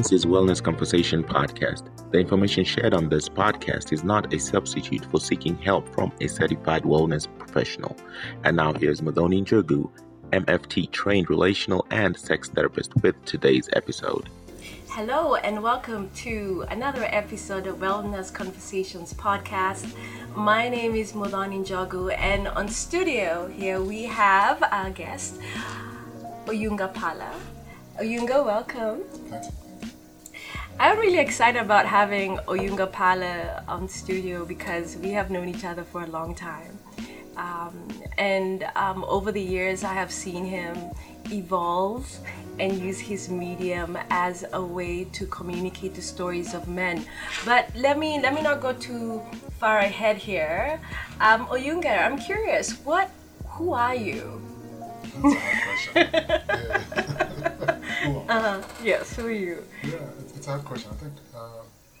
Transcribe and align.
This 0.00 0.12
is 0.12 0.24
Wellness 0.24 0.62
Conversation 0.62 1.22
Podcast. 1.22 1.90
The 2.10 2.20
information 2.20 2.64
shared 2.64 2.94
on 2.94 3.10
this 3.10 3.28
podcast 3.28 3.92
is 3.92 4.02
not 4.02 4.32
a 4.32 4.40
substitute 4.40 5.04
for 5.10 5.20
seeking 5.20 5.58
help 5.58 5.94
from 5.94 6.10
a 6.22 6.26
certified 6.26 6.84
wellness 6.84 7.28
professional. 7.38 7.94
And 8.42 8.56
now 8.56 8.72
here's 8.72 9.02
Madoni 9.02 9.44
Njogu, 9.44 9.90
MFT 10.32 10.90
trained 10.90 11.28
relational 11.28 11.84
and 11.90 12.16
sex 12.16 12.48
therapist, 12.48 12.94
with 13.02 13.22
today's 13.26 13.68
episode. 13.74 14.30
Hello, 14.88 15.34
and 15.34 15.62
welcome 15.62 16.08
to 16.24 16.64
another 16.70 17.04
episode 17.10 17.66
of 17.66 17.76
Wellness 17.76 18.32
Conversations 18.32 19.12
podcast. 19.12 19.94
My 20.34 20.70
name 20.70 20.94
is 20.94 21.12
Modani 21.12 21.62
Njogu, 21.62 22.16
and 22.16 22.48
on 22.48 22.70
studio 22.70 23.48
here 23.48 23.82
we 23.82 24.04
have 24.04 24.62
our 24.62 24.88
guest, 24.88 25.38
Oyunga 26.46 26.94
Pala. 26.94 27.34
Oyunga, 27.98 28.42
welcome. 28.42 29.02
I'm 30.80 30.98
really 30.98 31.18
excited 31.18 31.60
about 31.60 31.84
having 31.84 32.38
Oyunga 32.48 32.90
Pala 32.90 33.62
on 33.68 33.86
studio 33.86 34.46
because 34.46 34.96
we 34.96 35.10
have 35.10 35.30
known 35.30 35.46
each 35.46 35.62
other 35.62 35.84
for 35.84 36.04
a 36.04 36.06
long 36.06 36.34
time. 36.34 36.78
Um, 37.36 37.86
and 38.16 38.64
um, 38.76 39.04
over 39.04 39.30
the 39.30 39.42
years, 39.42 39.84
I 39.84 39.92
have 39.92 40.10
seen 40.10 40.42
him 40.42 40.74
evolve 41.30 42.10
and 42.58 42.78
use 42.78 42.98
his 42.98 43.28
medium 43.28 43.98
as 44.08 44.46
a 44.54 44.62
way 44.64 45.04
to 45.12 45.26
communicate 45.26 45.94
the 45.94 46.00
stories 46.00 46.54
of 46.54 46.66
men. 46.66 47.04
But 47.44 47.68
let 47.76 47.98
me 47.98 48.18
let 48.18 48.32
me 48.32 48.40
not 48.40 48.62
go 48.62 48.72
too 48.72 49.20
far 49.58 49.80
ahead 49.80 50.16
here. 50.16 50.80
Um, 51.20 51.44
Oyunga, 51.48 52.06
I'm 52.06 52.16
curious, 52.16 52.72
what 52.86 53.10
who 53.48 53.74
are 53.74 53.94
you? 53.94 54.40
That's 55.20 55.34
a 55.34 55.38
hard 55.38 55.62
question. 55.62 56.08
yeah. 57.12 57.66
Uh, 58.30 58.62
yes, 58.82 59.14
who 59.16 59.26
are 59.26 59.30
you? 59.30 59.62
yeah, 59.84 59.98
it's, 60.40 60.48
a 60.48 60.52
hard 60.52 60.64
question. 60.64 60.90
I 60.90 60.94
think 60.94 61.12
uh, 61.36 62.00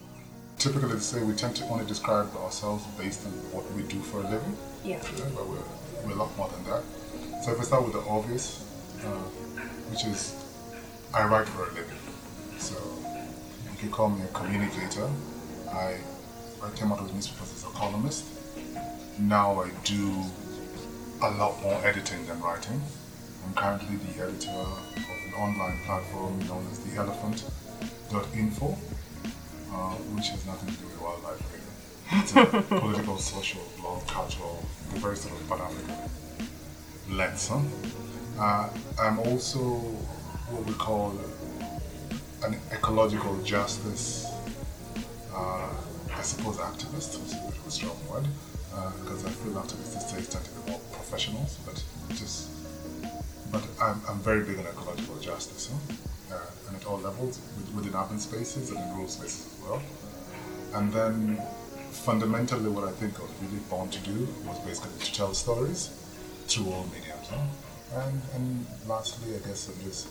typically 0.56 0.88
they 0.94 0.98
say 0.98 1.22
we 1.22 1.34
tend 1.34 1.54
to 1.56 1.64
only 1.64 1.84
describe 1.84 2.34
ourselves 2.36 2.86
based 2.96 3.26
on 3.26 3.32
what 3.52 3.70
we 3.72 3.82
do 3.82 4.00
for 4.00 4.20
a 4.20 4.22
living. 4.22 4.56
Yeah. 4.82 4.96
Yeah, 4.96 5.28
but 5.36 5.46
we're, 5.46 5.58
we're 6.04 6.12
a 6.12 6.14
lot 6.14 6.34
more 6.38 6.48
than 6.48 6.64
that. 6.64 6.82
So 7.44 7.52
if 7.52 7.60
I 7.60 7.64
start 7.64 7.84
with 7.84 7.92
the 7.92 8.00
obvious, 8.08 8.64
uh, 9.04 9.28
which 9.90 10.06
is 10.06 10.34
I 11.12 11.26
write 11.26 11.48
for 11.48 11.68
a 11.68 11.72
living. 11.74 12.00
So 12.56 12.76
you 13.70 13.78
can 13.78 13.90
call 13.90 14.08
me 14.08 14.24
a 14.24 14.28
communicator. 14.28 15.08
I, 15.70 15.98
I 16.64 16.70
came 16.76 16.92
out 16.92 16.98
of 16.98 17.04
with 17.04 17.14
newspapers 17.14 17.52
as 17.52 17.64
a 17.64 17.74
columnist. 17.76 18.24
Now 19.18 19.60
I 19.60 19.70
do 19.84 20.24
a 21.20 21.30
lot 21.32 21.60
more 21.62 21.78
editing 21.84 22.24
than 22.26 22.40
writing. 22.40 22.80
I'm 23.44 23.52
currently 23.52 23.96
the 23.96 24.22
editor 24.22 24.50
of 24.50 24.96
an 24.96 25.34
online 25.34 25.78
platform 25.84 26.38
known 26.48 26.66
as 26.70 26.78
the 26.80 26.98
Elephant.info, 28.12 28.76
uh, 29.72 29.94
which 30.14 30.28
has 30.28 30.46
nothing 30.46 30.74
to 30.74 30.80
do 30.80 30.86
with 30.86 31.00
wildlife 31.00 31.40
really. 31.52 32.20
It's 32.22 32.34
a 32.34 32.62
political, 32.80 33.18
social, 33.18 33.62
blog, 33.80 34.06
cultural, 34.06 34.64
very 34.94 35.16
sort 35.16 35.34
of 35.34 35.48
Pan-African 35.48 37.16
lens. 37.16 37.48
Huh? 37.48 37.60
Uh, 38.38 38.70
I'm 39.00 39.18
also 39.20 39.60
what 40.50 40.66
we 40.66 40.74
call 40.74 41.14
an 42.42 42.56
ecological 42.72 43.40
justice, 43.42 44.26
uh, 45.34 45.68
I 46.12 46.22
suppose, 46.22 46.56
activist, 46.56 47.20
which 47.20 47.32
is 47.32 47.34
a 47.34 47.46
bit 47.46 47.58
of 47.58 47.66
a 47.66 47.70
strong 47.70 47.96
word, 48.10 48.26
because 49.02 49.24
I 49.24 49.30
feel 49.30 49.52
activists 49.52 49.94
these 49.94 50.12
days 50.12 50.28
tend 50.28 50.44
to 50.44 50.50
be 50.50 50.70
more 50.70 50.80
professionals, 50.92 51.58
but 51.64 51.82
just, 52.16 52.48
but 53.52 53.62
I'm, 53.80 54.00
I'm 54.08 54.18
very 54.18 54.42
big 54.42 54.58
on 54.58 54.66
ecological 54.66 55.18
justice, 55.20 55.70
huh? 55.70 56.09
Uh, 56.32 56.68
and 56.68 56.76
at 56.76 56.86
all 56.86 56.98
levels, 56.98 57.40
within 57.74 57.94
urban 57.94 58.18
spaces 58.18 58.70
and 58.70 58.78
in 58.78 58.90
rural 58.94 59.08
spaces 59.08 59.46
as 59.52 59.68
well. 59.68 59.82
And 60.74 60.92
then 60.92 61.42
fundamentally, 61.90 62.70
what 62.70 62.84
I 62.84 62.92
think 62.92 63.18
I 63.18 63.22
was 63.22 63.32
really 63.42 63.62
born 63.68 63.90
to 63.90 63.98
do 64.00 64.28
was 64.46 64.58
basically 64.60 64.98
to 65.04 65.12
tell 65.12 65.34
stories 65.34 65.90
through 66.46 66.72
all 66.72 66.84
mediums. 66.84 67.28
And, 67.94 68.22
and 68.34 68.66
lastly, 68.86 69.34
I 69.34 69.38
guess 69.46 69.68
I'm 69.68 69.82
just 69.84 70.08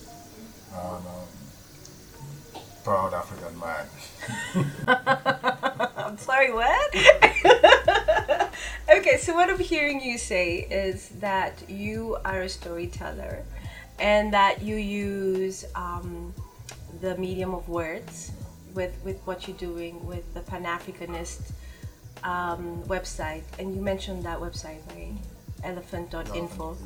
um, 0.75 1.03
um, 1.07 2.61
proud 2.83 3.13
African 3.13 3.57
man. 3.59 3.87
I'm 5.97 6.17
sorry, 6.17 6.51
what? 6.51 6.95
okay, 8.97 9.17
so 9.17 9.33
what 9.33 9.49
I'm 9.49 9.59
hearing 9.59 10.01
you 10.01 10.17
say 10.17 10.67
is 10.69 11.09
that 11.19 11.69
you 11.69 12.17
are 12.25 12.41
a 12.41 12.49
storyteller 12.49 13.43
and 13.99 14.33
that 14.33 14.61
you 14.61 14.75
use 14.75 15.65
um, 15.75 16.33
the 17.01 17.17
medium 17.17 17.53
of 17.53 17.67
words 17.67 18.31
with, 18.73 18.95
with 19.03 19.19
what 19.25 19.47
you're 19.47 19.57
doing 19.57 20.05
with 20.05 20.33
the 20.33 20.41
Pan 20.41 20.63
Africanist 20.63 21.51
um, 22.23 22.81
website. 22.83 23.43
And 23.57 23.75
you 23.75 23.81
mentioned 23.81 24.23
that 24.23 24.39
website, 24.39 24.79
right? 24.95 25.13
Elephant.info. 25.63 26.77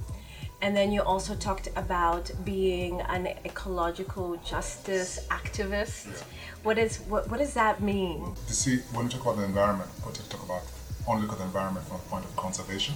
And 0.61 0.75
then 0.75 0.93
you 0.93 1.01
also 1.01 1.35
talked 1.35 1.67
about 1.75 2.31
being 2.45 3.01
an 3.01 3.27
ecological 3.43 4.37
justice 4.37 5.27
activist. 5.29 6.23
What 6.63 6.77
is 6.77 6.99
what, 7.09 7.29
what 7.29 7.39
does 7.41 7.53
that 7.55 7.81
mean? 7.81 8.33
You 8.47 8.53
see, 8.53 8.77
when 8.93 9.05
we 9.05 9.11
talk 9.11 9.23
about 9.23 9.37
the 9.37 9.43
environment, 9.43 9.89
we 10.05 10.13
talk 10.13 10.41
about 10.41 10.61
only 11.05 11.23
look 11.23 11.33
at 11.33 11.39
the 11.39 11.43
environment 11.43 11.85
from 11.85 11.97
the 11.97 12.03
point 12.03 12.23
of 12.23 12.33
conservation, 12.37 12.95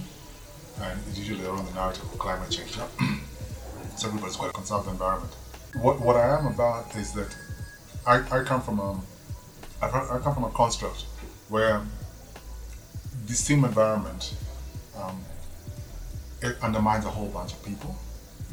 and 0.80 0.98
it's 1.08 1.18
usually 1.18 1.44
around 1.44 1.66
the 1.66 1.74
narrative 1.74 2.04
of 2.04 2.18
climate 2.18 2.50
change. 2.50 2.78
so 3.98 4.06
everybody's 4.06 4.36
got 4.36 4.46
to 4.46 4.52
conserve 4.52 4.84
the 4.84 4.92
environment. 4.92 5.34
What 5.82 6.00
what 6.00 6.16
I 6.16 6.38
am 6.38 6.46
about 6.46 6.94
is 6.96 7.12
that 7.12 7.36
I, 8.06 8.16
I 8.30 8.44
come 8.44 8.62
from 8.62 8.78
a 8.78 9.00
I 9.82 9.86
I 9.86 10.18
come 10.22 10.34
from 10.34 10.44
a 10.44 10.50
construct 10.50 11.02
where 11.48 11.82
the 13.26 13.34
same 13.34 13.64
environment 13.64 14.34
um, 14.96 15.20
it 16.42 16.56
undermines 16.62 17.04
a 17.04 17.10
whole 17.10 17.28
bunch 17.28 17.52
of 17.52 17.64
people. 17.64 17.94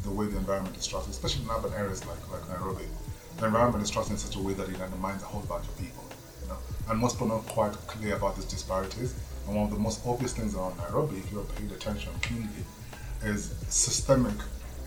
The 0.02 0.10
way 0.10 0.26
the 0.26 0.36
environment 0.36 0.76
is 0.76 0.84
structured, 0.84 1.10
especially 1.10 1.44
in 1.44 1.50
urban 1.50 1.72
areas 1.72 2.04
like, 2.06 2.18
like 2.30 2.48
Nairobi, 2.48 2.84
the 3.38 3.46
environment 3.46 3.82
is 3.82 3.88
structured 3.88 4.12
in 4.12 4.18
such 4.18 4.36
a 4.36 4.40
way 4.40 4.52
that 4.54 4.68
it 4.68 4.80
undermines 4.80 5.22
a 5.22 5.26
whole 5.26 5.42
bunch 5.42 5.66
of 5.66 5.76
people. 5.78 6.04
You 6.42 6.48
know? 6.48 6.58
And 6.88 6.98
most 6.98 7.14
people 7.14 7.32
are 7.32 7.36
not 7.36 7.46
quite 7.46 7.72
clear 7.86 8.16
about 8.16 8.36
these 8.36 8.44
disparities. 8.44 9.14
And 9.46 9.56
one 9.56 9.64
of 9.66 9.72
the 9.72 9.78
most 9.78 10.06
obvious 10.06 10.32
things 10.32 10.54
around 10.54 10.76
Nairobi, 10.78 11.18
if 11.18 11.32
you're 11.32 11.44
paying 11.44 11.70
attention 11.70 12.12
keenly, 12.22 12.62
is 13.24 13.54
systemic 13.68 14.34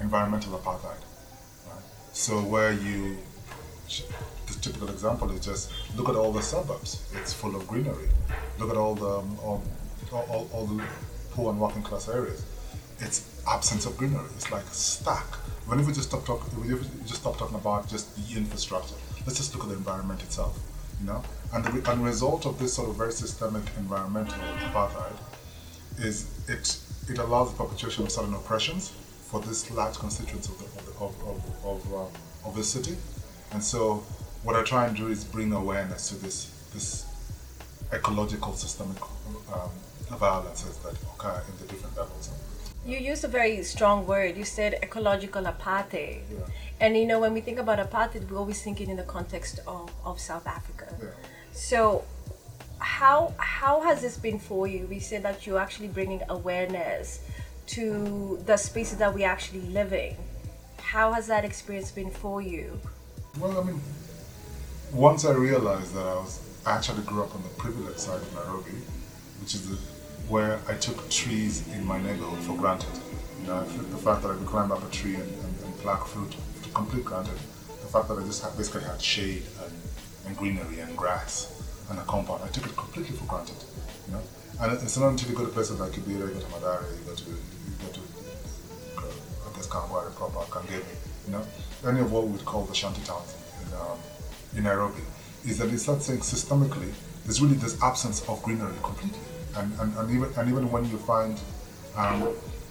environmental 0.02 0.58
apartheid. 0.58 1.02
Right? 1.68 1.84
So 2.14 2.42
where 2.42 2.74
you, 2.74 3.18
the 4.48 4.54
typical 4.62 4.90
example 4.90 5.32
is 5.32 5.46
just 5.46 5.72
look 5.96 6.10
at 6.10 6.16
all 6.16 6.32
the 6.32 6.42
suburbs. 6.42 7.12
It's 7.16 7.34
full 7.34 7.56
of 7.56 7.68
greenery. 7.68 8.10
Look 8.60 8.70
at 8.70 8.78
all 8.78 8.96
the 8.96 9.20
um, 9.20 9.38
all, 9.44 9.64
all, 10.12 10.50
all 10.54 10.66
the 10.66 10.84
poor 11.32 11.52
and 11.52 11.60
working 11.60 11.84
class 11.84 12.10
areas. 12.10 12.44
It's 13.00 13.42
absence 13.48 13.86
of 13.86 13.98
greenery. 13.98 14.26
It's 14.36 14.52
like 14.52 14.66
stuck. 14.72 15.36
When 15.66 15.80
if 15.80 15.88
we 15.88 15.94
just 15.94 16.10
stop 16.10 16.26
talking, 16.26 16.60
we 16.62 16.70
just 17.06 17.22
stop 17.22 17.38
talking 17.38 17.56
about 17.56 17.88
just 17.88 18.16
the 18.16 18.38
infrastructure, 18.38 18.96
let's 19.26 19.38
just 19.38 19.54
look 19.54 19.64
at 19.64 19.70
the 19.70 19.76
environment 19.76 20.22
itself. 20.24 20.58
You 21.00 21.08
know, 21.08 21.24
and 21.54 21.64
the, 21.64 21.92
and 21.92 22.04
result 22.04 22.46
of 22.46 22.60
this 22.60 22.74
sort 22.74 22.90
of 22.90 22.98
very 22.98 23.14
systemic 23.14 23.64
environmental 23.78 24.36
apartheid 24.68 25.16
is 25.98 26.28
it 26.48 26.78
it 27.10 27.18
allows 27.20 27.52
the 27.52 27.64
perpetuation 27.64 28.04
of 28.04 28.12
certain 28.12 28.34
oppressions 28.34 28.92
for 29.30 29.40
this 29.42 29.70
large 29.72 29.96
constituents 29.96 30.50
of 30.50 30.58
the, 30.58 30.66
of 30.66 30.86
the, 30.86 30.94
of 31.06 31.14
of, 31.28 31.66
of, 31.66 31.94
um, 31.94 32.12
of 32.46 32.56
the 32.56 32.64
city, 32.64 32.98
and 33.52 33.64
so 33.64 34.04
what 34.44 34.56
I 34.56 34.64
try 34.64 34.88
and 34.88 34.96
do 34.96 35.08
is 35.08 35.24
bring 35.24 35.52
awareness 35.54 36.10
to 36.10 36.16
this 36.16 36.50
this 36.74 37.06
ecological 37.94 38.54
systemic 38.54 39.02
um, 39.54 39.70
violences 40.18 40.78
that 40.78 40.94
occur 41.14 41.42
in 41.50 41.58
the 41.60 41.72
different 41.72 41.96
levels. 41.98 42.30
Of 42.30 42.90
You 42.90 42.98
used 42.98 43.24
a 43.24 43.28
very 43.28 43.64
strong 43.64 44.08
word. 44.08 44.38
You 44.38 44.46
said 44.46 44.80
ecological 44.82 45.44
apartheid. 45.44 46.22
Yeah. 46.32 46.46
And 46.80 46.98
you 46.98 47.06
know, 47.06 47.20
when 47.20 47.34
we 47.34 47.42
think 47.42 47.60
about 47.60 47.78
apartheid, 47.80 48.30
we 48.30 48.38
always 48.38 48.62
think 48.62 48.82
it 48.82 48.90
in 48.90 48.98
the 48.98 49.04
context 49.04 49.60
of, 49.68 49.92
of 50.06 50.20
South 50.20 50.48
Africa. 50.48 50.88
Yeah. 51.02 51.10
So, 51.52 52.04
how 52.80 53.34
how 53.38 53.82
has 53.82 54.02
this 54.02 54.18
been 54.18 54.40
for 54.40 54.68
you? 54.68 54.88
We 54.88 55.00
said 55.00 55.24
that 55.24 55.46
you're 55.46 55.60
actually 55.60 55.90
bringing 55.90 56.22
awareness 56.30 57.20
to 57.70 58.42
the 58.46 58.58
spaces 58.58 58.98
that 58.98 59.14
we 59.14 59.24
actually 59.24 59.62
live 59.62 59.94
in. 59.94 60.16
How 60.78 61.14
has 61.14 61.28
that 61.28 61.46
experience 61.46 61.92
been 61.92 62.10
for 62.10 62.42
you? 62.42 62.80
Well, 63.40 63.60
I 63.60 63.64
mean, 63.64 63.80
once 64.92 65.24
I 65.24 65.32
realized 65.34 65.94
that 65.94 66.06
I 66.06 66.16
was 66.16 66.42
I 66.66 66.76
actually 66.76 67.04
grew 67.04 67.24
up 67.24 67.34
on 67.34 67.42
the 67.42 67.50
privileged 67.50 68.00
side 68.00 68.22
of 68.22 68.34
Nairobi, 68.36 68.72
which 69.42 69.56
is 69.56 69.70
the, 69.70 69.76
where 70.28 70.60
I 70.68 70.76
took 70.76 71.10
trees 71.10 71.68
in 71.74 71.86
my 71.86 72.02
neighborhood 72.02 72.40
for 72.40 72.56
granted. 72.58 72.90
You 73.42 73.48
know, 73.48 73.64
the 73.64 73.98
fact 73.98 74.24
that 74.24 74.32
I 74.32 74.36
could 74.36 74.48
climb 74.48 74.72
up 74.72 74.84
a 74.84 74.92
tree 74.92 75.16
and, 75.16 75.24
and, 75.24 75.54
and 75.66 75.78
pluck 75.78 76.06
fruit, 76.08 76.36
to 76.64 76.70
complete 76.70 77.06
granted. 77.06 77.40
The 77.68 77.88
fact 77.88 78.10
that 78.10 78.18
I 78.18 78.26
just 78.26 78.44
had, 78.44 78.58
basically 78.58 78.84
had 78.84 79.02
shade 79.02 79.44
and, 79.64 79.74
and 80.28 80.38
greenery 80.38 80.80
and 80.80 80.96
grass 80.98 81.64
and 81.90 81.98
a 81.98 82.04
compound, 82.04 82.42
I 82.44 82.48
took 82.50 82.66
it 82.66 82.76
completely 82.76 83.16
for 83.16 83.26
granted. 83.26 83.56
You 84.08 84.14
know, 84.14 84.22
and 84.62 84.74
it's 84.74 84.98
not 84.98 85.10
until 85.10 85.30
you 85.30 85.36
go 85.36 85.46
to 85.46 85.52
places 85.52 85.80
like 85.80 85.92
Kibera, 85.92 86.28
you 86.28 86.34
go 86.34 86.40
to 86.40 86.46
Mathare, 86.48 86.84
you 86.98 87.06
go 87.06 87.16
to 87.16 87.24
you 87.30 87.76
go 87.82 87.92
to 87.92 88.00
uh, 88.98 89.50
I 89.50 89.56
guess 89.56 89.68
Kawangware 89.68 90.14
proper, 90.16 90.40
Kangemi, 90.52 90.96
you 91.28 91.34
know, 91.34 91.44
any 91.88 92.02
of 92.02 92.12
what 92.12 92.26
we 92.26 92.32
would 92.32 92.46
call 92.46 92.66
the 92.66 92.76
shanty 92.76 93.02
towns 93.04 93.36
in, 93.66 93.74
um, 93.78 93.98
in 94.58 94.64
Nairobi 94.64 95.02
is 95.46 95.58
that 95.60 95.68
they 95.68 95.78
start 95.78 96.02
saying 96.02 96.20
systemically 96.20 96.92
there's 97.24 97.42
really 97.42 97.56
this 97.56 97.82
absence 97.82 98.28
of 98.28 98.42
greenery 98.44 98.74
completely, 98.84 99.20
and 99.58 99.72
and, 99.80 99.96
and 99.98 100.12
even 100.12 100.30
and 100.38 100.50
even 100.50 100.72
when 100.72 100.86
you 100.90 100.98
find 100.98 101.40
um, 101.96 102.22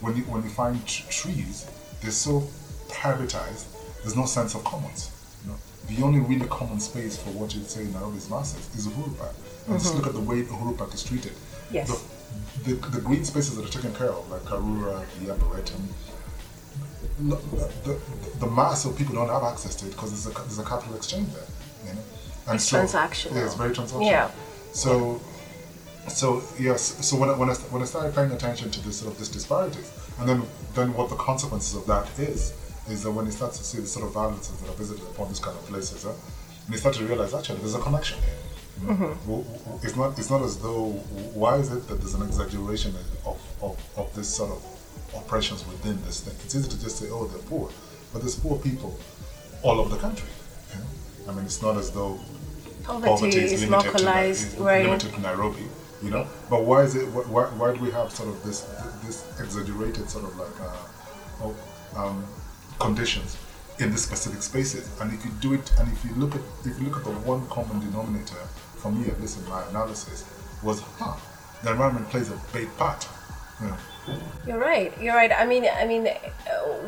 when 0.01 0.17
you 0.17 0.23
when 0.25 0.43
you 0.43 0.51
find 0.51 0.85
t- 0.87 1.05
trees, 1.11 1.67
they're 2.03 2.11
so 2.11 2.41
privatized. 2.89 3.67
There's 4.03 4.17
no 4.17 4.27
sense 4.27 4.55
of 4.55 4.65
commons. 4.65 5.11
You 5.45 5.53
know? 5.53 5.59
The 5.89 6.03
only 6.05 6.21
really 6.21 6.47
common 6.49 6.81
space 6.81 7.17
for 7.17 7.31
what 7.31 7.55
you'd 7.55 7.69
say 7.69 7.83
in 7.83 7.93
Nairobi 7.93 8.17
is 8.19 8.31
masses 8.31 8.69
is 8.77 8.87
Uhuru 8.87 9.19
Park. 9.19 9.35
And 9.69 9.79
just 9.79 9.95
look 9.95 10.07
at 10.07 10.13
the 10.13 10.21
way 10.21 10.43
Uhuru 10.43 10.77
Park 10.79 10.95
is 10.95 11.03
treated. 11.03 11.33
Yes. 11.71 12.05
The, 12.65 12.75
the, 12.75 12.89
the 12.91 13.01
green 13.01 13.25
spaces 13.25 13.57
that 13.57 13.65
are 13.65 13.73
taken 13.73 13.95
care 13.95 14.11
of, 14.11 14.29
like 14.31 14.43
Karura, 14.43 15.05
the 15.21 15.31
Arboretum, 15.33 15.89
no, 17.21 17.37
the, 17.85 18.01
the 18.39 18.47
mass 18.47 18.85
of 18.85 18.97
people 18.97 19.15
don't 19.15 19.29
have 19.29 19.43
access 19.43 19.75
to 19.77 19.87
it 19.87 19.91
because 19.91 20.11
there's 20.11 20.35
a, 20.35 20.39
there's 20.41 20.59
a 20.59 20.65
capital 20.65 20.95
exchange 20.95 21.29
there. 21.33 21.43
You 21.87 21.95
know? 21.95 22.01
And 22.49 22.55
It's 22.57 22.71
transactional. 22.71 23.35
Yeah, 23.35 23.45
it's 23.45 23.55
very 23.55 23.75
transactional. 23.75 24.11
Yeah. 24.11 24.31
So, 24.73 25.21
so 26.09 26.43
yes. 26.59 27.05
So 27.07 27.17
when 27.17 27.29
I, 27.31 27.37
when 27.37 27.51
I 27.51 27.55
when 27.55 27.83
I 27.83 27.85
started 27.85 28.15
paying 28.15 28.31
attention 28.33 28.71
to 28.71 28.81
this 28.85 29.01
sort 29.01 29.13
of 29.13 29.19
this 29.19 29.29
disparities, 29.29 29.91
and 30.19 30.29
then 30.29 30.43
then 30.75 30.95
what 30.95 31.11
the 31.11 31.17
consequences 31.17 31.75
of 31.75 31.87
that 31.87 32.09
is, 32.19 32.53
is 32.89 33.03
that 33.03 33.11
when 33.11 33.27
you 33.27 33.33
start 33.33 33.53
to 33.55 33.65
see 33.65 33.79
the 33.81 33.87
sort 33.87 34.07
of 34.07 34.13
violences 34.13 34.59
that 34.61 34.71
are 34.71 34.77
visited 34.77 35.05
upon 35.05 35.29
these 35.29 35.41
kind 35.41 35.57
of 35.57 35.65
places, 35.67 36.05
huh, 36.05 36.11
and 36.11 36.73
you 36.75 36.79
start 36.79 36.95
to 36.97 37.05
realize 37.05 37.35
actually 37.35 37.59
there's 37.59 37.75
a 37.75 37.81
connection 37.81 38.19
here. 38.23 38.35
You 38.83 38.87
know. 38.89 38.95
W- 39.27 39.45
w- 39.45 39.81
It's 39.83 39.97
not 39.97 40.19
it's 40.19 40.31
not 40.31 40.43
as 40.43 40.59
though 40.59 40.91
why 41.35 41.57
is 41.57 41.73
it 41.73 41.87
that 41.89 41.97
there's 42.01 42.15
an 42.15 42.23
exaggeration 42.23 42.95
of, 43.27 43.39
of, 43.63 43.77
of 43.97 44.15
this 44.15 44.29
sort 44.35 44.51
of 44.51 44.63
oppressions 45.17 45.67
within 45.67 46.01
this 46.05 46.21
thing? 46.21 46.35
It's 46.45 46.55
easy 46.55 46.69
to 46.69 46.81
just 46.81 46.99
say, 46.99 47.09
oh, 47.11 47.27
they're 47.27 47.43
poor, 47.43 47.71
but 48.13 48.21
there's 48.23 48.37
poor 48.39 48.59
people 48.59 48.99
all 49.63 49.81
over 49.81 49.91
the 49.95 50.01
country. 50.01 50.29
You 50.73 50.81
know? 50.81 51.33
I 51.33 51.35
mean, 51.35 51.45
it's 51.45 51.63
not 51.63 51.77
as 51.77 51.91
though 51.91 52.19
Poverty 52.85 53.37
is 53.39 53.69
limited 53.69 53.93
localized, 53.93 54.55
is 54.55 54.59
right? 54.61 54.85
limited 54.85 55.13
to 55.15 55.21
Nairobi. 55.21 55.65
You 56.03 56.11
know, 56.11 56.27
but 56.49 56.63
why 56.65 56.83
is 56.83 56.95
it? 56.95 57.07
Why, 57.09 57.43
why 57.59 57.75
do 57.75 57.81
we 57.81 57.91
have 57.91 58.13
sort 58.13 58.29
of 58.29 58.41
this 58.45 58.61
this 59.05 59.27
exaggerated 59.41 60.09
sort 60.09 60.25
of 60.27 60.37
like 60.39 60.61
uh, 60.61 61.43
oh, 61.43 61.55
um, 61.97 62.25
conditions 62.79 63.37
in 63.81 63.91
these 63.91 64.05
specific 64.05 64.41
spaces? 64.43 64.89
And 65.01 65.13
if 65.13 65.25
you 65.25 65.33
do 65.41 65.55
it, 65.55 65.73
and 65.81 65.93
if 65.93 66.05
you 66.05 66.13
look 66.15 66.37
at 66.37 66.41
if 66.65 66.79
you 66.79 66.87
look 66.87 66.99
at 66.99 67.05
the 67.05 67.11
one 67.27 67.45
common 67.49 67.81
denominator 67.81 68.39
for 68.79 68.91
me, 68.93 69.09
at 69.09 69.21
least 69.21 69.39
in 69.39 69.49
my 69.49 69.63
analysis, 69.69 70.25
was 70.63 70.81
huh, 70.99 71.17
the 71.63 71.71
environment 71.73 72.09
plays 72.09 72.31
a 72.31 72.41
big 72.53 72.69
part. 72.77 73.07
Know, 73.61 73.77
You're 74.47 74.59
right. 74.59 74.93
You're 75.01 75.17
right. 75.17 75.33
I 75.33 75.45
mean, 75.45 75.67
I 75.67 75.85
mean, 75.85 76.07
uh, 76.07 76.15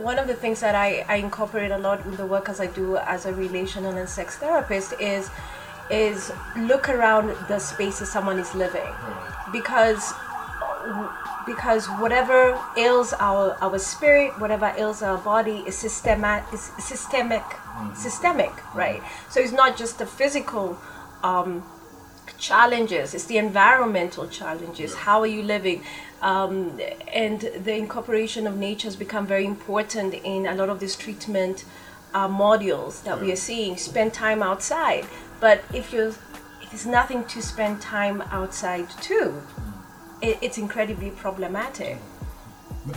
one 0.03 0.19
of 0.21 0.29
the 0.29 0.35
things 0.35 0.61
that 0.61 0.77
I, 0.77 1.05
I 1.09 1.17
incorporate 1.17 1.73
a 1.73 1.79
lot 1.79 2.07
in 2.07 2.17
the 2.17 2.27
work 2.27 2.49
as 2.49 2.61
I 2.61 2.67
do 2.67 2.97
as 2.97 3.27
a 3.27 3.35
relational 3.35 3.97
and 3.97 4.09
sex 4.09 4.37
therapist 4.37 4.95
is 5.01 5.31
is 5.91 6.31
look 6.57 6.89
around 6.89 7.35
the 7.49 7.59
spaces 7.59 8.13
someone 8.13 8.39
is 8.39 8.55
living, 8.55 8.87
because 9.51 10.15
because 11.45 11.89
whatever 11.99 12.57
ails 12.77 13.13
our 13.19 13.57
our 13.61 13.79
spirit, 13.79 14.39
whatever 14.39 14.73
ails 14.79 15.03
our 15.03 15.19
body 15.19 15.65
is 15.67 15.77
systemic 15.77 16.45
is 16.53 16.71
systemic 16.79 17.43
systemic, 17.95 18.53
right? 18.77 19.03
So 19.29 19.41
it's 19.41 19.53
not 19.53 19.77
just 19.77 19.99
the 19.99 20.07
physical. 20.07 20.79
Um, 21.25 21.65
challenges. 22.41 23.15
It's 23.15 23.27
the 23.27 23.39
environmental 23.39 24.27
challenges. 24.27 24.95
How 24.95 25.21
are 25.21 25.27
you 25.27 25.43
living? 25.43 25.83
Um, 26.23 26.81
and 27.13 27.41
the 27.41 27.77
incorporation 27.77 28.47
of 28.47 28.57
nature 28.57 28.89
has 28.89 28.97
become 28.97 29.27
very 29.27 29.45
important 29.45 30.15
in 30.15 30.47
a 30.47 30.55
lot 30.55 30.69
of 30.69 30.81
these 30.81 30.97
treatment 30.97 31.65
uh, 32.13 32.29
modules 32.29 33.05
that 33.05 33.21
we 33.21 33.31
are 33.33 33.37
seeing. 33.37 33.77
Spend 33.77 34.13
time 34.13 34.43
outside. 34.43 35.07
But 35.39 35.63
if 35.73 35.93
you're 35.93 36.15
if 36.63 36.71
there's 36.71 36.87
nothing 36.87 37.25
to 37.25 37.43
spend 37.43 37.81
time 37.81 38.23
outside 38.31 38.91
to 39.03 39.43
it, 40.23 40.39
it's 40.41 40.59
incredibly 40.59 41.11
problematic. 41.11 41.99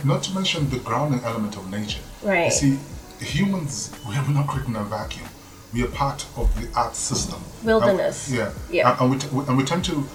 Not 0.04 0.22
to 0.24 0.34
mention 0.34 0.70
the 0.70 0.78
grounding 0.78 1.20
element 1.24 1.56
of 1.56 1.70
nature. 1.70 2.00
Right. 2.22 2.46
You 2.46 2.50
see, 2.50 2.78
humans, 3.20 3.94
we 4.08 4.16
are 4.16 4.28
not 4.28 4.46
creating 4.46 4.76
a 4.76 4.84
vacuum. 4.84 5.26
We 5.74 5.82
are 5.82 5.88
part 5.88 6.24
of 6.36 6.48
the 6.60 6.66
earth 6.78 6.94
system. 6.94 7.40
Wilderness. 7.64 8.28
And- 8.28 8.36
yeah. 8.38 8.52
Yeah. 8.70 8.90
And, 8.92 9.00
and 9.00 9.10
we, 9.10 9.18
t- 9.18 9.28
we- 9.32 9.44
and 9.46 9.56
we 9.58 9.64
tend 9.64 9.84
to 9.86 10.06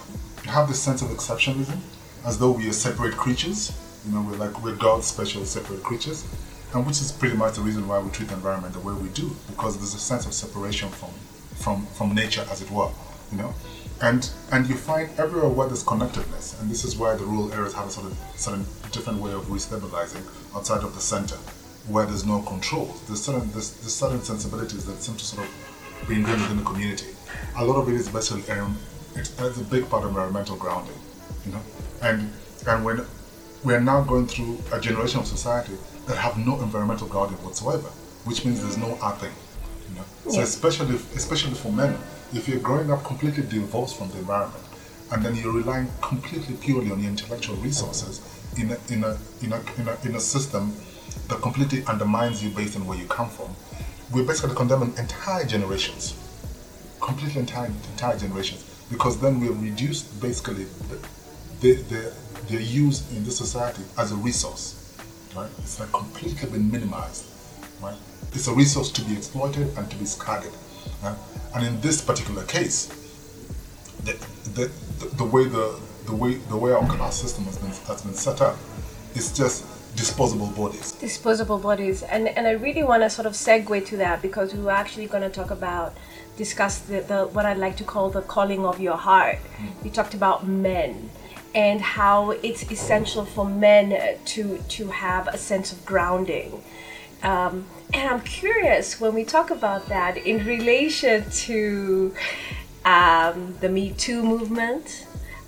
have 0.45 0.67
this 0.67 0.81
sense 0.81 1.01
of 1.01 1.09
exceptionalism 1.09 1.77
as 2.25 2.39
though 2.39 2.51
we 2.51 2.67
are 2.69 2.73
separate 2.73 3.15
creatures. 3.17 3.71
You 4.05 4.13
know, 4.13 4.21
we're 4.21 4.37
like, 4.37 4.63
we're 4.63 4.75
God's 4.75 5.05
special 5.07 5.45
separate 5.45 5.83
creatures. 5.83 6.25
And 6.73 6.85
which 6.87 7.01
is 7.01 7.11
pretty 7.11 7.35
much 7.35 7.55
the 7.55 7.61
reason 7.61 7.87
why 7.87 7.99
we 7.99 8.09
treat 8.11 8.29
the 8.29 8.35
environment 8.35 8.73
the 8.73 8.79
way 8.79 8.93
we 8.93 9.09
do, 9.09 9.35
because 9.49 9.75
there's 9.77 9.93
a 9.95 9.99
sense 9.99 10.25
of 10.25 10.33
separation 10.33 10.87
from, 10.89 11.09
from, 11.57 11.85
from 11.87 12.13
nature, 12.15 12.45
as 12.51 12.61
it 12.61 12.69
were. 12.71 12.89
You 13.31 13.37
know, 13.39 13.53
and 14.01 14.27
and 14.51 14.67
you 14.67 14.75
find 14.75 15.09
everywhere 15.19 15.49
where 15.49 15.67
there's 15.67 15.83
connectedness, 15.83 16.59
and 16.59 16.69
this 16.71 16.83
is 16.83 16.95
why 16.95 17.15
the 17.15 17.23
rural 17.25 17.51
areas 17.53 17.73
have 17.73 17.87
a 17.87 17.91
sort 17.91 18.07
of 18.07 18.17
certain 18.35 18.65
different 18.91 19.19
way 19.19 19.31
of 19.33 19.43
restabilizing 19.45 20.23
outside 20.55 20.83
of 20.83 20.95
the 20.95 20.99
center, 21.01 21.35
where 21.89 22.05
there's 22.05 22.25
no 22.25 22.41
control. 22.43 22.95
There's 23.07 23.23
certain 23.23 23.51
there's, 23.51 23.71
there's 23.81 23.93
certain 23.93 24.21
sensibilities 24.21 24.85
that 24.85 25.01
seem 25.01 25.15
to 25.15 25.25
sort 25.25 25.47
of 25.47 26.05
be 26.07 26.15
ingrained 26.15 26.41
within 26.41 26.57
the 26.57 26.63
community. 26.63 27.07
A 27.57 27.65
lot 27.65 27.77
of 27.81 27.89
it 27.89 27.95
is 27.95 28.07
basically 28.09 28.49
um, 28.53 28.77
it's, 29.15 29.39
it's 29.39 29.59
a 29.59 29.63
big 29.63 29.89
part 29.89 30.03
of 30.03 30.09
environmental 30.09 30.55
grounding, 30.55 30.99
you 31.45 31.51
know, 31.51 31.61
and 32.01 32.31
and 32.67 32.85
when 32.85 33.05
we 33.63 33.73
are 33.73 33.81
now 33.81 34.01
going 34.01 34.27
through 34.27 34.57
a 34.71 34.79
generation 34.79 35.19
of 35.19 35.27
society 35.27 35.73
that 36.07 36.17
have 36.17 36.37
no 36.37 36.61
environmental 36.61 37.07
grounding 37.07 37.37
whatsoever, 37.43 37.87
which 38.25 38.45
means 38.45 38.61
there's 38.61 38.77
no 38.77 38.97
earthing. 39.03 39.33
You 39.89 39.95
know? 39.95 40.31
So 40.31 40.41
especially 40.41 40.95
especially 41.15 41.55
for 41.55 41.71
men, 41.71 41.97
if 42.33 42.47
you're 42.47 42.59
growing 42.59 42.91
up 42.91 43.03
completely 43.03 43.43
divorced 43.43 43.97
from 43.97 44.09
the 44.11 44.19
environment, 44.19 44.63
and 45.11 45.23
then 45.23 45.35
you're 45.35 45.53
relying 45.53 45.87
completely 46.01 46.55
purely 46.55 46.91
on 46.91 46.99
your 46.99 47.09
intellectual 47.09 47.55
resources 47.57 48.21
in 48.57 48.71
a, 48.71 48.77
in 48.93 49.03
a, 49.03 49.17
in 49.41 49.53
a, 49.53 49.61
in 49.77 49.87
a, 49.87 50.07
in 50.07 50.15
a 50.15 50.19
system 50.19 50.73
that 51.29 51.41
completely 51.41 51.83
undermines 51.85 52.43
you 52.43 52.49
based 52.49 52.75
on 52.75 52.85
where 52.85 52.97
you 52.97 53.05
come 53.07 53.29
from, 53.29 53.55
we're 54.11 54.25
basically 54.25 54.55
condemning 54.55 54.93
entire 54.97 55.45
generations. 55.45 56.15
Completely 57.01 57.39
entire 57.39 57.67
entire 57.67 58.17
generations. 58.17 58.65
Because 58.91 59.19
then 59.21 59.39
we're 59.39 59.53
reduced 59.53 60.19
basically 60.21 60.65
the, 60.89 61.07
the, 61.61 61.73
the, 61.83 62.13
their 62.49 62.59
use 62.59 63.09
in 63.15 63.23
this 63.23 63.37
society 63.37 63.83
as 63.97 64.11
a 64.11 64.15
resource 64.15 64.79
right? 65.35 65.49
It's 65.59 65.79
like 65.79 65.91
completely 65.91 66.49
been 66.49 66.71
minimized 66.71 67.25
right? 67.81 67.97
It's 68.33 68.47
a 68.47 68.53
resource 68.53 68.91
to 68.91 69.01
be 69.03 69.13
exploited 69.13 69.75
and 69.77 69.89
to 69.89 69.95
be 69.95 70.03
discarded 70.03 70.51
right? 71.03 71.15
and 71.55 71.65
in 71.65 71.81
this 71.81 72.01
particular 72.01 72.43
case 72.45 72.87
the, 74.03 74.13
the, 74.53 74.71
the, 74.99 75.15
the 75.15 75.23
way 75.23 75.45
the 75.45 75.79
the 76.05 76.15
way 76.15 76.35
the 76.35 76.57
way 76.57 76.71
our 76.71 76.87
class 76.87 77.21
system 77.21 77.43
has 77.45 77.57
been 77.57 77.69
has 77.69 78.01
been 78.01 78.13
set 78.13 78.41
up 78.41 78.57
is 79.15 79.31
just 79.35 79.65
disposable 79.95 80.47
bodies. 80.47 80.91
Disposable 80.93 81.57
bodies. 81.59 82.03
And 82.03 82.27
and 82.27 82.47
i 82.47 82.51
really 82.51 82.83
want 82.83 83.03
to 83.03 83.09
sort 83.09 83.25
of 83.25 83.33
segue 83.33 83.85
to 83.87 83.97
that 83.97 84.21
because 84.21 84.53
we 84.53 84.61
were 84.61 84.71
actually 84.71 85.07
going 85.07 85.23
to 85.23 85.29
talk 85.29 85.51
about 85.51 85.95
discuss 86.37 86.79
the, 86.79 87.01
the 87.01 87.27
what 87.33 87.45
i'd 87.45 87.57
like 87.57 87.75
to 87.75 87.83
call 87.83 88.09
the 88.09 88.21
calling 88.21 88.65
of 88.65 88.79
your 88.79 88.97
heart. 88.97 89.39
We 89.83 89.89
talked 89.89 90.13
about 90.13 90.47
men 90.47 91.09
and 91.55 91.81
how 91.81 92.31
it's 92.31 92.63
essential 92.71 93.25
for 93.25 93.45
men 93.45 94.17
to 94.25 94.57
to 94.57 94.87
have 94.87 95.27
a 95.27 95.37
sense 95.37 95.71
of 95.71 95.85
grounding. 95.85 96.63
Um, 97.23 97.65
and 97.93 98.07
i'm 98.09 98.21
curious 98.21 99.01
when 99.01 99.13
we 99.13 99.25
talk 99.25 99.49
about 99.49 99.87
that 99.87 100.15
in 100.17 100.45
relation 100.45 101.29
to 101.47 102.13
um, 102.85 103.55
the 103.59 103.69
me 103.69 103.91
too 103.91 104.23
movement 104.23 105.05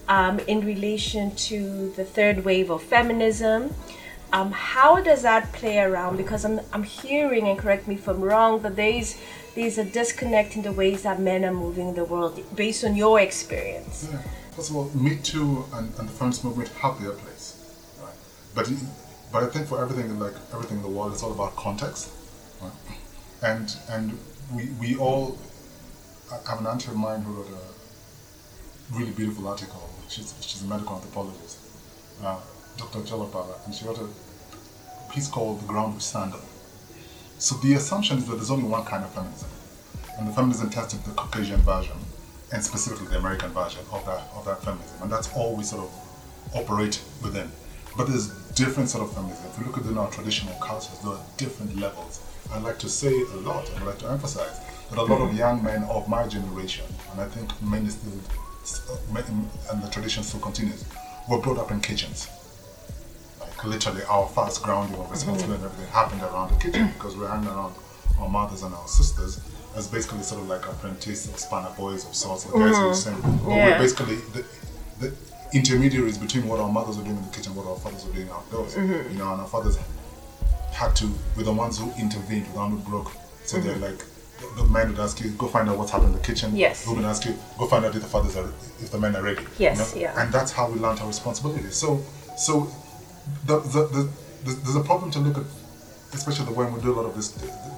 um, 0.08 0.40
in 0.40 0.66
relation 0.66 1.34
to 1.36 1.92
the 1.92 2.04
third 2.04 2.44
wave 2.44 2.70
of 2.70 2.84
feminism. 2.84 3.74
Um, 4.34 4.52
how 4.52 5.02
does 5.02 5.22
that 5.24 5.52
play 5.52 5.80
around? 5.80 6.18
Because 6.18 6.46
I'm, 6.46 6.62
I'm 6.72 6.84
hearing, 6.84 7.48
and 7.48 7.58
correct 7.60 7.88
me 7.88 7.96
if 7.96 8.08
I'm 8.08 8.22
wrong, 8.22 8.62
that 8.62 8.76
there's, 8.76 9.20
there's 9.56 9.78
a 9.78 9.84
disconnect 9.84 10.56
in 10.56 10.62
the 10.62 10.72
ways 10.72 11.04
that 11.04 11.20
men 11.20 11.44
are 11.44 11.54
moving 11.54 11.90
in 11.90 11.96
the 11.96 12.06
world 12.06 12.42
based 12.56 12.86
on 12.86 12.96
your 12.96 13.20
experience. 13.20 14.08
Yeah. 14.10 14.22
First 14.56 14.70
of 14.70 14.76
all, 14.76 14.90
Me 14.94 15.16
Too 15.16 15.66
and, 15.74 15.88
and 15.98 16.10
the 16.10 16.14
feminist 16.14 16.44
movement 16.44 16.70
have 16.70 17.02
their 17.02 17.12
place, 17.12 17.56
right? 18.02 18.14
But 18.54 18.70
but 19.32 19.44
I 19.44 19.48
think 19.48 19.68
for 19.68 19.82
everything 19.82 20.20
like 20.20 20.34
everything 20.54 20.78
in 20.78 20.84
the 20.84 20.90
world, 20.90 21.14
it's 21.14 21.24
all 21.24 21.32
about 21.32 21.56
context, 21.56 22.12
right? 22.62 22.72
And 23.42 23.74
and 23.90 24.20
we 24.54 24.70
we 24.80 24.98
all 24.98 25.38
I 26.32 26.50
have 26.50 26.60
an 26.60 26.68
auntie 26.68 26.90
of 26.92 26.98
mine 26.98 27.22
who 27.22 27.34
wrote 27.34 27.48
a 27.48 28.98
really 28.98 29.12
beautiful 29.12 29.48
article. 29.48 29.90
She's 30.10 30.34
she's 30.42 30.64
a 30.64 30.66
medical 30.66 30.96
anthropologist, 30.98 31.58
uh, 32.22 32.40
Dr. 32.82 33.00
Jalapala, 33.00 33.64
and 33.66 33.76
she 33.76 33.86
wrote 33.86 34.00
a 34.00 35.12
piece 35.14 35.28
called 35.28 35.62
"The 35.62 35.68
Ground 35.68 35.94
We 35.94 36.00
Stand 36.02 36.34
On." 36.34 36.42
So 37.38 37.56
the 37.56 37.74
assumption 37.74 38.18
is 38.18 38.26
that 38.26 38.36
there's 38.36 38.52
only 38.52 38.68
one 38.68 38.86
kind 38.86 39.04
of 39.04 39.12
feminism, 39.12 39.50
and 40.18 40.28
the 40.28 40.34
feminism 40.34 40.70
tested 40.70 41.04
the 41.04 41.12
Caucasian 41.12 41.62
version, 41.62 41.98
and 42.52 42.64
specifically 42.64 43.08
the 43.08 43.18
American 43.18 43.52
version 43.52 43.82
of 43.92 44.06
that 44.06 44.24
of 44.36 44.46
that 44.46 44.64
feminism, 44.64 44.98
and 45.04 45.12
that's 45.12 45.30
all 45.36 45.56
we 45.56 45.64
sort 45.64 45.84
of 45.84 45.92
operate 46.56 47.00
within. 47.22 47.50
But 47.96 48.08
there's 48.08 48.30
different 48.54 48.90
sort 48.90 49.04
of 49.04 49.14
feminism. 49.14 49.46
If 49.52 49.60
you 49.60 49.66
look 49.66 49.78
at 49.78 49.86
in 49.86 49.98
our 49.98 50.10
traditional 50.10 50.56
cultures, 50.56 50.98
there 51.00 51.12
are 51.14 51.24
different 51.38 51.78
levels. 51.78 52.22
I 52.52 52.60
like 52.60 52.80
to 52.80 52.90
say 52.90 53.14
a 53.22 53.38
lot, 53.50 53.70
and 53.70 53.84
I 53.84 53.88
like 53.88 54.00
to 54.00 54.10
emphasize 54.10 54.60
that 54.90 54.98
a 54.98 55.04
lot 55.04 55.22
of 55.22 55.34
young 55.36 55.64
men 55.64 55.84
of 55.84 56.08
my 56.10 56.28
generation, 56.28 56.86
and 57.12 57.22
I 57.22 57.28
think 57.28 57.50
many 57.62 57.90
still, 57.90 58.20
uh, 58.92 59.22
and 59.72 59.84
the 59.84 59.90
tradition 59.90 60.24
still 60.24 60.42
continues, 60.42 60.84
were 61.30 61.40
brought 61.40 61.58
up 61.58 61.72
in 61.72 61.80
kitchens. 61.80 62.28
Like 63.64 63.74
literally, 63.74 64.04
our 64.10 64.28
first 64.28 64.64
grounding 64.64 65.00
of 65.00 65.10
responsibility 65.12 65.64
and 65.64 65.72
everything 65.72 65.94
happened 65.94 66.22
around 66.24 66.52
the 66.52 66.58
kitchen 66.58 66.88
because 66.94 67.16
we're 67.16 67.28
hanging 67.28 67.50
around 67.50 67.76
our 68.20 68.30
mothers 68.30 68.64
and 68.64 68.74
our 68.74 68.88
sisters 68.88 69.40
as 69.76 69.88
basically 69.88 70.22
sort 70.22 70.42
of 70.42 70.48
like 70.50 70.68
apprentice 70.68 71.34
or 71.34 71.38
spanner 71.38 71.70
boys 71.78 72.06
of 72.06 72.14
sorts, 72.14 72.46
or 72.48 72.60
guys 72.60 72.76
who 72.76 72.90
are 72.90 72.94
saying, 72.94 73.22
but 73.22 73.50
Yeah. 73.50 73.70
we're 73.72 73.80
basically 73.80 74.16
the, 74.16 74.46
the 75.00 75.14
intermediaries 75.54 76.18
between 76.18 76.48
what 76.48 76.60
our 76.60 76.70
mothers 76.70 76.98
were 76.98 77.04
doing 77.04 77.18
in 77.18 77.24
the 77.24 77.30
kitchen, 77.30 77.56
what 77.56 77.66
our 77.66 77.78
fathers 77.78 78.06
were 78.06 78.14
doing 78.14 78.30
outdoors. 78.30 78.76
Mm-hmm. 78.76 79.14
You 79.14 79.20
know, 79.20 79.32
and 79.32 79.42
our 79.42 79.48
fathers 79.48 79.78
had 80.74 80.96
to 80.98 81.10
were 81.38 81.44
the 81.44 81.54
ones 81.54 81.80
who 81.80 81.92
intervened, 82.00 82.48
the 82.48 82.58
one 82.58 82.72
who 82.72 82.78
broke. 82.80 83.12
So 83.46 83.60
they're 83.60 83.74
mm-hmm. 83.76 83.84
like 83.84 84.04
the, 84.40 84.64
the 84.64 84.68
man 84.70 84.90
would 84.90 85.00
ask 85.00 85.22
you, 85.22 85.30
go 85.32 85.48
find 85.48 85.70
out 85.70 85.78
what's 85.78 85.92
happened 85.92 86.14
in 86.14 86.18
the 86.18 86.26
kitchen. 86.26 86.56
Yes. 86.56 86.84
The 86.84 86.92
woman 86.92 87.06
ask 87.06 87.26
you, 87.26 87.38
go 87.58 87.68
find 87.68 87.86
out 87.86 87.96
if 87.96 88.02
the 88.02 88.08
fathers 88.08 88.36
are 88.36 88.50
if 88.80 88.92
the 88.92 88.98
men 88.98 89.16
are 89.16 89.22
ready. 89.22 89.46
Yes, 89.58 89.94
you 89.96 90.02
know? 90.02 90.08
yeah. 90.08 90.22
And 90.22 90.34
that's 90.34 90.52
how 90.52 90.70
we 90.70 90.80
learned 90.80 91.00
our 91.00 91.08
responsibility. 91.08 91.70
So 91.70 92.02
so 92.38 92.70
the 93.46 93.60
the, 93.60 93.88
the, 93.88 94.10
the 94.46 94.52
there's 94.64 94.76
a 94.76 94.84
problem 94.84 95.12
to 95.12 95.20
look 95.20 95.38
at 95.38 95.44
especially 96.14 96.46
the 96.46 96.52
when 96.52 96.74
we 96.74 96.82
do 96.82 96.92
a 96.92 96.96
lot 97.00 97.06
of 97.06 97.16
this 97.16 97.30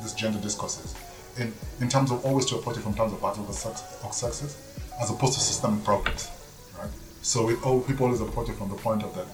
this 0.04 0.14
gender 0.14 0.40
discourses 0.40 0.96
in 1.38 1.54
in 1.82 1.90
terms 1.90 2.12
of 2.12 2.26
always 2.26 2.46
to 2.46 2.56
approach 2.56 2.78
it 2.78 2.82
from 2.82 2.94
terms 2.94 3.14
of 3.14 3.22
battle 3.22 3.46
of 3.48 4.14
sexes 4.14 4.58
as 5.02 5.10
opposed 5.10 5.34
to 5.34 5.40
systemic 5.40 5.84
problems. 5.84 6.30
Right? 6.78 6.90
So 7.22 7.50
it 7.50 7.64
all 7.66 7.82
people 7.82 8.06
always 8.06 8.22
approach 8.22 8.50
it 8.50 8.56
from 8.56 8.70
the 8.70 8.76
point 8.76 9.04
of 9.04 9.14
that 9.16 9.28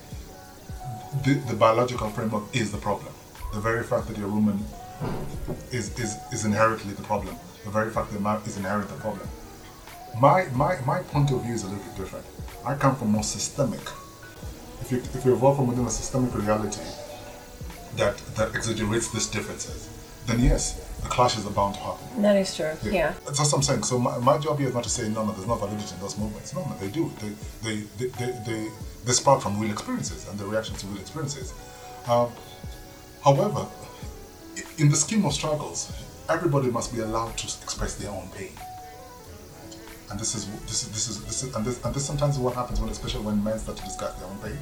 the, 1.23 1.33
the 1.33 1.55
biological 1.55 2.09
framework 2.09 2.43
is 2.53 2.71
the 2.71 2.77
problem. 2.77 3.13
The 3.53 3.59
very 3.59 3.83
fact 3.83 4.07
that 4.07 4.17
you're 4.17 4.27
a 4.27 4.31
woman 4.31 4.63
is, 5.71 5.97
is, 5.99 6.17
is 6.31 6.45
inherently 6.45 6.93
the 6.93 7.01
problem. 7.01 7.35
The 7.63 7.71
very 7.71 7.89
fact 7.89 8.11
that 8.11 8.19
a 8.19 8.21
man 8.21 8.41
is 8.45 8.57
inherently 8.57 8.95
the 8.95 9.01
problem. 9.01 9.27
My, 10.19 10.45
my, 10.53 10.79
my 10.85 11.01
point 11.01 11.31
of 11.31 11.43
view 11.43 11.53
is 11.53 11.63
a 11.63 11.67
little 11.67 11.83
bit 11.83 11.95
different. 11.97 12.25
I 12.65 12.75
come 12.75 12.95
from 12.95 13.11
more 13.11 13.23
systemic. 13.23 13.81
If 14.89 14.93
you, 14.93 15.19
if 15.19 15.23
you 15.23 15.33
evolve 15.33 15.57
from 15.57 15.67
within 15.67 15.85
a 15.85 15.89
systemic 15.91 16.33
reality 16.33 16.81
that, 17.97 18.17
that 18.35 18.55
exaggerates 18.55 19.11
these 19.11 19.27
differences, 19.27 19.87
then 20.25 20.39
yes, 20.39 20.83
the 21.03 21.09
clashes 21.09 21.45
are 21.45 21.51
bound 21.51 21.75
to 21.75 21.81
happen. 21.81 22.23
That 22.23 22.35
is 22.37 22.55
true. 22.55 22.73
Yeah. 22.83 23.13
That's 23.23 23.37
what 23.37 23.53
I'm 23.53 23.61
saying. 23.61 23.83
So 23.83 23.99
my, 23.99 24.17
my 24.17 24.39
job 24.39 24.57
here 24.57 24.67
is 24.67 24.73
not 24.73 24.83
to 24.85 24.89
say 24.89 25.07
no, 25.09 25.25
no, 25.25 25.31
there's 25.33 25.45
no 25.45 25.53
validity 25.53 25.93
in 25.93 26.01
those 26.01 26.17
movements. 26.17 26.55
No, 26.55 26.65
no, 26.65 26.75
they 26.77 26.87
do. 26.87 27.11
They 27.21 27.29
they 27.61 27.75
they 27.99 28.07
they, 28.17 28.31
they, 28.47 28.69
they 29.05 29.11
sprout 29.11 29.43
from 29.43 29.59
real 29.59 29.71
experiences 29.71 30.27
and 30.27 30.39
the 30.39 30.45
reactions 30.45 30.81
to 30.81 30.87
real 30.87 31.01
experiences. 31.01 31.53
Um, 32.07 32.31
however, 33.23 33.67
in 34.79 34.89
the 34.89 34.95
scheme 34.95 35.23
of 35.23 35.33
struggles, 35.33 35.91
everybody 36.29 36.71
must 36.71 36.95
be 36.95 37.01
allowed 37.01 37.37
to 37.37 37.45
express 37.63 37.93
their 37.95 38.09
own 38.09 38.27
pain. 38.35 38.53
And 40.11 40.19
this 40.19 40.33
is 40.35 40.47
this 40.63 40.83
is 40.83 40.89
this 40.91 41.07
is 41.09 41.23
this 41.25 41.43
is 41.43 41.55
and 41.55 41.65
this 41.65 41.83
and 41.85 41.93
this 41.93 42.05
sometimes 42.05 42.35
is 42.35 42.39
what 42.41 42.55
happens 42.55 42.79
when 42.81 42.89
especially 42.89 43.21
when 43.25 43.43
men 43.43 43.59
start 43.59 43.77
to 43.77 43.83
discuss 43.83 44.13
their 44.15 44.27
own 44.27 44.37
pain. 44.39 44.57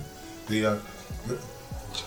They 0.48 0.66
are 0.66 0.80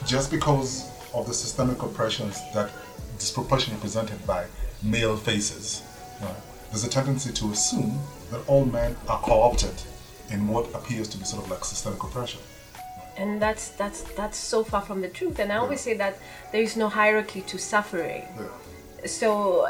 just 0.06 0.30
because 0.30 0.90
of 1.14 1.26
the 1.26 1.34
systemic 1.34 1.82
oppressions 1.82 2.38
that 2.54 2.70
disproportionately 3.18 3.80
presented 3.80 4.24
by 4.26 4.46
male 4.82 5.16
faces, 5.16 5.82
right, 6.22 6.34
there's 6.70 6.84
a 6.84 6.88
tendency 6.88 7.32
to 7.32 7.50
assume 7.50 7.98
that 8.30 8.40
all 8.46 8.64
men 8.64 8.96
are 9.08 9.18
co-opted 9.20 9.74
in 10.30 10.46
what 10.46 10.72
appears 10.74 11.08
to 11.08 11.18
be 11.18 11.24
sort 11.24 11.42
of 11.44 11.50
like 11.50 11.64
systemic 11.64 12.02
oppression. 12.02 12.40
and 13.16 13.42
that's 13.42 13.70
that's 13.80 14.02
that's 14.18 14.38
so 14.38 14.62
far 14.62 14.80
from 14.88 15.00
the 15.04 15.08
truth 15.18 15.36
and 15.42 15.50
i 15.52 15.56
always 15.56 15.80
say 15.80 15.94
that 16.02 16.14
there 16.52 16.62
is 16.68 16.76
no 16.76 16.88
hierarchy 16.88 17.42
to 17.52 17.56
suffering 17.58 18.22
Yeah. 18.38 19.06
so 19.18 19.66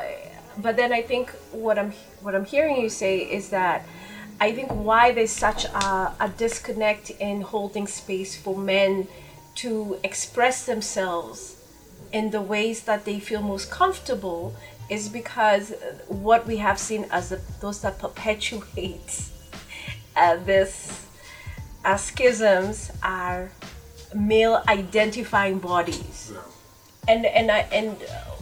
but 0.58 0.76
then 0.76 0.92
i 0.92 1.02
think 1.02 1.30
what 1.52 1.78
i'm 1.78 1.92
what 2.22 2.34
i'm 2.34 2.44
hearing 2.44 2.76
you 2.80 2.88
say 2.88 3.18
is 3.18 3.50
that 3.50 3.86
i 4.40 4.52
think 4.52 4.70
why 4.70 5.12
there's 5.12 5.30
such 5.30 5.64
a, 5.64 6.14
a 6.20 6.32
disconnect 6.36 7.10
in 7.10 7.40
holding 7.40 7.86
space 7.86 8.36
for 8.36 8.56
men 8.56 9.06
to 9.54 9.98
express 10.04 10.66
themselves 10.66 11.56
in 12.12 12.30
the 12.30 12.40
ways 12.40 12.82
that 12.84 13.04
they 13.04 13.20
feel 13.20 13.42
most 13.42 13.70
comfortable 13.70 14.54
is 14.88 15.08
because 15.08 15.72
what 16.08 16.46
we 16.46 16.56
have 16.56 16.78
seen 16.78 17.06
as 17.12 17.28
the, 17.28 17.40
those 17.60 17.80
that 17.82 17.98
perpetuate 17.98 19.22
uh, 20.16 20.36
this 20.44 21.06
uh, 21.84 21.96
schisms 21.96 22.90
are 23.02 23.50
male 24.14 24.62
identifying 24.68 25.58
bodies 25.60 26.32
Yeah. 26.34 26.40
and 27.08 27.26
and 27.26 27.50
I 27.50 27.58
and 27.72 27.96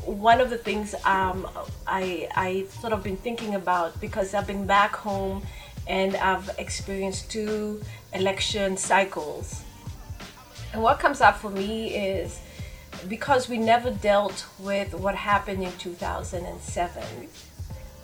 one 0.09 0.41
of 0.41 0.51
the 0.51 0.59
things 0.59 0.95
um, 1.05 1.47
I 1.87 2.29
I 2.35 2.67
sort 2.81 2.93
of 2.93 3.03
been 3.03 3.17
thinking 3.17 3.55
about 3.55 4.01
because 4.01 4.35
I've 4.35 4.47
been 4.47 4.67
back 4.67 4.97
home 4.97 5.43
and 5.87 6.17
I've 6.17 6.51
experienced 6.59 7.31
two 7.31 7.83
election 8.15 8.77
cycles, 8.77 9.63
and 10.73 10.83
what 10.83 10.99
comes 10.99 11.21
up 11.21 11.39
for 11.39 11.51
me 11.51 11.95
is 11.95 12.41
because 13.09 13.49
we 13.49 13.59
never 13.59 13.91
dealt 13.91 14.47
with 14.59 14.95
what 14.95 15.15
happened 15.15 15.63
in 15.63 15.73
2007 15.79 17.29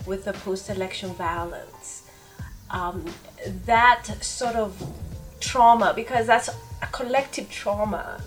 with 0.07 0.25
the 0.25 0.33
post-election 0.33 1.11
violence 1.15 2.05
um, 2.71 3.05
that 3.65 4.07
sort 4.23 4.55
of 4.55 4.81
trauma 5.41 5.93
because 5.97 6.27
that's 6.27 6.49
a 6.83 6.87
collective 6.89 7.51
trauma 7.51 8.21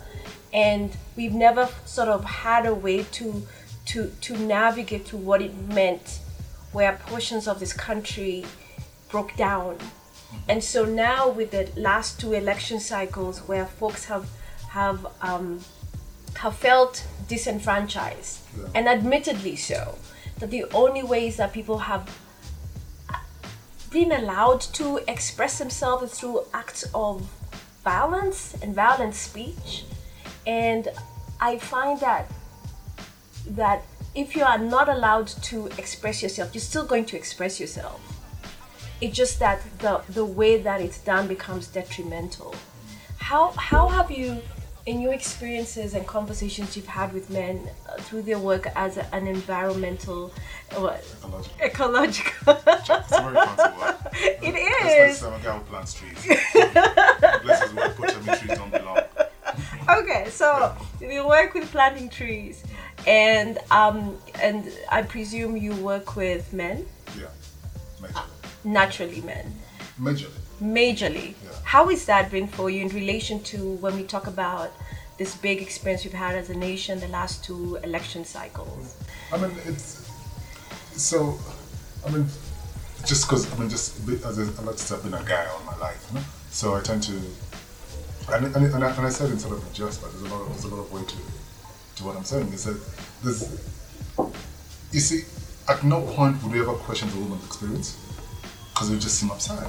and 0.53 0.95
we've 1.15 1.33
never 1.33 1.69
sort 1.85 2.07
of 2.07 2.23
had 2.23 2.65
a 2.65 2.73
way 2.73 3.03
to 3.03 3.45
to 3.87 4.11
to 4.21 4.37
navigate 4.37 5.07
through 5.07 5.19
what 5.19 5.41
it 5.41 5.53
meant 5.67 6.19
where 6.71 6.93
portions 7.07 7.47
of 7.47 7.59
this 7.59 7.73
country 7.73 8.45
broke 9.09 9.35
down. 9.37 9.77
And 10.49 10.61
so 10.63 10.83
now 10.85 11.29
with 11.29 11.51
the 11.51 11.69
last 11.79 12.19
two 12.19 12.33
election 12.33 12.79
cycles 12.79 13.39
where 13.47 13.65
folks 13.65 14.05
have 14.05 14.25
have 14.69 15.07
um, 15.21 15.61
have 16.35 16.55
felt 16.55 17.05
disenfranchised 17.27 18.39
Yeah. 18.57 18.67
and 18.75 18.87
admittedly 18.87 19.55
so 19.55 19.97
that 20.39 20.51
the 20.51 20.65
only 20.73 21.03
ways 21.03 21.37
that 21.37 21.51
people 21.53 21.79
have 21.79 22.03
been 23.91 24.11
allowed 24.11 24.61
to 24.61 24.99
express 25.07 25.57
themselves 25.59 26.03
is 26.11 26.19
through 26.19 26.43
acts 26.53 26.83
of 26.93 27.21
violence 27.83 28.53
and 28.61 28.75
violent 28.75 29.15
speech. 29.15 29.85
And 30.45 30.87
i 31.39 31.57
find 31.57 31.99
that 31.99 32.25
that 33.55 33.81
if 34.15 34.35
you 34.35 34.43
are 34.43 34.57
not 34.57 34.89
allowed 34.89 35.27
to 35.27 35.67
express 35.77 36.21
yourself 36.23 36.53
you're 36.53 36.61
still 36.61 36.85
going 36.85 37.05
to 37.05 37.15
express 37.15 37.59
yourself 37.59 38.01
it's 39.01 39.15
just 39.15 39.39
that 39.39 39.61
the 39.79 40.01
the 40.09 40.25
way 40.25 40.57
that 40.57 40.81
it's 40.81 40.97
done 40.99 41.27
becomes 41.27 41.67
detrimental 41.67 42.53
how 43.19 43.51
how 43.51 43.87
have 43.87 44.09
you 44.11 44.41
in 44.85 45.01
your 45.01 45.13
experiences 45.13 45.93
and 45.93 46.07
conversations 46.07 46.75
you've 46.77 46.87
had 46.87 47.11
with 47.13 47.29
men 47.29 47.69
uh, 47.89 47.97
through 47.97 48.21
their 48.21 48.39
work 48.39 48.67
as 48.75 48.95
a- 48.97 49.07
an 49.13 49.27
environmental 49.27 50.31
what 50.75 51.03
Ecological. 51.61 52.53
ecological 52.53 52.53
It's 52.57 53.11
a 53.11 53.21
very 53.21 53.35
fancy 53.35 53.79
word. 53.79 53.95
It 54.41 54.55
is. 54.55 55.21
like 55.21 55.33
some 55.33 55.41
guy 55.41 55.57
who 55.57 55.63
plants 55.65 55.93
trees. 55.93 56.17
Potato 57.95 58.35
trees 58.35 58.57
don't 58.57 58.71
belong. 58.71 58.99
okay 59.89 60.29
so 60.29 60.75
you 61.01 61.27
work 61.27 61.53
with 61.53 61.69
planting 61.71 62.09
trees 62.09 62.63
and 63.05 63.59
um 63.71 64.17
and 64.41 64.71
i 64.89 65.01
presume 65.01 65.55
you 65.57 65.73
work 65.75 66.15
with 66.15 66.51
men 66.53 66.85
Yeah. 67.17 67.25
Majorly. 68.01 68.23
naturally 68.63 69.21
men 69.21 69.53
Majorly. 69.99 70.31
majorly 70.61 71.33
Yeah. 71.43 71.51
how 71.63 71.89
is 71.89 72.05
that 72.05 72.31
been 72.31 72.47
for 72.47 72.69
you 72.69 72.81
in 72.81 72.89
relation 72.89 73.41
to 73.51 73.57
when 73.83 73.95
we 73.95 74.03
talk 74.03 74.27
about 74.27 74.71
this 75.17 75.35
big 75.35 75.61
experience 75.61 76.03
we've 76.03 76.13
had 76.13 76.35
as 76.35 76.49
a 76.49 76.55
nation 76.55 76.99
the 76.99 77.07
last 77.07 77.43
two 77.43 77.75
election 77.83 78.25
cycles 78.25 78.95
I 79.33 79.37
mean, 79.37 79.51
it's 79.65 80.09
so. 80.95 81.37
I 82.05 82.09
mean, 82.11 82.25
just 83.05 83.27
because 83.27 83.43
I 83.53 83.57
mean, 83.59 83.69
just 83.69 83.99
as 84.25 84.37
a, 84.37 84.61
like 84.61 84.77
to 84.77 84.81
say, 84.81 84.95
I've 84.95 85.03
been 85.03 85.13
a 85.13 85.21
guy 85.23 85.45
all 85.47 85.61
my 85.65 85.75
life, 85.77 86.01
you 86.09 86.15
know? 86.17 86.25
so 86.49 86.75
I 86.75 86.79
tend 86.81 87.03
to, 87.03 87.11
and, 88.31 88.45
and, 88.55 88.73
and, 88.73 88.83
I, 88.85 88.95
and 88.95 89.05
I 89.05 89.09
said 89.09 89.29
in 89.29 89.37
sort 89.37 89.57
of 89.57 89.73
jest, 89.73 90.01
but 90.01 90.11
there's 90.13 90.23
a 90.31 90.33
lot 90.33 90.41
of 90.43 90.47
there's 90.47 90.63
a 90.63 90.67
lot 90.73 90.79
of 90.85 90.91
way 90.93 91.03
to 91.03 91.17
to 91.97 92.03
what 92.03 92.15
I'm 92.15 92.23
saying. 92.23 92.47
Is 92.53 92.63
that 92.65 92.79
there's, 93.23 93.41
you 94.91 94.99
see, 94.99 95.23
at 95.67 95.83
no 95.83 96.01
point 96.01 96.41
would 96.43 96.51
we 96.51 96.59
ever 96.61 96.73
question 96.73 97.09
the 97.09 97.17
woman's 97.17 97.45
experience 97.45 97.97
because 98.73 98.89
it 98.89 98.93
would 98.93 99.01
just 99.01 99.19
seem 99.19 99.31
absurd. 99.31 99.67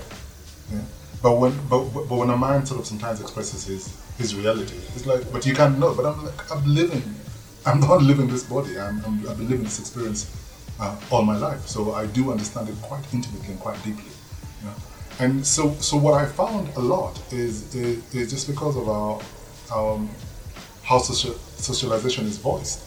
Yeah? 0.73 0.81
But 1.23 1.39
when 1.39 1.53
but, 1.69 1.85
but 2.09 2.17
when 2.17 2.31
a 2.31 2.37
man 2.37 2.65
sort 2.67 2.81
of 2.81 2.87
sometimes 2.87 3.21
expresses 3.21 3.67
his 3.67 3.97
his 4.19 4.35
reality, 4.35 4.77
it's 4.95 5.07
like, 5.07 5.31
but 5.33 5.47
you 5.47 5.55
can't 5.55 5.79
know. 5.79 5.95
But 5.95 6.07
I'm 6.07 6.25
like, 6.25 6.51
I'm 6.53 6.65
living. 6.65 7.03
I'm 7.67 7.81
not 7.89 8.03
living 8.03 8.29
this 8.29 8.45
body. 8.45 8.79
I'm, 8.79 9.05
I'm 9.05 9.29
I've 9.29 9.39
been 9.39 9.49
living 9.49 9.65
this 9.65 9.81
experience 9.81 10.31
uh, 10.79 10.97
all 11.11 11.23
my 11.23 11.37
life, 11.37 11.67
so 11.67 11.93
I 11.93 12.07
do 12.07 12.31
understand 12.31 12.69
it 12.69 12.77
quite 12.83 13.03
intimately 13.13 13.49
and 13.49 13.59
quite 13.59 13.83
deeply. 13.83 14.13
Know? 14.63 14.75
And 15.19 15.45
so 15.45 15.73
so 15.75 15.97
what 15.97 16.15
I 16.15 16.27
found 16.27 16.69
a 16.77 16.81
lot 16.81 17.21
is 17.33 17.75
is, 17.75 18.15
is 18.15 18.31
just 18.31 18.47
because 18.47 18.77
of 18.77 18.89
our 18.89 19.21
um, 19.75 20.09
how 20.89 20.99
social, 20.99 21.35
socialization 21.57 22.25
is 22.25 22.39
voiced. 22.39 22.83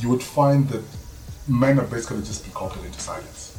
You 0.00 0.08
would 0.08 0.22
find 0.22 0.66
that 0.70 0.82
men 1.46 1.78
are 1.78 1.84
basically 1.84 2.22
just 2.22 2.42
been 2.44 2.54
co-opted 2.54 2.86
into 2.86 2.98
silence. 3.00 3.54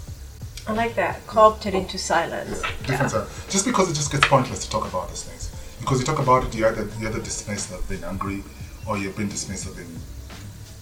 I 0.67 0.73
like 0.73 0.95
that. 0.95 1.25
Co-opted 1.27 1.75
into 1.75 1.99
silence. 1.99 2.61
Yeah, 2.63 2.87
different 2.87 3.11
side. 3.11 3.27
Just 3.49 3.65
because 3.65 3.91
it 3.91 3.93
just 3.93 4.11
gets 4.11 4.27
pointless 4.27 4.65
to 4.65 4.71
talk 4.71 4.87
about 4.87 5.07
these 5.09 5.23
things. 5.23 5.55
Because 5.79 5.99
you 5.99 6.05
talk 6.05 6.17
about 6.19 6.45
it, 6.45 6.55
you 6.55 6.65
either, 6.65 6.89
you 6.99 7.07
either 7.07 7.19
dismiss 7.19 7.71
of 7.71 7.87
being 7.87 8.03
angry, 8.03 8.43
or 8.87 8.97
you've 8.97 9.15
been 9.15 9.29
dismissed 9.29 9.67
of 9.67 9.75
being 9.75 9.95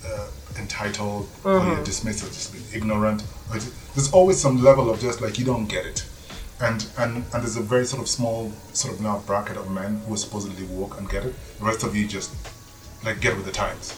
uh, 0.06 0.28
entitled, 0.58 1.28
or 1.44 1.60
you're 1.60 1.84
dismissed 1.84 2.24
of 2.24 2.30
just 2.30 2.54
being 2.54 2.64
ignorant. 2.74 3.22
There's 3.96 4.14
always 4.14 4.40
some 4.40 4.64
level 4.64 4.90
of 4.90 5.02
just 5.02 5.20
like 5.20 5.38
you 5.38 5.44
don't 5.44 5.68
get 5.68 5.86
it. 5.86 6.06
And, 6.60 6.88
and 6.98 7.18
and 7.18 7.44
there's 7.44 7.56
a 7.56 7.62
very 7.62 7.86
sort 7.86 8.02
of 8.02 8.10
small 8.10 8.52
sort 8.74 8.96
of 8.96 9.02
now 9.02 9.20
bracket 9.28 9.58
of 9.58 9.70
men 9.70 10.02
who 10.08 10.14
are 10.16 10.18
supposedly 10.18 10.66
woke 10.66 10.98
and 10.98 11.08
get 11.10 11.24
it. 11.24 11.36
The 11.60 11.66
rest 11.66 11.84
of 11.84 11.96
you 11.96 12.08
just 12.08 12.34
like 13.06 13.22
get 13.22 13.36
with 13.36 13.46
the 13.46 13.52
times. 13.52 13.94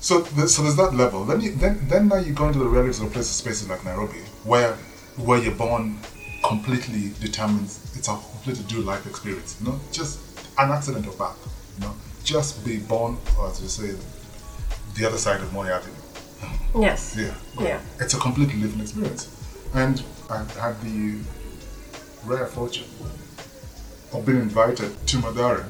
So, 0.00 0.22
th- 0.22 0.48
so 0.48 0.62
there's 0.62 0.76
that 0.76 0.94
level. 0.94 1.24
Then, 1.24 1.40
you, 1.40 1.54
then, 1.56 1.88
then 1.88 2.08
now 2.08 2.16
you 2.16 2.32
go 2.32 2.46
into 2.46 2.60
the 2.60 2.68
realities 2.68 3.00
of 3.00 3.12
places, 3.12 3.32
spaces 3.32 3.68
like 3.68 3.84
Nairobi, 3.84 4.20
where, 4.44 4.74
where 5.16 5.42
you're 5.42 5.54
born 5.54 5.98
completely 6.44 7.12
determines 7.20 7.96
it's 7.96 8.08
a 8.08 8.12
completely 8.12 8.64
new 8.76 8.82
life 8.84 9.06
experience. 9.06 9.56
You 9.60 9.68
know, 9.68 9.80
just 9.90 10.20
an 10.58 10.70
accident 10.70 11.06
of 11.06 11.18
birth. 11.18 11.36
You 11.78 11.86
know, 11.86 11.94
just 12.22 12.64
be 12.64 12.76
born, 12.78 13.16
or 13.38 13.48
as 13.48 13.60
you 13.60 13.68
say, 13.68 13.96
the 14.94 15.06
other 15.06 15.18
side 15.18 15.40
of 15.40 15.52
Moi 15.52 15.66
Avenue. 15.66 15.94
Yes. 16.78 17.16
Yeah. 17.18 17.34
Yeah. 17.58 17.80
It's 17.98 18.14
a 18.14 18.18
completely 18.18 18.60
different 18.60 18.82
experience. 18.82 19.34
And 19.74 20.02
I 20.30 20.44
had 20.60 20.80
the 20.82 21.18
rare 22.28 22.46
fortune 22.46 22.86
of 24.12 24.24
being 24.26 24.38
invited 24.40 24.90
to 25.06 25.16
Mathare 25.18 25.64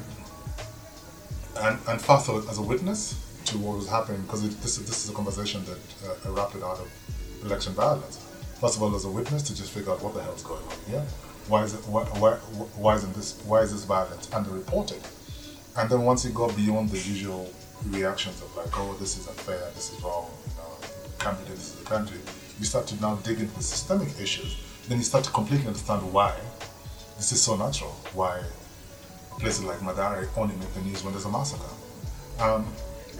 and, 1.61 1.77
and 1.87 2.01
first 2.01 2.29
as 2.29 2.57
a 2.57 2.61
witness 2.61 3.25
to 3.45 3.57
what 3.57 3.77
was 3.77 3.89
happening, 3.89 4.21
because 4.21 4.43
this, 4.61 4.77
is- 4.77 4.85
this 4.85 5.03
is 5.05 5.09
a 5.09 5.13
conversation 5.13 5.63
that 5.65 5.79
uh, 6.05 6.29
erupted 6.31 6.63
out 6.63 6.79
of 6.79 6.89
election 7.45 7.73
violence. 7.73 8.17
First 8.59 8.75
of 8.77 8.83
all, 8.83 8.93
as 8.95 9.05
a 9.05 9.09
witness 9.09 9.41
to 9.43 9.55
just 9.55 9.71
figure 9.71 9.91
out 9.91 10.01
what 10.03 10.13
the 10.13 10.21
hell 10.21 10.33
is 10.33 10.43
going 10.43 10.63
on 10.63 10.75
here. 10.87 11.01
Why 11.47 11.63
is 11.63 11.73
it? 11.73 11.79
Why, 11.87 12.03
why, 12.21 12.33
why 12.75 12.95
isn't 12.95 13.13
this? 13.15 13.41
Why 13.45 13.61
is 13.61 13.71
this 13.71 13.85
violence 13.85 14.27
underreported? 14.27 15.01
And 15.77 15.89
then 15.89 16.03
once 16.03 16.25
you 16.25 16.31
go 16.31 16.51
beyond 16.51 16.89
the 16.89 16.97
usual 16.97 17.51
reactions 17.87 18.41
of 18.41 18.55
like, 18.55 18.77
oh, 18.77 18.93
this 18.99 19.17
is 19.17 19.27
unfair, 19.27 19.59
this 19.73 19.91
is 19.93 20.01
wrong, 20.03 20.29
you 20.47 20.53
know, 20.57 20.87
can't 21.19 21.39
this 21.47 21.59
is 21.59 21.75
the 21.75 21.85
country, 21.85 22.19
you 22.59 22.65
start 22.65 22.85
to 22.87 23.01
now 23.01 23.15
dig 23.15 23.39
into 23.39 23.55
the 23.55 23.63
systemic 23.63 24.09
issues. 24.19 24.57
Then 24.89 24.97
you 24.97 25.03
start 25.03 25.23
to 25.25 25.31
completely 25.31 25.67
understand 25.67 26.01
why 26.11 26.35
this 27.15 27.31
is 27.31 27.39
so 27.39 27.55
natural. 27.55 27.91
Why 28.13 28.41
places 29.39 29.63
like 29.63 29.77
Mathare 29.79 30.27
only 30.35 30.55
make 30.55 30.73
the 30.73 30.81
news 30.81 31.03
when 31.03 31.13
there's 31.13 31.25
a 31.25 31.31
massacre. 31.31 31.63
Um, 32.39 32.65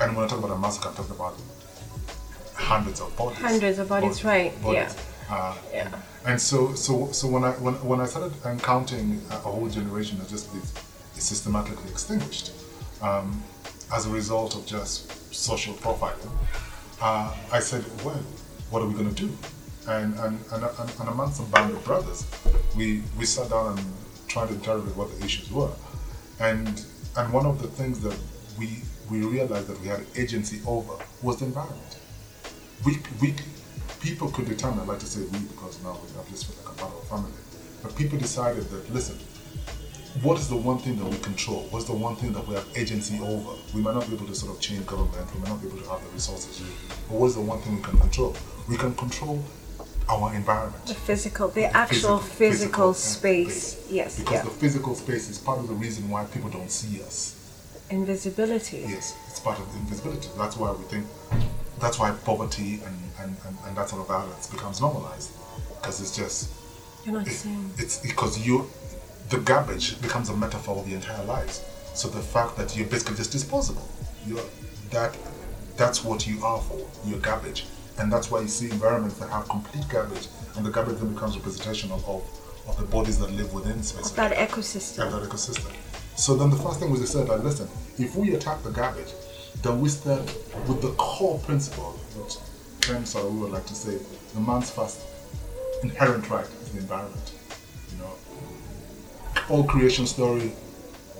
and 0.02 0.16
when 0.16 0.26
I 0.26 0.28
talk 0.28 0.40
about 0.40 0.52
a 0.52 0.58
massacre, 0.58 0.90
I'm 0.90 0.96
talking 0.96 1.16
about 1.16 1.36
hundreds 2.56 3.02
of 3.02 3.16
bodies. 3.16 3.38
Hundreds 3.38 3.78
of 3.78 3.88
bodies, 3.88 4.24
right, 4.24 4.52
yeah. 4.66 4.92
Uh, 5.30 5.56
Yeah. 5.72 5.92
and 6.26 6.42
so, 6.42 6.74
so, 6.74 7.12
so 7.12 7.28
when 7.28 7.44
I 7.44 7.52
when, 7.52 7.76
when 7.86 8.02
I 8.02 8.08
started 8.08 8.34
encountering 8.46 9.22
a, 9.30 9.36
whole 9.36 9.70
generation 9.70 10.18
that 10.18 10.28
just 10.28 10.52
is, 10.56 10.74
is 11.16 11.24
systematically 11.24 11.92
extinguished 11.92 12.52
um, 13.04 13.44
as 13.94 14.08
a 14.08 14.10
result 14.10 14.56
of 14.56 14.66
just 14.66 15.12
social 15.32 15.76
profiling, 15.76 16.32
uh, 17.00 17.36
I 17.52 17.60
said, 17.60 17.86
well, 18.04 18.24
what 18.72 18.82
are 18.82 18.88
we 18.88 18.96
going 18.96 19.14
to 19.14 19.28
do? 19.28 19.30
And 19.90 20.14
and, 20.20 20.40
and, 20.52 20.64
and 20.64 20.90
and 21.00 21.10
among 21.10 21.32
some 21.32 21.50
band 21.50 21.74
of 21.74 21.84
brothers, 21.84 22.26
we 22.78 23.02
we 23.18 23.26
sat 23.26 23.50
down 23.50 23.78
and 23.78 23.86
tried 24.28 24.50
to 24.50 24.54
interrogate 24.54 24.96
what 24.96 25.10
the 25.18 25.26
issues 25.26 25.52
were, 25.52 25.72
and 26.40 26.86
and 27.18 27.34
one 27.34 27.46
of 27.46 27.62
the 27.62 27.68
things 27.68 28.00
that 28.02 28.18
we 28.58 28.84
we 29.10 29.26
realized 29.26 29.68
that 29.68 29.80
we 29.82 29.88
had 29.88 30.02
agency 30.16 30.62
over 30.68 30.94
was 31.24 31.40
the 31.40 31.46
environment 31.46 32.00
we, 32.86 32.98
we 33.22 33.36
people 34.00 34.30
could 34.32 34.48
determine, 34.48 34.80
I 34.80 34.84
like 34.84 35.00
to 35.00 35.06
say 35.06 35.22
we 35.22 35.40
because 35.48 35.82
now 35.84 35.98
we 36.02 36.16
have 36.16 36.26
feel 36.26 36.56
like 36.64 36.76
a 36.76 36.80
part 36.80 36.94
of 36.94 37.04
a 37.04 37.06
family, 37.06 37.32
but 37.84 37.96
people 37.96 38.18
decided 38.18 38.64
that 38.70 38.94
listen, 38.94 39.18
what 40.22 40.40
is 40.40 40.48
the 40.50 40.56
one 40.56 40.78
thing 40.78 40.98
that 40.98 41.06
we 41.06 41.18
control? 41.18 41.68
What's 41.72 41.86
the 41.86 41.94
one 41.94 42.16
thing 42.16 42.34
that 42.34 42.48
we 42.48 42.56
have 42.56 42.66
agency 42.76 43.20
over? 43.20 43.52
We 43.74 43.82
might 43.82 43.96
not 43.96 44.08
be 44.08 44.16
able 44.16 44.28
to 44.28 44.36
sort 44.36 44.56
of 44.56 44.62
change 44.62 44.86
government, 44.86 45.34
we 45.34 45.42
might 45.42 45.50
not 45.50 45.62
be 45.62 45.68
able 45.68 45.80
to 45.80 45.90
have 45.90 46.04
the 46.04 46.10
resources, 46.10 46.62
but 47.10 47.20
what's 47.20 47.36
the 47.36 47.42
one 47.42 47.60
thing 47.62 47.76
we 47.76 47.82
can 47.82 47.98
control? 48.00 48.36
We 48.70 48.78
can 48.78 48.96
control 48.96 49.44
our 50.10 50.34
environment. 50.34 50.86
The 50.88 50.96
physical, 50.96 51.50
the 51.50 51.66
actual 51.66 52.18
physical, 52.18 52.90
uh, 52.90 52.94
space. 52.94 53.86
Yes. 53.90 54.18
Because 54.20 54.34
Yeah. 54.34 54.44
the 54.44 54.50
physical 54.50 54.96
space 54.96 55.30
is 55.30 55.38
part 55.38 55.60
of 55.60 55.68
the 55.68 55.74
reason 55.76 56.10
why 56.10 56.26
people 56.26 56.50
don't 56.50 56.72
see 56.72 57.02
us. 57.04 57.36
Invisibility. 57.90 58.86
Yes, 58.88 59.16
it's 59.30 59.40
part 59.40 59.60
of 59.60 59.66
invisibility. 59.76 60.30
That's 60.38 60.58
why 60.58 60.72
we 60.72 60.84
think, 60.86 61.06
that's 61.80 61.98
why 62.00 62.12
poverty 62.26 62.82
and, 62.86 62.96
and, 63.22 63.36
and, 63.48 63.58
and 63.66 63.78
that 63.78 63.90
sort 63.90 64.02
of 64.02 64.08
violence 64.08 64.48
becomes 64.48 64.80
normalized. 64.82 65.32
Because 65.82 66.02
it's 66.02 66.16
just, 66.16 66.50
You're 67.06 67.16
not 67.16 67.28
it- 67.28 67.32
seeing. 67.34 67.72
it's 67.78 67.98
because 68.00 68.38
you, 68.46 68.70
the 69.30 69.38
garbage 69.40 70.00
becomes 70.02 70.30
a 70.30 70.36
metaphor 70.36 70.78
of 70.78 70.88
your 70.88 70.98
entire 70.98 71.24
lives. 71.26 71.64
So 71.94 72.08
the 72.08 72.22
fact 72.22 72.58
that 72.58 72.76
you're 72.76 72.88
basically 72.88 73.16
just 73.16 73.32
disposable, 73.32 73.88
you're, 74.26 74.42
that, 74.92 75.16
that's 75.78 76.04
what 76.04 76.28
you 76.28 76.44
are 76.46 76.62
for, 76.62 76.80
you're 77.06 77.20
garbage. 77.20 77.66
And 78.00 78.12
that's 78.12 78.32
why 78.32 78.42
you 78.42 78.48
see 78.48 78.72
environments 78.72 79.18
that 79.18 79.30
have 79.30 79.48
complete 79.50 79.88
garbage, 79.90 80.28
and 80.56 80.66
the 80.66 80.72
garbage 80.72 80.98
then 81.00 81.14
becomes 81.14 81.36
a 81.36 81.40
representation 81.40 81.92
of, 81.92 82.08
of, 82.08 82.24
of 82.68 82.78
the 82.78 82.86
bodies 82.86 83.20
that 83.20 83.32
live 83.32 83.54
within 83.54 83.84
space. 83.84 84.10
Of 84.12 84.16
that 84.16 84.32
ecosystem. 84.34 84.98
Yeah, 85.00 85.20
that 85.20 85.30
ecosystem. 85.30 85.72
So 86.16 86.36
then 86.36 86.50
the 86.50 86.56
first 86.56 86.80
thing 86.80 86.92
was 86.92 87.02
they 87.02 87.06
said, 87.06 87.28
like, 87.28 87.44
listen, 87.44 87.68
if 87.98 88.16
we 88.16 88.34
attack 88.36 88.64
the 88.64 88.72
garbage, 88.72 89.14
then 89.62 89.82
we 89.82 89.90
start 89.90 90.22
with 90.68 90.82
the 90.82 90.94
core 90.98 91.40
principle, 91.40 91.92
which 92.16 92.36
Ken 92.82 93.04
we 93.32 93.40
would 93.40 93.52
like 93.52 93.66
to 93.66 93.76
say, 93.76 94.00
the 94.34 94.40
man's 94.40 94.72
first 94.72 95.02
inherent 95.84 96.30
right 96.30 96.46
is 96.46 96.72
the 96.72 96.80
environment. 96.80 97.34
You 97.92 97.98
know, 98.00 98.14
all 99.50 99.64
creation 99.64 100.08
story, 100.08 100.54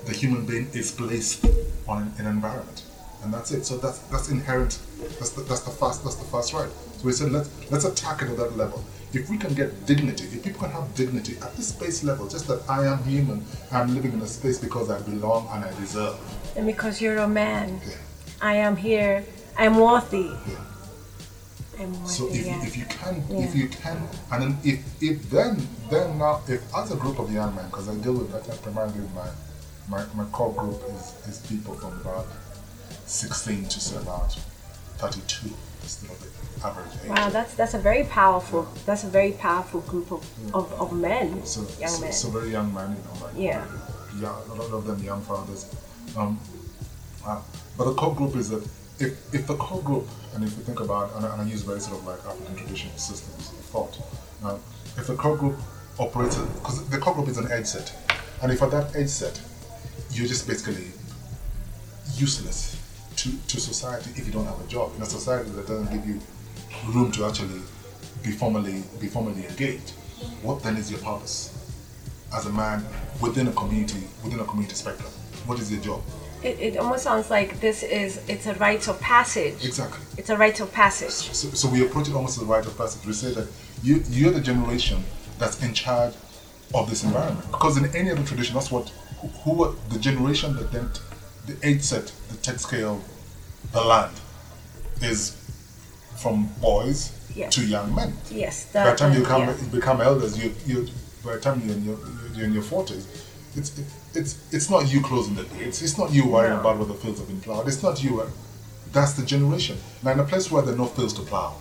the 0.06 0.12
human 0.12 0.46
being 0.46 0.68
is 0.72 0.90
placed 0.92 1.44
on 1.86 2.02
an, 2.02 2.12
an 2.18 2.26
environment, 2.26 2.84
and 3.22 3.32
that's 3.32 3.50
it. 3.52 3.64
So 3.64 3.76
that's 3.78 3.98
that's 4.10 4.30
inherent. 4.30 4.78
That's 5.18 5.30
the, 5.30 5.42
that's 5.42 5.60
the 5.60 5.70
first 5.70 6.04
that's 6.04 6.16
the 6.16 6.24
first 6.24 6.52
right. 6.52 6.70
So 6.98 7.06
we 7.06 7.12
said 7.12 7.32
let's 7.32 7.50
let's 7.70 7.84
attack 7.84 8.22
it 8.22 8.30
at 8.30 8.36
that 8.36 8.56
level. 8.56 8.84
If 9.12 9.28
we 9.28 9.38
can 9.38 9.54
get 9.54 9.86
dignity, 9.86 10.24
if 10.24 10.44
people 10.44 10.60
can 10.60 10.70
have 10.70 10.94
dignity 10.94 11.36
at 11.42 11.54
the 11.56 11.62
space 11.62 12.04
level, 12.04 12.28
just 12.28 12.46
that 12.46 12.62
I 12.68 12.86
am 12.86 13.02
human, 13.02 13.44
I'm 13.72 13.92
living 13.94 14.12
in 14.12 14.20
a 14.20 14.26
space 14.26 14.58
because 14.58 14.88
I 14.88 15.00
belong 15.00 15.48
and 15.52 15.64
I 15.64 15.70
deserve. 15.80 16.16
And 16.56 16.64
because 16.64 17.00
you're 17.00 17.18
a 17.18 17.28
man, 17.28 17.80
Yeah. 17.84 17.94
I 18.40 18.54
am 18.54 18.76
here. 18.76 19.24
I'm 19.58 19.76
worthy. 19.76 20.30
Yeah. 20.46 20.64
I'm 21.80 21.92
worthy. 21.92 22.08
So 22.08 22.28
if, 22.28 22.46
yeah. 22.46 22.64
if 22.64 22.76
you 22.76 22.84
can, 22.84 23.24
if 23.30 23.54
you 23.56 23.68
can, 23.68 23.96
and 24.30 24.42
then 24.42 24.58
if, 24.62 25.02
if 25.02 25.28
then 25.28 25.66
then 25.90 26.18
now 26.18 26.40
if 26.46 26.62
as 26.74 26.92
a 26.92 26.96
group 26.96 27.18
of 27.18 27.32
young 27.32 27.54
men, 27.56 27.66
because 27.66 27.88
I 27.88 27.96
deal 27.96 28.14
with 28.14 28.30
think 28.46 28.62
primarily 28.62 29.00
my 29.14 29.28
my, 29.90 30.04
my 30.14 30.24
core 30.30 30.52
group 30.54 30.80
is, 30.94 31.14
is 31.26 31.44
people 31.48 31.74
from 31.74 32.00
about 32.00 32.26
16 33.10 33.64
to 33.64 33.80
say 33.80 33.96
about 34.00 34.32
32, 34.98 35.50
is 35.84 35.96
the 35.96 36.66
average 36.66 36.92
age. 37.02 37.08
Wow, 37.08 37.28
that's 37.30 37.54
that's 37.54 37.74
a 37.74 37.78
very 37.78 38.04
powerful. 38.04 38.68
That's 38.86 39.02
a 39.04 39.08
very 39.08 39.32
powerful 39.32 39.80
group 39.80 40.12
of, 40.12 40.54
of, 40.54 40.72
of 40.80 40.92
men, 40.92 41.44
so, 41.44 41.66
young 41.80 41.90
so, 41.90 42.00
men. 42.02 42.12
so 42.12 42.30
very 42.30 42.50
young 42.50 42.72
men, 42.72 42.90
you 42.90 43.02
know, 43.02 43.26
like 43.26 43.34
Yeah. 43.36 43.66
yeah, 44.20 44.52
a 44.52 44.54
lot 44.54 44.70
of 44.72 44.86
them 44.86 45.02
young 45.02 45.22
fathers. 45.22 45.66
Um, 46.16 46.38
uh, 47.26 47.40
but 47.76 47.84
the 47.84 47.94
core 47.94 48.14
group 48.14 48.36
is 48.36 48.48
that 48.50 48.62
if, 49.00 49.34
if 49.34 49.46
the 49.46 49.56
core 49.56 49.82
group, 49.82 50.06
and 50.34 50.44
if 50.44 50.56
you 50.56 50.62
think 50.62 50.80
about, 50.80 51.14
and 51.16 51.26
I, 51.26 51.32
and 51.32 51.42
I 51.42 51.44
use 51.46 51.62
very 51.62 51.80
sort 51.80 51.98
of 51.98 52.06
like 52.06 52.20
African 52.24 52.54
traditional 52.56 52.96
systems 52.96 53.50
of 53.50 53.64
thought, 53.72 53.98
uh, 54.44 54.56
if 54.96 55.08
the 55.08 55.16
core 55.16 55.36
group 55.36 55.56
operates, 55.98 56.36
because 56.36 56.88
the 56.88 56.98
core 56.98 57.14
group 57.14 57.28
is 57.28 57.38
an 57.38 57.50
edge 57.50 57.66
set, 57.66 57.92
and 58.42 58.52
if 58.52 58.62
at 58.62 58.70
that 58.70 58.94
edge 58.94 59.08
set, 59.08 59.40
you're 60.12 60.28
just 60.28 60.46
basically 60.46 60.92
useless 62.16 62.79
to, 63.20 63.36
to 63.48 63.60
society 63.60 64.10
if 64.16 64.26
you 64.26 64.32
don't 64.32 64.46
have 64.46 64.58
a 64.64 64.66
job 64.66 64.92
in 64.96 65.02
a 65.02 65.06
society 65.06 65.50
that 65.50 65.66
doesn't 65.66 65.92
give 65.92 66.06
you 66.06 66.18
room 66.88 67.12
to 67.12 67.26
actually 67.26 67.60
be 68.22 68.30
formally 68.30 68.82
be 68.98 69.08
formally 69.08 69.46
engaged. 69.46 69.90
What 70.42 70.62
then 70.62 70.76
is 70.76 70.90
your 70.90 71.00
purpose 71.00 71.56
as 72.34 72.46
a 72.46 72.50
man 72.50 72.82
within 73.20 73.48
a 73.48 73.52
community 73.52 74.04
within 74.24 74.40
a 74.40 74.44
community 74.44 74.74
spectrum? 74.74 75.10
What 75.46 75.60
is 75.60 75.70
your 75.70 75.82
job? 75.82 76.00
It, 76.42 76.58
it 76.58 76.76
almost 76.78 77.04
sounds 77.04 77.28
like 77.28 77.60
this 77.60 77.82
is 77.82 78.22
it's 78.26 78.46
a 78.46 78.54
rite 78.54 78.88
of 78.88 78.98
passage. 79.00 79.62
Exactly. 79.64 80.00
It's 80.16 80.30
a 80.30 80.36
rite 80.36 80.60
of 80.60 80.72
passage. 80.72 81.10
So, 81.10 81.48
so 81.50 81.68
we 81.68 81.84
approach 81.84 82.08
it 82.08 82.14
almost 82.14 82.38
as 82.38 82.44
a 82.44 82.46
rite 82.46 82.64
of 82.64 82.76
passage. 82.78 83.06
We 83.06 83.12
say 83.12 83.34
that 83.34 83.48
you 83.82 84.02
you're 84.08 84.32
the 84.32 84.40
generation 84.40 85.04
that's 85.38 85.62
in 85.62 85.74
charge 85.74 86.14
of 86.72 86.88
this 86.88 87.04
environment 87.04 87.46
because 87.50 87.76
in 87.76 87.84
any 87.94 88.10
other 88.10 88.24
tradition, 88.24 88.54
that's 88.54 88.70
what 88.70 88.88
who, 89.20 89.28
who 89.44 89.76
the 89.90 89.98
generation 89.98 90.56
that 90.56 90.72
then 90.72 90.88
the 91.50 91.68
age 91.68 91.82
set 91.82 92.12
that 92.28 92.42
takes 92.42 92.64
care 92.64 92.86
of 92.86 93.02
the 93.72 93.82
land 93.82 94.14
is 95.02 95.36
from 96.16 96.48
boys 96.60 97.16
Yes. 97.34 97.54
to 97.54 97.64
young 97.64 97.94
men. 97.94 98.12
Yes. 98.28 98.72
by 98.72 98.90
the 98.90 98.96
time 98.96 99.12
you 99.12 99.20
uh, 99.20 99.22
become 99.22 99.42
yeah. 99.42 99.54
become 99.70 100.00
elders, 100.00 100.32
you 100.42 100.52
you 100.66 100.88
by 101.24 101.34
the 101.34 101.40
time 101.40 101.62
you're 101.64 101.76
in 101.76 101.84
your 101.84 101.98
you're 102.34 102.46
in 102.46 102.52
your 102.52 102.62
forties, 102.64 103.06
it's 103.54 103.70
it's 104.14 104.32
it's 104.52 104.68
not 104.68 104.92
you 104.92 105.00
closing 105.00 105.36
the 105.36 105.44
gates. 105.44 105.80
It's 105.80 105.96
not 105.96 106.12
you 106.12 106.26
worrying 106.26 106.54
No. 106.54 106.60
about 106.60 106.78
whether 106.78 106.94
fields 106.94 107.20
have 107.20 107.28
been 107.28 107.40
plowed. 107.40 107.68
It's 107.68 107.82
not 107.84 108.02
you. 108.02 108.12
That's 108.92 109.12
the 109.12 109.24
generation. 109.24 109.76
Now 110.02 110.10
in 110.10 110.18
a 110.20 110.24
place 110.24 110.50
where 110.50 110.62
there 110.62 110.74
are 110.74 110.78
no 110.84 110.86
fields 110.86 111.12
to 111.14 111.22
plow, 111.22 111.54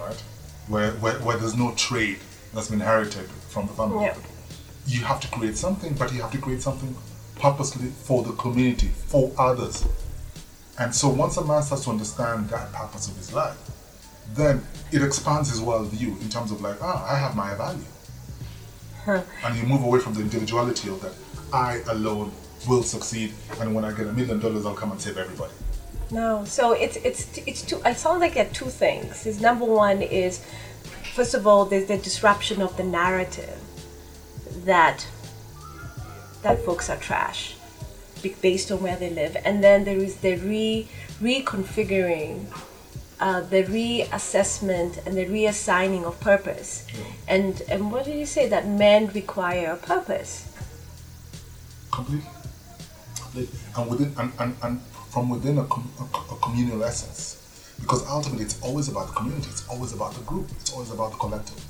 right, 0.00 0.20
where, 0.66 0.90
where, 1.02 1.14
where 1.20 1.36
there's 1.36 1.56
no 1.56 1.70
trade 1.76 2.18
that's 2.52 2.68
been 2.70 2.80
inherited 2.80 3.26
from 3.52 3.68
the 3.68 3.72
family. 3.74 4.06
Yeah. 4.06 4.16
You 4.86 5.04
have 5.04 5.20
to 5.20 5.28
create 5.28 5.56
something, 5.56 5.94
but 5.94 6.12
you 6.12 6.20
have 6.22 6.32
to 6.32 6.38
create 6.38 6.60
something 6.60 6.92
purposely 7.42 7.88
for 7.88 8.22
the 8.22 8.32
community, 8.34 8.86
for 8.86 9.32
others. 9.36 9.84
And 10.78 10.94
so 10.94 11.08
once 11.08 11.36
a 11.36 11.44
man 11.44 11.62
starts 11.62 11.84
to 11.84 11.90
understand 11.90 12.48
that 12.50 12.72
purpose 12.72 13.08
of 13.08 13.16
his 13.16 13.34
life, 13.34 13.58
then 14.34 14.64
it 14.92 15.02
expands 15.02 15.50
his 15.50 15.60
worldview 15.60 16.20
in 16.22 16.28
terms 16.28 16.52
of 16.52 16.60
like, 16.60 16.76
ah, 16.80 17.04
I 17.12 17.18
have 17.18 17.34
my 17.34 17.54
value. 17.54 17.84
And 19.44 19.56
you 19.56 19.64
move 19.64 19.82
away 19.82 19.98
from 19.98 20.14
the 20.14 20.20
individuality 20.20 20.88
of 20.88 21.02
that 21.02 21.12
I 21.52 21.80
alone 21.88 22.30
will 22.68 22.84
succeed, 22.84 23.32
and 23.60 23.74
when 23.74 23.84
I 23.84 23.90
get 23.90 24.06
a 24.06 24.12
million 24.12 24.38
dollars, 24.38 24.64
I'll 24.64 24.74
come 24.74 24.92
and 24.92 25.00
save 25.00 25.18
everybody. 25.18 25.52
No, 26.12 26.44
so 26.44 26.72
it's 26.72 26.96
it's 26.96 27.38
it's 27.38 27.62
two. 27.62 27.82
It 27.84 27.96
sounds 27.96 28.20
like 28.20 28.34
there 28.34 28.46
are 28.46 28.50
two 28.50 28.66
things. 28.66 29.26
Is 29.26 29.40
number 29.40 29.64
one 29.64 30.00
is, 30.00 30.44
first 31.12 31.34
of 31.34 31.46
all, 31.46 31.64
there's 31.64 31.88
the 31.88 31.98
disruption 31.98 32.62
of 32.62 32.76
the 32.76 32.84
narrative 32.84 33.58
that 34.64 35.04
that 36.42 36.64
folks 36.64 36.90
are 36.90 36.96
trash 36.96 37.56
based 38.40 38.70
on 38.70 38.82
where 38.82 38.96
they 38.96 39.10
live, 39.10 39.36
and 39.44 39.64
then 39.64 39.84
there 39.84 39.98
is 39.98 40.16
the 40.16 40.36
re 40.36 40.88
reconfiguring. 41.20 42.46
Uh, 43.20 43.40
the 43.40 43.62
reassessment 43.62 44.98
and 45.06 45.16
the 45.16 45.24
reassigning 45.26 46.02
of 46.02 46.18
purpose, 46.18 46.84
and 47.28 47.62
and 47.70 47.92
what 47.92 48.04
did 48.04 48.18
you 48.18 48.26
say 48.26 48.48
that 48.48 48.66
men 48.66 49.06
require 49.14 49.70
a 49.70 49.76
purpose? 49.76 50.52
completely. 51.92 52.28
completely. 53.14 53.58
And 53.76 53.90
within 53.90 54.14
and, 54.18 54.32
and, 54.40 54.56
and 54.62 54.80
from 55.12 55.28
within 55.28 55.58
a, 55.58 55.64
com, 55.66 55.88
a, 56.00 56.34
a 56.34 56.36
communal 56.38 56.82
essence. 56.82 57.38
Because 57.80 58.06
ultimately 58.08 58.44
it's 58.44 58.60
always 58.62 58.88
about 58.88 59.08
the 59.08 59.12
community, 59.14 59.48
it's 59.50 59.68
always 59.68 59.92
about 59.92 60.14
the 60.14 60.22
group, 60.22 60.50
it's 60.52 60.72
always 60.72 60.90
about 60.90 61.12
the 61.12 61.18
collective. 61.18 61.62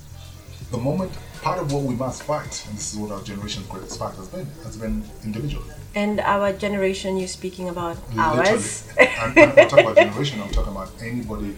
The 0.70 0.78
moment 0.78 1.12
part 1.42 1.58
of 1.58 1.72
what 1.72 1.82
we 1.82 1.94
must 1.94 2.22
fight, 2.22 2.64
and 2.68 2.76
this 2.78 2.94
is 2.94 2.98
what 2.98 3.10
our 3.10 3.20
generation's 3.22 3.66
greatest 3.66 3.98
fight 3.98 4.14
has 4.14 4.28
been, 4.28 4.46
has 4.64 4.76
been 4.76 5.02
individual. 5.24 5.64
And 5.94 6.20
our 6.20 6.52
generation, 6.52 7.18
you're 7.18 7.28
speaking 7.28 7.68
about 7.68 7.96
Literally. 8.14 8.48
ours. 8.48 8.88
when 8.96 9.08
I'm 9.50 9.68
talking 9.68 9.84
about 9.86 9.96
generation, 9.96 10.40
I'm 10.40 10.50
talking 10.50 10.72
about 10.72 10.90
anybody 11.02 11.54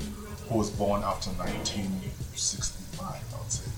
who 0.48 0.58
was 0.58 0.70
born 0.70 1.02
after 1.04 1.30
1965, 1.30 3.06
I 3.06 3.38
would 3.38 3.52
say. 3.52 3.70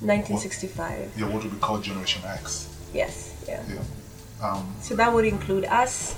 1965. 0.00 1.12
Yeah, 1.16 1.26
what 1.28 1.42
would 1.44 1.52
be 1.52 1.58
called 1.58 1.84
Generation 1.84 2.22
X. 2.24 2.66
Yes. 2.94 3.44
Yeah. 3.46 3.62
Yeah. 3.68 3.82
Um, 4.42 4.74
So 4.80 4.96
that 4.96 5.12
would 5.12 5.26
include 5.26 5.66
us, 5.66 6.16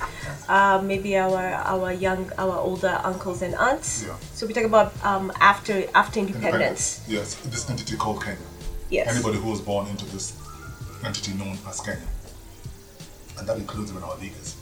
uh, 0.48 0.80
maybe 0.82 1.18
our 1.18 1.42
our 1.66 1.92
young, 1.92 2.30
our 2.38 2.56
older 2.56 3.00
uncles 3.02 3.42
and 3.42 3.54
aunts. 3.56 4.04
Yeah. 4.06 4.14
So 4.32 4.46
we 4.46 4.54
talk 4.54 4.64
about 4.64 4.92
um, 5.04 5.32
after 5.40 5.82
after 5.92 6.20
independence. 6.20 7.02
Yes, 7.08 7.34
this 7.50 7.68
entity 7.68 7.96
called 7.96 8.22
Kenya. 8.22 8.38
Yes. 8.92 9.08
Anybody 9.08 9.38
who 9.38 9.50
was 9.50 9.60
born 9.62 9.86
into 9.88 10.04
this 10.06 10.36
entity 11.02 11.32
known 11.34 11.56
as 11.66 11.80
Kenya. 11.80 12.06
And 13.38 13.48
that 13.48 13.56
includes 13.56 13.90
even 13.90 14.02
our 14.02 14.16
leaders. 14.18 14.54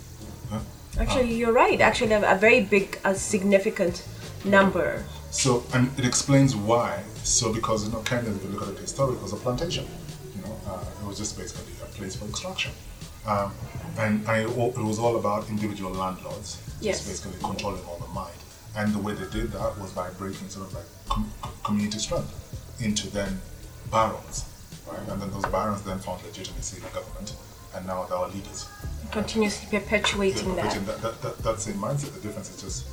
Huh? 0.51 0.61
Actually, 1.01 1.35
you're 1.35 1.53
right. 1.53 1.81
Actually, 1.81 2.13
a, 2.13 2.33
a 2.33 2.37
very 2.37 2.61
big, 2.63 2.99
a 3.05 3.13
significant 3.15 4.07
number. 4.45 5.05
So, 5.33 5.65
and 5.75 5.91
it 5.99 6.05
explains 6.05 6.55
why. 6.55 7.03
So, 7.25 7.53
because 7.53 7.85
you 7.87 7.93
know, 7.93 8.01
Kenya, 8.03 8.31
if 8.31 8.43
you 8.45 8.51
look 8.51 8.63
at 8.63 8.69
it 8.69 8.79
historically, 8.79 9.21
was 9.23 9.33
a 9.33 9.37
plantation. 9.37 9.85
You 10.37 10.43
know, 10.43 10.57
uh, 10.69 10.85
it 11.03 11.07
was 11.07 11.19
just 11.19 11.37
basically 11.37 11.75
a 11.83 11.87
place 11.87 12.15
for 12.17 12.27
extraction, 12.27 12.73
um, 13.27 13.53
and, 13.99 14.27
and 14.29 14.49
it, 14.49 14.57
all- 14.57 14.71
it 14.71 14.83
was 14.93 14.99
all 14.99 15.17
about 15.17 15.49
individual 15.51 15.91
landlords, 15.93 16.57
Yes. 16.81 17.05
just 17.05 17.09
basically 17.25 17.41
controlling 17.47 17.85
all 17.85 17.99
the 17.99 18.07
mind. 18.15 18.39
And 18.77 18.95
the 18.95 19.01
way 19.01 19.13
they 19.15 19.29
did 19.31 19.51
that 19.53 19.77
was 19.79 19.91
by 19.93 20.09
breaking 20.11 20.49
sort 20.49 20.69
of 20.69 20.75
like 20.75 20.85
com- 21.09 21.31
community 21.65 21.99
strength 21.99 22.33
into 22.81 23.11
then 23.11 23.41
barons, 23.91 24.45
right? 24.89 25.01
And 25.09 25.21
then 25.21 25.31
those 25.31 25.47
barons 25.47 25.83
then 25.83 25.99
found 25.99 26.23
legitimacy 26.25 26.79
in 26.79 26.83
the 26.83 26.89
government, 26.91 27.35
and 27.75 27.87
now 27.87 28.05
they're 28.05 28.19
our 28.19 28.29
leaders. 28.29 28.67
Continuously 29.11 29.79
perpetuating 29.79 30.55
Yeah, 30.55 30.69
that. 30.69 30.87
that, 30.87 31.03
that, 31.03 31.23
that, 31.23 31.39
that 31.39 31.61
same 31.61 31.77
mindset. 31.77 32.15
The 32.15 32.21
difference 32.21 32.51
is 32.51 32.63
just 32.63 32.87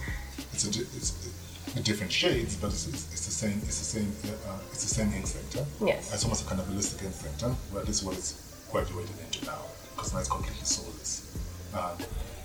it's 0.54 0.66
a, 0.66 0.82
it's 0.82 1.76
a 1.76 1.80
different 1.82 2.12
shades, 2.12 2.56
but 2.56 2.68
it's, 2.68 2.88
it's, 2.88 3.12
it's 3.14 3.26
the 3.26 3.32
same. 3.32 3.58
It's 3.64 3.80
the 3.80 4.00
same. 4.00 4.12
Uh, 4.48 4.58
it's 4.72 4.84
the 4.84 4.94
same 4.96 5.14
instinct. 5.14 5.54
Huh? 5.54 5.86
Yes. 5.86 6.14
It's 6.14 6.24
almost 6.24 6.46
a 6.46 6.48
kind 6.48 6.60
of 6.60 6.68
holistic 6.68 7.04
instinct. 7.06 7.42
Huh? 7.42 7.54
Well, 7.74 7.86
this 7.86 8.00
is 8.00 8.04
what 8.04 8.16
it's 8.18 8.66
graduated 8.72 9.16
into 9.26 9.46
now, 9.46 9.62
because 9.96 10.14
now 10.14 10.20
it's 10.20 10.30
completely 10.30 10.66
soulless. 10.66 11.38
Um, 11.74 11.98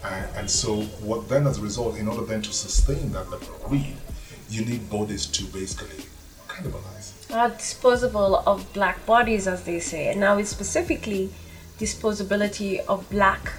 and, 0.04 0.36
and 0.36 0.50
so, 0.50 0.82
what 1.06 1.28
then, 1.28 1.46
as 1.46 1.58
a 1.58 1.62
result, 1.62 1.96
in 1.96 2.08
order 2.08 2.24
then 2.26 2.42
to 2.42 2.52
sustain 2.52 3.12
that 3.12 3.30
level 3.30 3.54
of 3.54 3.62
greed, 3.62 3.96
you 4.50 4.64
need 4.64 4.90
bodies 4.90 5.26
to 5.26 5.44
basically 5.44 6.04
cannibalize. 6.48 7.21
Uh, 7.32 7.48
disposable 7.48 8.36
of 8.46 8.70
black 8.74 9.04
bodies, 9.06 9.48
as 9.48 9.64
they 9.64 9.80
say. 9.80 10.10
And 10.10 10.20
now 10.20 10.36
it's 10.36 10.50
specifically 10.50 11.30
disposability 11.78 12.84
of 12.86 13.08
black, 13.08 13.52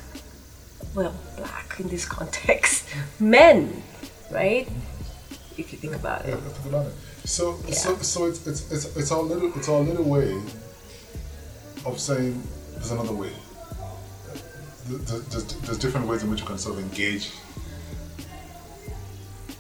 well, 0.94 1.14
black 1.38 1.76
in 1.80 1.88
this 1.90 2.06
context, 2.18 2.88
men, 3.20 3.82
right? 4.32 4.68
If 5.58 5.72
you 5.74 5.80
think 5.80 5.96
about 5.96 6.24
it. 6.26 6.38
about 6.68 6.86
it. 6.86 6.94
So, 7.26 7.56
so, 7.72 7.96
so 7.98 8.26
it's, 8.28 8.46
it's, 8.46 8.72
it's, 8.72 8.96
it's 8.96 9.12
our 9.12 9.24
little, 9.24 9.52
it's 9.56 9.70
our 9.70 9.80
little 9.80 10.04
way 10.04 10.40
of 11.86 12.00
saying 12.00 12.42
there's 12.74 12.92
another 12.92 13.14
way. 13.14 13.32
Th- 14.88 15.00
th- 15.08 15.22
There's, 15.30 15.46
there's 15.62 15.80
different 15.80 16.08
ways 16.08 16.24
in 16.24 16.30
which 16.30 16.42
you 16.42 16.46
can 16.46 16.58
sort 16.60 16.78
of 16.78 16.84
engage. 16.84 17.32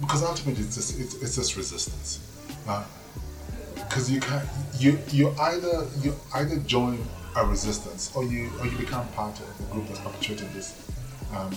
Because 0.01 0.21
ultimately, 0.23 0.63
it's 0.63 0.75
just, 0.75 0.99
it's, 0.99 1.15
it's 1.15 1.35
just 1.35 1.55
resistance. 1.55 2.19
Because 3.93 4.09
you 4.09 4.21
can't, 4.21 4.49
you, 4.79 4.97
you 5.11 5.35
either, 5.39 5.85
you 6.01 6.15
either 6.33 6.57
join 6.61 6.97
a 7.35 7.45
resistance 7.45 8.11
or 8.15 8.23
you, 8.23 8.49
or 8.59 8.65
you 8.65 8.75
become 8.75 9.07
part 9.09 9.39
of 9.39 9.57
the 9.59 9.65
group 9.65 9.87
that's 9.87 9.99
perpetrating 9.99 10.51
this, 10.53 10.89
um, 11.31 11.51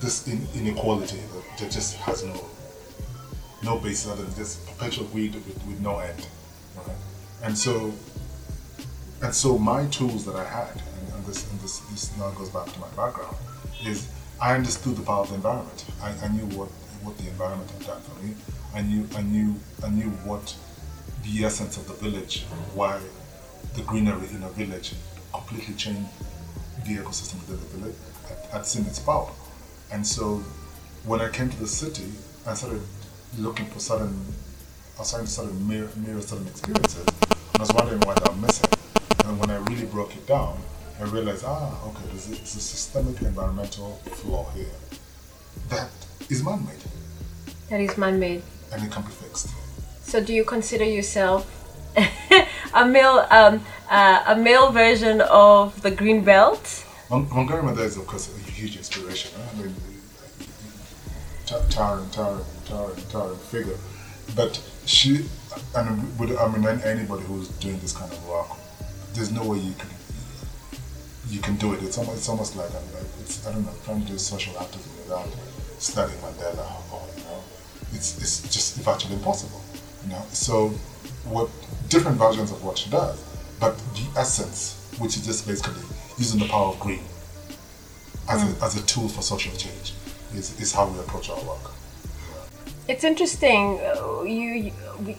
this 0.00 0.26
in, 0.26 0.48
inequality 0.54 1.18
that, 1.34 1.58
that 1.58 1.70
just 1.70 1.96
has 1.96 2.24
no, 2.24 2.42
no 3.62 3.78
basis 3.78 4.10
other 4.10 4.22
than 4.22 4.34
just 4.34 4.66
perpetual 4.66 5.04
greed 5.08 5.34
with, 5.34 5.66
with 5.66 5.78
no 5.80 5.98
end. 5.98 6.26
Right? 6.74 6.96
And 7.42 7.58
so 7.58 7.92
and 9.20 9.34
so 9.34 9.58
my 9.58 9.84
tools 9.88 10.24
that 10.24 10.36
I 10.36 10.44
had, 10.44 10.70
and, 10.70 11.12
and 11.12 11.26
this 11.26 11.50
and 11.50 11.60
this 11.60 11.80
this 11.90 12.16
now 12.16 12.30
goes 12.30 12.48
back 12.48 12.66
to 12.66 12.80
my 12.80 12.88
background, 12.96 13.36
is 13.84 14.10
I 14.40 14.54
understood 14.54 14.96
the 14.96 15.02
power 15.02 15.20
of 15.20 15.28
the 15.28 15.34
environment. 15.34 15.84
I, 16.00 16.14
I 16.22 16.28
knew 16.28 16.46
what 16.56 16.68
what 17.02 17.18
the 17.18 17.28
environment 17.28 17.70
had 17.72 17.86
done 17.86 18.00
for 18.00 18.24
me. 18.24 18.34
I 18.74 18.80
knew 18.80 19.06
I 19.14 19.20
knew 19.20 19.54
I 19.84 19.90
knew 19.90 20.10
what 20.24 20.56
the 21.28 21.44
essence 21.44 21.76
of 21.76 21.86
the 21.88 21.94
village, 21.94 22.44
why 22.74 23.00
the 23.74 23.82
greenery 23.82 24.28
in 24.30 24.42
a 24.42 24.48
village 24.50 24.94
completely 25.32 25.74
changed 25.74 26.08
the 26.84 26.96
ecosystem 26.96 27.34
within 27.48 27.60
the 27.60 27.76
village. 27.76 27.96
I'd 28.52 28.66
seen 28.66 28.86
its 28.86 28.98
power. 28.98 29.30
And 29.92 30.06
so 30.06 30.36
when 31.04 31.20
I 31.20 31.28
came 31.28 31.50
to 31.50 31.58
the 31.58 31.66
city, 31.66 32.06
I 32.46 32.54
started 32.54 32.80
looking 33.38 33.66
for 33.66 33.78
certain, 33.78 34.14
I 34.96 35.00
was 35.00 35.10
trying 35.10 35.24
to 35.24 35.30
sort 35.30 35.48
of 35.50 35.68
mirror, 35.68 35.88
mirror 35.96 36.20
certain 36.22 36.46
experiences. 36.46 37.04
And 37.06 37.56
I 37.56 37.60
was 37.60 37.72
wondering 37.72 38.00
what 38.00 38.28
I'm 38.30 38.40
missing. 38.40 38.70
And 39.24 39.38
when 39.38 39.50
I 39.50 39.56
really 39.56 39.86
broke 39.86 40.14
it 40.16 40.26
down, 40.26 40.58
I 40.98 41.04
realized, 41.04 41.44
ah, 41.46 41.78
okay, 41.88 42.04
there's 42.08 42.26
a, 42.26 42.30
there's 42.30 42.56
a 42.56 42.60
systemic 42.60 43.20
environmental 43.22 43.96
flaw 44.20 44.50
here 44.54 44.66
that 45.68 45.90
is 46.30 46.42
man-made 46.42 46.82
That 47.68 47.80
is 47.80 47.96
man 47.98 48.18
made. 48.18 48.42
and 48.72 48.82
it 48.82 48.90
can 48.90 49.02
be 49.02 49.10
fixed. 49.10 49.48
So 50.08 50.24
do 50.24 50.32
you 50.32 50.42
consider 50.42 50.84
yourself 50.84 51.44
a 52.74 52.86
male 52.86 53.26
um, 53.30 53.60
uh, 53.90 54.24
a 54.26 54.36
male 54.36 54.72
version 54.72 55.20
of 55.20 55.82
the 55.82 55.90
green 55.90 56.24
belt? 56.24 56.62
Wangari 57.10 57.62
Maathai 57.62 57.84
is, 57.84 57.96
of 57.98 58.06
course, 58.06 58.34
a 58.34 58.50
huge 58.50 58.76
inspiration. 58.76 59.30
huh? 59.36 59.50
I 59.52 59.62
mean, 59.62 59.74
towering, 61.70 62.08
towering, 62.10 62.44
towering, 62.64 63.02
towering 63.10 63.38
figure. 63.38 63.76
But 64.34 64.60
she, 64.86 65.26
and 65.76 66.18
with, 66.18 66.38
I 66.38 66.48
mean, 66.48 66.64
anybody 66.84 67.24
who's 67.24 67.48
doing 67.60 67.78
this 67.80 67.92
kind 67.92 68.10
of 68.10 68.26
work, 68.28 68.48
there's 69.12 69.30
no 69.30 69.44
way 69.44 69.58
you 69.58 69.74
can 69.74 69.88
you 71.28 71.40
can 71.40 71.56
do 71.56 71.74
it. 71.74 71.82
It's 71.82 71.98
almost, 71.98 72.16
it's 72.18 72.28
almost 72.30 72.56
like, 72.56 72.72
like 72.72 72.82
it's, 73.20 73.46
I 73.46 73.52
don't 73.52 73.64
know, 73.64 73.72
trying 73.84 74.00
to 74.02 74.06
do 74.12 74.16
social 74.18 74.58
activism 74.58 74.92
without 75.04 75.28
studying 75.78 76.18
Mandela 76.20 76.64
or, 76.92 77.02
you 77.16 77.24
know, 77.24 77.42
it's, 77.92 78.16
it's 78.22 78.42
just 78.48 78.76
virtually 78.76 79.14
impossible, 79.14 79.60
you 80.02 80.10
know. 80.10 80.22
So, 80.32 80.68
what 81.24 81.48
different 81.88 82.18
versions 82.18 82.50
of 82.50 82.62
what 82.64 82.78
she 82.78 82.90
does, 82.90 83.22
but 83.60 83.76
the 83.94 84.06
essence, 84.16 84.94
which 84.98 85.16
is 85.16 85.26
just 85.26 85.46
basically 85.46 85.82
using 86.16 86.40
the 86.40 86.48
power 86.48 86.68
of 86.68 86.80
green 86.80 87.02
as, 88.28 88.42
a, 88.42 88.64
as 88.64 88.76
a 88.76 88.82
tool 88.86 89.08
for 89.08 89.22
social 89.22 89.54
change, 89.56 89.94
is, 90.34 90.58
is 90.60 90.72
how 90.72 90.86
we 90.88 90.98
approach 91.00 91.30
our 91.30 91.42
work. 91.44 91.72
It's 92.88 93.04
interesting. 93.04 93.80
uh, 93.80 94.22
You, 94.22 94.50
you, 94.52 94.72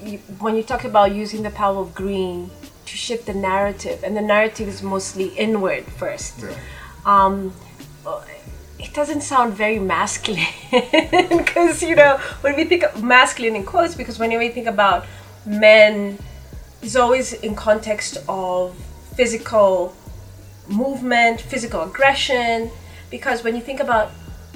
you 0.03 0.17
when 0.39 0.55
you 0.55 0.63
talk 0.63 0.83
about 0.85 1.13
using 1.13 1.43
the 1.43 1.51
power 1.51 1.79
of 1.79 1.93
green 1.93 2.49
to 2.85 2.97
shift 2.97 3.25
the 3.27 3.33
narrative, 3.33 4.03
and 4.03 4.17
the 4.17 4.21
narrative 4.21 4.67
is 4.67 4.81
mostly 4.81 5.27
inward 5.37 5.85
first. 5.85 6.33
Yeah. 6.41 6.55
Um, 7.05 7.53
uh, 8.05 8.21
it 8.79 8.93
doesn't 8.93 9.21
sound 9.21 9.53
very 9.53 9.77
masculine 9.77 10.45
because 10.71 11.83
you 11.83 11.95
know 11.95 12.17
when 12.41 12.55
we 12.55 12.63
think 12.63 12.83
of 12.83 13.03
masculine 13.03 13.55
in 13.55 13.65
quotes, 13.65 13.95
because 13.95 14.17
whenever 14.17 14.39
we 14.39 14.49
think 14.49 14.67
about 14.67 15.05
men 15.45 16.17
it's 16.81 16.95
always 16.95 17.33
in 17.33 17.55
context 17.55 18.17
of 18.29 18.75
physical 19.15 19.93
movement, 20.69 21.41
physical 21.41 21.81
aggression, 21.81 22.71
because 23.11 23.43
when 23.43 23.55
you 23.55 23.61
think 23.61 23.79
about 23.79 24.11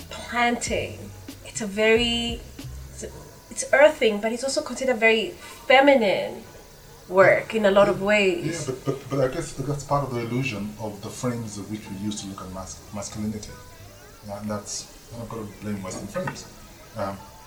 planting, 0.09 0.97
it's 1.45 1.61
a 1.61 1.67
very 1.67 2.39
it's, 2.89 3.05
it's 3.49 3.65
earthing, 3.73 4.21
but 4.21 4.31
it's 4.31 4.43
also 4.43 4.61
considered 4.61 4.97
very 4.97 5.31
feminine 5.67 6.43
work 7.09 7.53
in 7.53 7.65
a 7.65 7.71
lot 7.71 7.89
of 7.89 8.01
ways. 8.01 8.45
Yeah, 8.67 8.73
but, 8.73 8.85
but, 8.85 9.09
but 9.09 9.19
I 9.19 9.33
guess 9.33 9.51
that's 9.53 9.83
part 9.83 10.07
of 10.07 10.13
the 10.15 10.21
illusion 10.21 10.73
of 10.79 11.01
the 11.01 11.09
frames 11.09 11.57
of 11.57 11.69
which 11.69 11.81
we 11.89 11.97
use 11.97 12.21
to 12.21 12.27
look 12.27 12.41
at 12.41 12.51
mas- 12.53 12.79
masculinity. 12.93 13.51
And 14.31 14.49
that's, 14.49 14.87
I'm 15.13 15.19
not 15.19 15.29
going 15.29 15.47
to 15.47 15.53
blame 15.61 15.83
Western 15.83 16.07
frames. 16.07 16.47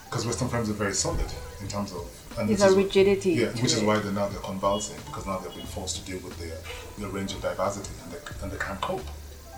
Because 0.05 0.25
Western 0.25 0.47
frames 0.47 0.69
are 0.69 0.73
very 0.73 0.93
solid 0.93 1.25
in 1.61 1.67
terms 1.67 1.91
of. 1.91 2.07
And 2.37 2.47
There's 2.49 2.61
a 2.61 2.75
rigidity 2.75 3.31
Yeah, 3.31 3.47
which 3.47 3.63
is 3.63 3.81
it. 3.81 3.85
why 3.85 3.97
they're 3.99 4.11
now 4.11 4.27
they're 4.29 4.39
convulsing, 4.41 4.97
because 5.07 5.25
now 5.25 5.39
they've 5.39 5.55
been 5.55 5.65
forced 5.65 5.97
to 5.97 6.05
deal 6.11 6.19
with 6.23 6.37
their, 6.37 6.55
their 6.99 7.09
range 7.09 7.33
of 7.33 7.41
diversity 7.41 7.89
and 8.03 8.11
they, 8.13 8.19
and 8.43 8.51
they 8.51 8.57
can't 8.63 8.79
cope, 8.79 9.01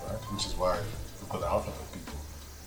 right? 0.08 0.16
Which 0.32 0.46
is 0.46 0.54
why 0.56 0.78
we've 1.20 1.28
got 1.28 1.42
the 1.42 1.46
alphabet 1.46 1.78
people. 1.92 2.18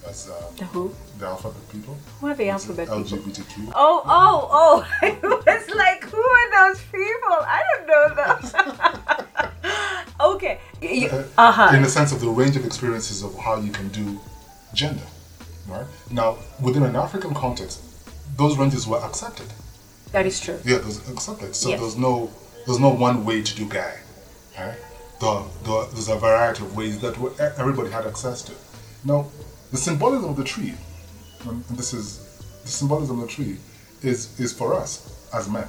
As, 0.08 0.30
um, 0.30 0.56
The 0.56 0.66
who? 0.66 0.94
The 1.18 1.26
alphabet 1.26 1.68
people. 1.72 1.98
Who 2.22 2.28
are 2.28 2.36
the 2.36 2.44
It's 2.44 2.52
alphabet 2.70 2.88
people? 2.90 3.04
LGBTQ. 3.04 3.72
Oh, 3.74 4.04
oh, 4.06 4.50
oh! 4.52 4.88
I 5.02 5.18
was 5.58 5.76
like, 5.76 6.04
who 6.04 6.22
are 6.22 6.70
those 6.74 6.82
people? 6.84 7.38
I 7.42 7.64
don't 7.70 7.88
know 7.88 8.06
those. 8.22 8.54
okay. 10.36 10.60
Uh 11.38 11.52
huh. 11.52 11.76
in 11.76 11.82
the 11.82 11.90
sense 11.90 12.12
of 12.12 12.22
the 12.22 12.30
range 12.30 12.56
of 12.56 12.66
experiences 12.66 13.24
of 13.24 13.36
how 13.40 13.56
you 13.58 13.72
can 13.72 13.88
do 13.90 14.20
gender, 14.74 15.04
right? 15.68 15.86
Now, 16.12 16.38
within 16.62 16.84
an 16.84 16.96
African 16.96 17.34
context, 17.34 17.82
those 18.38 18.58
ranges 18.58 18.88
were 18.88 18.98
accepted. 19.00 19.48
That 20.12 20.26
is 20.26 20.40
true. 20.40 20.60
Yeah, 20.66 20.78
those 20.80 21.08
accepted. 21.10 21.56
So 21.56 21.70
Yes. 21.70 21.80
there's 21.80 21.98
no 21.98 22.32
there's 22.66 22.80
no 22.80 22.90
one 22.90 23.26
way 23.26 23.42
to 23.42 23.56
do 23.56 23.68
guy. 23.68 24.00
Right? 24.58 24.78
The, 25.20 25.44
the, 25.64 25.90
there's 25.94 26.10
a 26.10 26.16
variety 26.16 26.64
of 26.64 26.76
ways 26.78 27.00
that 27.02 27.18
everybody 27.58 27.90
had 27.90 28.06
access 28.06 28.42
to. 28.44 28.54
Now, 29.04 29.28
the 29.72 29.78
symbolism 29.78 30.30
of 30.30 30.36
the 30.38 30.44
tree, 30.44 30.74
and 31.48 31.64
this 31.72 31.94
is 31.94 32.20
the 32.62 32.68
symbolism 32.70 33.20
of 33.22 33.28
the 33.28 33.32
tree, 33.34 33.58
is 34.02 34.40
is 34.40 34.54
for 34.54 34.74
us 34.74 35.28
as 35.34 35.50
men 35.50 35.68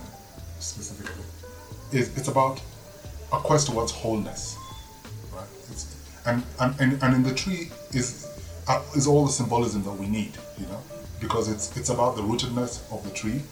specifically. 0.61 1.23
Is 1.93 2.17
it's 2.17 2.29
about 2.29 2.61
a 3.33 3.39
quest 3.39 3.67
towards 3.69 3.91
wholeness, 3.93 4.57
right? 5.35 5.47
It's, 5.71 5.97
and, 6.27 6.43
and, 6.61 6.75
and 6.81 7.03
and 7.03 7.15
in 7.15 7.23
the 7.23 7.35
tree 7.35 7.71
is 7.93 8.24
Uh, 8.67 8.83
is 8.97 9.07
all 9.07 9.27
the 9.27 9.33
symbolism 9.33 9.83
that 9.85 9.93
we 9.93 10.07
need, 10.07 10.33
you 10.59 10.67
know, 10.67 10.81
because 11.21 11.49
it's 11.49 11.77
it's 11.77 11.91
about 11.91 12.17
the 12.17 12.23
rootedness 12.23 12.81
of 12.91 13.05
the 13.05 13.11
tree, 13.11 13.43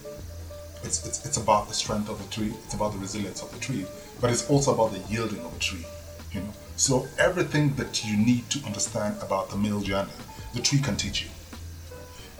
it's, 0.84 1.06
it's, 1.06 1.24
it's 1.24 1.36
about 1.36 1.68
the 1.68 1.74
strength 1.74 2.08
of 2.08 2.18
the 2.22 2.28
tree, 2.34 2.52
it's 2.64 2.74
about 2.74 2.92
the 2.92 2.98
resilience 2.98 3.42
of 3.42 3.52
the 3.52 3.58
tree, 3.58 3.86
but 4.20 4.30
it's 4.30 4.48
also 4.50 4.74
about 4.74 4.92
the 4.92 4.98
yielding 5.12 5.40
of 5.40 5.52
the 5.52 5.60
tree. 5.60 5.84
You 6.32 6.40
know? 6.40 6.52
So 6.76 7.06
everything 7.18 7.74
that 7.76 8.04
you 8.04 8.16
need 8.16 8.48
to 8.50 8.64
understand 8.66 9.16
about 9.22 9.50
the 9.50 9.56
male 9.56 9.80
gender, 9.80 10.10
the 10.54 10.60
tree 10.60 10.80
can 10.80 10.96
teach 10.96 11.22
you. 11.22 11.30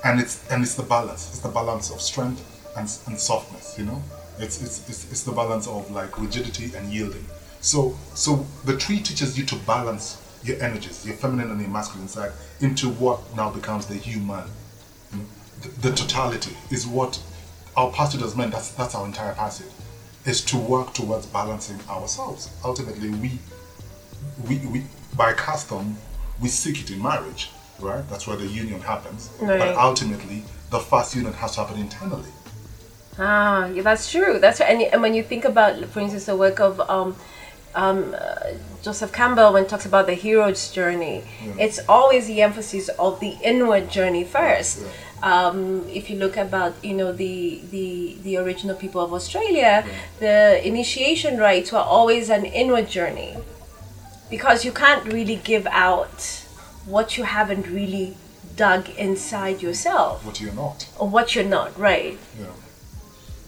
And 0.05 0.21
it's 0.21 0.49
and 0.51 0.63
it's 0.63 0.75
the 0.75 0.83
balance. 0.83 1.29
It's 1.29 1.41
the 1.41 1.49
balance 1.49 1.91
of 1.91 2.01
strength 2.01 2.43
and, 2.77 2.89
and 3.07 3.19
softness, 3.19 3.79
you 3.79 3.85
know? 3.85 4.03
It's, 4.39 4.63
it's, 4.63 4.89
it's, 4.89 5.11
it's 5.11 5.23
the 5.23 5.33
balance 5.33 5.69
of 5.69 5.91
like 5.91 6.19
rigidity 6.19 6.75
and 6.75 6.93
yielding. 6.93 7.27
So 7.61 7.97
so 8.15 8.47
the 8.65 8.77
tree 8.77 9.01
teaches 9.01 9.39
you 9.39 9.45
to 9.47 9.57
balance 9.67 10.21
your 10.45 10.61
energies, 10.63 11.07
your 11.07 11.15
feminine 11.17 11.51
and 11.51 11.61
your 11.61 11.71
masculine 11.71 12.09
side, 12.09 12.33
into 12.61 12.89
what 12.91 13.19
now 13.37 13.51
becomes 13.51 13.87
the 13.87 13.95
human 13.95 14.45
the, 15.63 15.69
the 15.89 15.93
totality 15.95 16.57
is 16.71 16.87
what 16.87 17.21
our 17.77 17.91
passage 17.93 18.23
as 18.23 18.35
men 18.37 18.51
that's 18.51 18.71
that's 18.73 18.95
our 18.95 19.07
entire 19.07 19.35
passage 19.35 19.71
is 20.25 20.41
to 20.45 20.57
work 20.57 20.93
towards 20.95 21.27
balancing 21.27 21.79
ourselves 21.89 22.51
ultimately 22.65 23.11
we 23.11 23.39
we, 24.49 24.59
we 24.67 24.85
by 25.17 25.33
custom 25.33 25.97
we 26.41 26.49
seek 26.49 26.81
it 26.81 26.91
in 26.91 27.01
marriage 27.03 27.51
right 27.79 28.09
that's 28.11 28.27
where 28.27 28.37
the 28.37 28.47
union 28.47 28.81
happens 28.81 29.31
Right. 29.41 29.59
but 29.59 29.77
ultimately 29.77 30.43
the 30.71 30.81
first 30.81 31.15
union 31.15 31.33
has 31.35 31.55
to 31.55 31.61
happen 31.65 31.79
internally 31.81 32.31
Ah, 33.19 33.67
yeah, 33.67 33.83
that's 33.83 34.11
true. 34.11 34.39
That's 34.39 34.59
right. 34.59 34.71
And, 34.71 34.81
and 34.83 35.03
when 35.03 35.13
you 35.13 35.23
think 35.23 35.45
about, 35.45 35.85
for 35.91 36.01
instance, 36.01 36.25
the 36.25 36.35
work 36.35 36.61
of 36.61 36.81
um, 36.89 37.15
um, 37.75 38.15
uh, 38.19 38.53
Joseph 38.83 39.13
Campbell 39.13 39.53
when 39.53 39.65
he 39.65 39.69
talks 39.69 39.87
about 39.87 40.07
the 40.07 40.15
hero's 40.15 40.71
journey, 40.71 41.25
it's 41.59 41.81
always 41.89 42.27
the 42.27 42.43
emphasis 42.43 42.89
of 42.99 43.21
the 43.21 43.37
inward 43.43 43.91
journey 43.91 44.25
first. 44.25 44.83
Um, 45.23 45.89
if 45.89 46.11
you 46.11 46.19
look 46.19 46.37
about, 46.37 46.75
you 46.85 46.95
know, 46.95 47.13
the 47.13 47.61
the 47.71 48.17
the 48.23 48.37
original 48.39 48.75
people 48.75 49.01
of 49.01 49.13
Australia, 49.13 49.87
the 50.19 50.61
initiation 50.67 51.39
rites 51.39 51.71
were 51.73 51.79
always 51.79 52.29
an 52.29 52.45
inward 52.45 52.89
journey, 52.89 53.37
because 54.31 54.65
you 54.65 54.73
can't 54.73 55.05
really 55.13 55.37
give 55.37 55.67
out 55.69 56.45
what 56.87 57.17
you 57.17 57.25
haven't 57.25 57.69
really 57.69 58.17
dug 58.57 58.91
inside 58.99 59.63
yourself 59.63 60.27
what 60.27 60.39
you're 60.41 60.53
not 60.53 60.87
or 60.99 61.09
what 61.09 61.35
you're 61.35 61.45
not. 61.45 61.79
Right. 61.79 62.19
know 62.39 62.53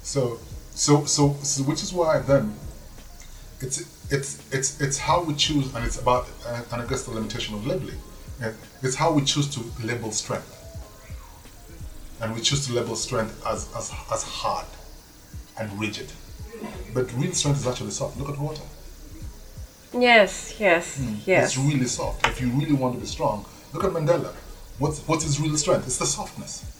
so 0.03 0.39
so 0.71 1.05
so, 1.07 1.37
so 1.43 1.63
which 1.65 1.83
is 1.83 1.93
why 1.93 2.19
then 2.21 2.55
it's 3.61 3.83
it's 4.11 4.43
it's 4.53 4.81
it's 4.81 4.99
how 4.99 5.23
we 5.23 5.35
choose 5.35 5.75
and 5.75 5.85
it's 5.85 6.01
about 6.01 6.29
uh, 6.47 6.62
and 6.73 6.83
i 6.83 6.87
guess 6.87 7.05
the 7.05 7.11
limitation 7.11 7.55
of 7.55 7.67
labeling. 7.67 7.99
It's 8.83 8.97
how 8.97 9.12
we 9.12 9.23
choose 9.25 9.49
to 9.55 9.61
label 9.83 10.11
strength. 10.11 10.51
And 12.21 12.35
we 12.35 12.40
choose 12.40 12.67
to 12.67 12.73
label 12.75 12.97
strength 12.97 13.43
as 13.47 13.73
as, 13.77 13.93
as 14.12 14.23
hard 14.23 14.67
and 15.59 15.81
rigid. 15.81 16.12
But 16.93 17.12
real 17.14 17.33
strength 17.33 17.61
is 17.61 17.67
actually 17.67 17.90
soft. 17.90 18.19
Look 18.19 18.29
at 18.29 18.38
water. 18.38 18.62
Yes, 19.93 20.57
yes, 20.59 21.01
yes. 21.25 21.57
it's 21.57 21.59
really 21.59 21.87
soft. 21.87 22.27
If 22.27 22.40
you 22.40 22.49
really 22.49 22.73
want 22.73 22.95
to 22.95 23.01
be 23.01 23.07
strong 23.07 23.47
look 23.75 23.85
at 23.85 23.90
mandela. 23.90 24.33
What's 24.79 25.01
what's 25.07 25.25
his 25.25 25.40
real 25.40 25.57
strength? 25.57 25.87
It's 25.87 25.99
the 25.99 26.07
softness. 26.07 26.71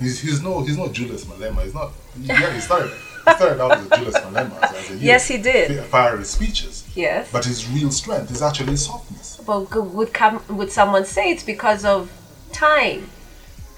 He's, 0.00 0.20
he's 0.20 0.42
no 0.42 0.62
he's 0.62 0.76
not 0.76 0.92
Julius 0.92 1.24
Malema. 1.26 1.62
He's 1.64 1.74
not. 1.74 1.92
Yeah, 2.18 2.52
he 2.52 2.60
started 2.60 2.92
he 3.24 3.34
started 3.34 3.60
out 3.62 3.72
as 3.72 3.86
a 3.86 3.96
Julius 3.96 4.18
Malema 4.18 4.62
as, 4.62 4.90
a 4.90 4.96
Yes, 4.96 5.28
he 5.28 5.38
did. 5.38 5.84
Fiery 5.84 6.24
speeches. 6.24 6.88
Yes. 6.94 7.30
But 7.32 7.44
his 7.44 7.68
real 7.70 7.90
strength 7.90 8.30
is 8.30 8.42
actually 8.42 8.76
softness. 8.76 9.40
But 9.46 9.74
would 9.74 10.12
come 10.12 10.42
would 10.48 10.70
someone 10.70 11.04
say 11.04 11.30
it's 11.30 11.44
because 11.44 11.84
of 11.84 12.10
time? 12.52 13.08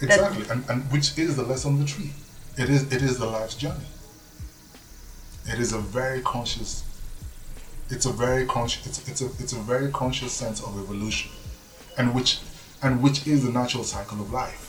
Exactly, 0.01 0.45
and, 0.51 0.69
and 0.69 0.83
which 0.93 1.17
is 1.19 1.37
the 1.37 1.45
lesson 1.45 1.75
of 1.75 1.79
the 1.81 1.87
tree. 1.87 2.11
It 2.57 2.69
is 2.69 2.93
it 2.93 3.03
is 3.03 3.19
the 3.19 3.27
life's 3.27 3.55
journey. 3.55 3.87
It 5.47 5.59
is 5.59 5.73
a 5.73 5.79
very 5.79 6.21
conscious. 6.21 6.85
It's 7.91 8.07
a 8.07 8.13
very 8.13 8.47
conscious. 8.47 8.87
It's, 8.87 9.09
it's 9.09 9.21
a 9.23 9.27
it's 9.43 9.53
a 9.53 9.61
very 9.61 9.91
conscious 9.91 10.33
sense 10.33 10.63
of 10.63 10.79
evolution, 10.79 11.31
and 11.99 12.15
which 12.15 12.41
and 12.83 13.03
which 13.03 13.27
is 13.27 13.45
the 13.45 13.53
natural 13.53 13.85
cycle 13.85 14.21
of 14.21 14.33
life. 14.33 14.63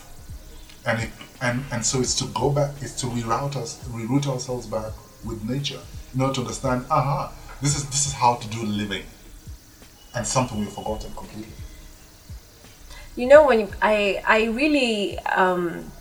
And 0.87 1.01
it 1.01 1.09
and 1.41 1.63
and 1.71 1.85
so 1.85 1.99
it's 1.99 2.15
to 2.15 2.25
go 2.27 2.49
back. 2.51 2.71
It's 2.81 2.99
to 3.01 3.07
reroute 3.07 3.55
us, 3.55 3.83
reroute 3.89 4.27
ourselves 4.27 4.67
back 4.67 4.93
with 5.25 5.43
nature 5.43 5.79
in 6.13 6.21
order 6.21 6.33
to 6.35 6.41
understand. 6.41 6.85
Aha, 6.89 7.31
this 7.61 7.75
is 7.75 7.85
this 7.89 8.05
is 8.05 8.13
how 8.13 8.35
to 8.35 8.47
do 8.49 8.63
living, 8.63 9.03
and 10.15 10.25
something 10.25 10.59
we've 10.59 10.69
forgotten 10.69 11.11
completely. 11.15 11.53
You 13.15 13.27
know, 13.27 13.47
when 13.47 13.61
you, 13.61 13.69
I 13.81 14.21
I 14.27 14.43
really 14.45 15.17
um, 15.19 15.91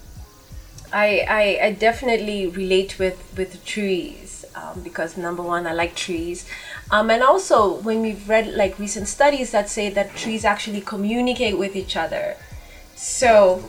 I, 0.92 1.27
I 1.29 1.66
I 1.66 1.73
definitely 1.73 2.49
relate 2.49 2.99
with 2.99 3.18
with 3.37 3.64
trees 3.64 4.44
um, 4.55 4.81
because 4.83 5.16
number 5.16 5.42
one, 5.42 5.66
I 5.66 5.73
like 5.73 5.94
trees, 5.94 6.47
um, 6.90 7.11
and 7.11 7.23
also 7.23 7.77
when 7.81 8.03
we've 8.03 8.29
read 8.29 8.49
like 8.49 8.79
recent 8.79 9.09
studies 9.09 9.51
that 9.53 9.68
say 9.68 9.90
that 9.90 10.14
trees 10.14 10.44
actually 10.44 10.81
communicate 10.81 11.59
with 11.59 11.75
each 11.75 11.97
other. 11.97 12.37
So. 12.96 13.62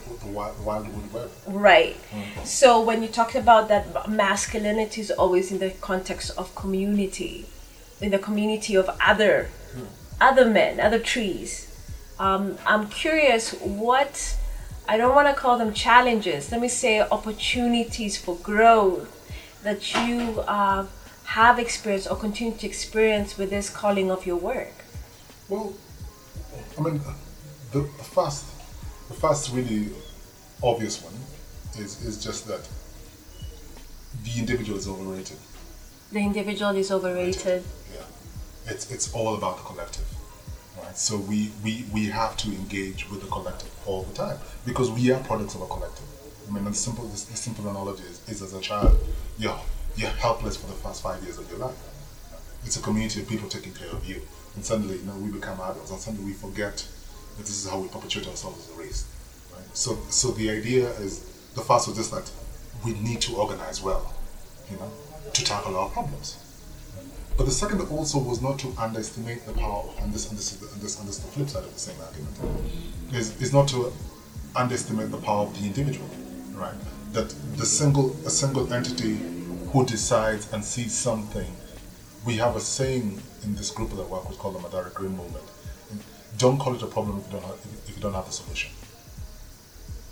Right. 1.47 1.97
So 2.43 2.81
when 2.81 3.01
you 3.01 3.09
talked 3.09 3.35
about 3.35 3.67
that 3.69 4.09
masculinity 4.09 5.01
is 5.01 5.11
always 5.11 5.51
in 5.51 5.59
the 5.59 5.71
context 5.81 6.31
of 6.37 6.53
community, 6.55 7.45
in 8.01 8.11
the 8.11 8.19
community 8.19 8.75
of 8.75 8.89
other 9.01 9.49
other 10.21 10.45
men, 10.45 10.79
other 10.79 10.99
trees. 10.99 11.71
Um, 12.19 12.57
I'm 12.65 12.87
curious 12.87 13.51
what 13.61 14.37
I 14.87 14.97
don't 14.97 15.15
want 15.15 15.27
to 15.27 15.33
call 15.33 15.57
them 15.57 15.73
challenges. 15.73 16.51
Let 16.51 16.61
me 16.61 16.67
say 16.67 17.01
opportunities 17.01 18.17
for 18.17 18.35
growth 18.37 19.11
that 19.63 19.93
you 19.95 20.41
uh, 20.47 20.85
have 21.25 21.59
experienced 21.59 22.09
or 22.09 22.15
continue 22.15 22.55
to 22.55 22.67
experience 22.67 23.37
with 23.37 23.49
this 23.49 23.69
calling 23.69 24.11
of 24.11 24.25
your 24.25 24.37
work. 24.37 24.73
Well, 25.49 25.73
I 26.77 26.81
mean, 26.81 27.01
the, 27.71 27.81
the 27.81 28.03
first, 28.03 28.45
the 29.07 29.13
first 29.13 29.51
really 29.53 29.89
obvious 30.63 31.01
one 31.01 31.13
is 31.77 32.03
is 32.03 32.23
just 32.23 32.47
that 32.47 32.67
the 34.23 34.39
individual 34.39 34.77
is 34.77 34.87
overrated. 34.87 35.37
The 36.11 36.19
individual 36.19 36.75
is 36.75 36.91
overrated. 36.91 37.63
Yeah, 37.93 38.71
it's 38.71 38.91
it's 38.91 39.13
all 39.13 39.35
about 39.35 39.57
the 39.57 39.63
collective, 39.63 40.07
right? 40.81 40.97
So 40.97 41.17
we 41.17 41.51
we 41.63 41.85
we 41.93 42.05
have 42.05 42.37
to 42.37 42.47
engage 42.49 43.09
with 43.09 43.21
the 43.21 43.27
collective 43.27 43.71
all 43.85 44.03
the 44.03 44.13
time 44.13 44.37
because 44.65 44.89
we 44.89 45.11
are 45.11 45.21
products 45.23 45.55
of 45.55 45.61
a 45.61 45.67
collective. 45.67 46.05
I 46.47 46.53
mean, 46.53 46.63
the 46.63 46.73
simple 46.73 47.05
the, 47.05 47.11
the 47.11 47.37
simple 47.37 47.67
analogy 47.67 48.03
is, 48.03 48.21
is 48.29 48.41
as 48.41 48.53
a 48.53 48.61
child, 48.61 48.97
you're, 49.37 49.59
you're 49.95 50.09
helpless 50.09 50.57
for 50.57 50.67
the 50.67 50.73
first 50.73 51.01
five 51.01 51.23
years 51.23 51.37
of 51.39 51.49
your 51.49 51.59
life. 51.59 51.77
It's 52.65 52.77
a 52.77 52.81
community 52.81 53.21
of 53.21 53.27
people 53.27 53.49
taking 53.49 53.73
care 53.73 53.89
of 53.89 54.07
you. 54.07 54.21
And 54.55 54.63
suddenly, 54.63 54.97
you 54.97 55.03
know, 55.03 55.15
we 55.17 55.31
become 55.31 55.59
adults 55.59 55.91
and 55.91 55.99
suddenly 55.99 56.25
we 56.25 56.33
forget 56.33 56.85
this 57.43 57.65
is 57.65 57.69
how 57.69 57.79
we 57.79 57.87
perpetuate 57.87 58.27
ourselves 58.27 58.69
as 58.69 58.75
a 58.75 58.79
race. 58.79 59.05
Right? 59.53 59.65
So, 59.75 59.97
so 60.09 60.31
the 60.31 60.49
idea 60.49 60.89
is, 60.99 61.19
the 61.55 61.61
first 61.61 61.87
was 61.87 61.97
just 61.97 62.11
that 62.11 62.29
we 62.83 62.93
need 62.99 63.21
to 63.21 63.35
organize 63.35 63.81
well, 63.81 64.13
you 64.69 64.77
know, 64.77 64.91
to 65.33 65.43
tackle 65.43 65.75
our 65.77 65.89
problems. 65.89 66.41
But 67.37 67.45
the 67.45 67.51
second 67.51 67.81
also 67.81 68.19
was 68.19 68.41
not 68.41 68.59
to 68.59 68.73
underestimate 68.77 69.45
the 69.45 69.53
power, 69.53 69.83
and 69.99 70.13
this, 70.13 70.29
and 70.29 70.37
this, 70.37 70.53
is 70.53 70.59
the, 70.59 70.71
and 70.71 70.81
this, 70.81 70.99
and 70.99 71.07
this 71.07 71.17
is 71.17 71.23
the 71.25 71.31
flip 71.31 71.49
side 71.49 71.63
of 71.63 71.73
the 71.73 71.79
same 71.79 71.99
argument, 71.99 72.37
is, 73.13 73.41
is 73.41 73.51
not 73.51 73.67
to 73.69 73.91
underestimate 74.55 75.11
the 75.11 75.17
power 75.17 75.45
of 75.45 75.59
the 75.59 75.65
individual, 75.65 76.09
right? 76.53 76.75
That 77.11 77.29
the 77.57 77.65
single, 77.65 78.15
a 78.25 78.29
single 78.29 78.71
entity 78.73 79.17
who 79.71 79.85
decides 79.85 80.51
and 80.53 80.63
sees 80.63 80.93
something, 80.93 81.51
we 82.25 82.37
have 82.37 82.55
a 82.55 82.61
saying 82.61 83.21
in 83.43 83.55
this 83.55 83.69
group 83.69 83.89
that 83.91 84.01
I 84.01 84.05
work 84.05 84.29
with 84.29 84.39
called 84.39 84.55
the 84.55 84.59
Mathare 84.59 84.93
Green 84.93 85.17
Movement. 85.17 85.45
Don't 86.37 86.57
call 86.57 86.75
it 86.75 86.81
a 86.81 86.87
problem 86.87 87.19
if 87.19 87.25
you 87.27 87.33
don't 87.33 87.43
have, 87.43 87.59
if 87.87 87.95
you 87.95 88.01
don't 88.01 88.13
have 88.13 88.25
the 88.25 88.31
solution. 88.31 88.71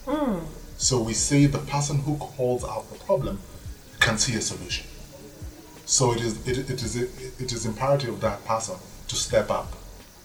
Hmm. 0.06 0.40
So 0.78 1.02
we 1.02 1.14
say 1.14 1.46
the 1.46 1.60
person 1.60 2.00
who 2.00 2.18
calls 2.18 2.64
out 2.64 2.90
the 2.92 3.00
problem 3.00 3.40
can 4.00 4.18
see 4.18 4.36
a 4.36 4.42
solution. 4.42 4.86
So 5.86 6.14
it 6.14 6.22
is 6.22 6.48
it, 6.48 6.70
it 6.70 6.82
is 6.82 6.96
it 6.96 7.52
is 7.52 7.66
imperative 7.66 8.10
of 8.10 8.22
that 8.22 8.46
person 8.46 8.76
to 9.08 9.16
step 9.16 9.50
up 9.50 9.74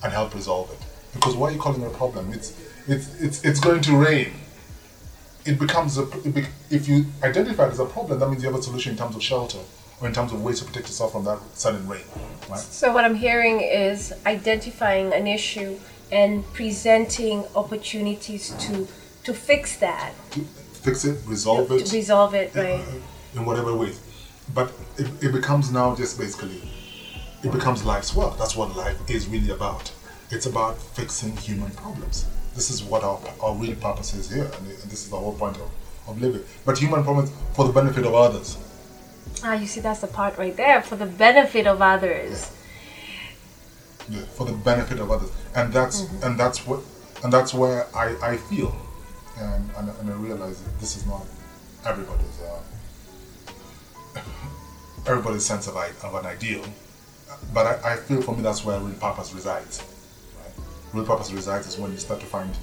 and 0.03 0.13
help 0.13 0.35
resolve 0.35 0.71
it. 0.71 0.79
Because 1.15 1.35
why 1.37 1.49
are 1.49 1.53
you 1.53 1.59
calling 1.59 1.83
it 1.83 1.87
a 1.87 1.91
problem? 1.91 2.33
It's 2.33 2.59
it's 2.87 3.15
it's, 3.21 3.45
it's 3.45 3.61
going 3.61 3.83
to 3.83 3.97
rain. 3.97 4.33
It 5.45 5.59
becomes 5.59 5.99
a 5.99 6.03
it 6.25 6.35
be, 6.35 6.47
if 6.71 6.89
you 6.89 7.07
identify 7.23 7.67
it 7.67 7.73
as 7.73 7.81
a 7.81 7.87
problem, 7.87 8.19
that 8.21 8.29
means 8.29 8.43
you 8.43 8.51
have 8.51 8.59
a 8.59 8.63
solution 8.63 8.93
in 8.93 8.99
terms 8.99 9.17
of 9.17 9.23
shelter 9.23 9.59
or 10.01 10.09
in 10.09 10.15
terms 10.15 10.33
of 10.33 10.43
ways 10.43 10.61
to 10.61 10.65
protect 10.65 10.87
yourself 10.87 11.13
from 11.13 11.25
that 11.25 11.39
sudden 11.55 11.87
rain, 11.89 12.03
right? 12.49 12.59
So 12.59 12.93
what 12.93 13.05
I'm 13.05 13.15
hearing 13.15 13.61
is 13.61 14.13
identifying 14.27 15.13
an 15.13 15.27
issue 15.27 15.79
and 16.13 16.45
presenting 16.53 17.45
opportunities 17.55 18.51
to 18.61 18.87
to 19.25 19.35
fix 19.35 19.77
that, 19.79 20.13
To 20.31 20.41
fix 20.41 21.05
it, 21.05 21.19
resolve 21.27 21.71
it, 21.71 21.93
resolve 21.93 22.35
it, 22.35 22.55
right? 22.55 22.81
Uh, 22.81 23.39
in 23.39 23.45
whatever 23.45 23.75
ways. 23.77 24.01
But 24.55 24.73
it, 24.97 25.07
it 25.23 25.33
becomes 25.33 25.71
now 25.71 25.95
just 25.95 26.19
basically, 26.19 26.63
it 27.43 27.53
becomes 27.53 27.85
life's 27.85 28.15
work. 28.15 28.39
That's 28.39 28.57
what 28.57 28.75
life 28.75 28.99
is 29.11 29.29
really 29.29 29.51
about. 29.51 29.93
It's 30.31 30.47
about 30.47 30.79
fixing 30.79 31.37
human 31.37 31.71
problems. 31.73 32.27
This 32.55 32.71
is 32.71 32.83
what 32.83 33.03
our, 33.05 33.21
our 33.43 33.55
real 33.55 33.77
purpose 33.77 34.15
is 34.15 34.31
here, 34.31 34.45
and, 34.45 34.67
and 34.67 34.91
this 34.91 35.05
is 35.05 35.11
the 35.11 35.17
whole 35.19 35.35
point 35.35 35.57
of, 35.57 35.71
of 36.09 36.21
living. 36.21 36.43
But 36.65 36.79
human 36.79 37.03
problems 37.05 37.31
for 37.55 37.67
the 37.67 37.73
benefit 37.73 38.07
of 38.07 38.15
others. 38.15 38.57
Ah, 39.45 39.55
you 39.55 39.67
see, 39.67 39.81
that's 39.81 40.01
the 40.01 40.07
part 40.07 40.37
right 40.37 40.57
there 40.57 40.83
for 40.83 40.97
the 40.97 41.07
benefit 41.07 41.67
of 41.67 41.81
others. 41.81 42.51
Yeah, 44.09 44.23
for 44.23 44.47
the 44.47 44.53
benefit 44.53 44.99
of 44.99 45.11
others, 45.11 45.31
and 45.55 45.73
that's 45.73 46.01
and 46.23 46.39
that's 46.39 46.67
what 46.67 46.81
and 47.23 47.33
that's 47.33 47.53
where 47.53 47.87
I, 47.95 48.17
I 48.23 48.37
feel, 48.37 48.75
and, 49.39 49.71
and 49.77 49.91
and 50.01 50.11
I 50.11 50.15
realize 50.15 50.63
that 50.63 50.81
this 50.81 50.97
is 50.97 51.07
not 51.07 51.27
everybody's 51.85 52.41
uh, 52.41 54.21
everybody's 55.07 55.45
sense 55.45 55.67
of 55.69 55.77
I, 55.77 55.89
of 56.03 56.15
an 56.15 56.27
ideal, 56.27 56.65
but 57.53 57.67
I, 57.67 57.93
I 57.93 57.97
feel 57.97 58.23
for 58.23 58.35
me 58.35 58.43
that's 58.43 58.65
where 58.65 58.81
real 58.81 58.95
purpose 58.95 59.35
resides. 59.35 59.85
Right? 60.37 60.65
Real 60.95 61.05
purpose 61.05 61.31
resides 61.31 61.67
is 61.67 61.79
when 61.79 61.93
you 61.93 61.99
start 61.99 62.21
to 62.21 62.27
find 62.27 62.55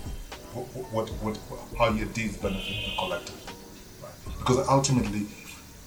what 0.92 1.08
what, 1.22 1.38
what, 1.48 1.60
how 1.78 1.90
your 1.90 2.08
deeds 2.08 2.38
benefit 2.38 2.74
the 2.86 2.96
collective, 2.98 3.36
right? 4.02 4.38
Because 4.40 4.68
ultimately, 4.68 5.28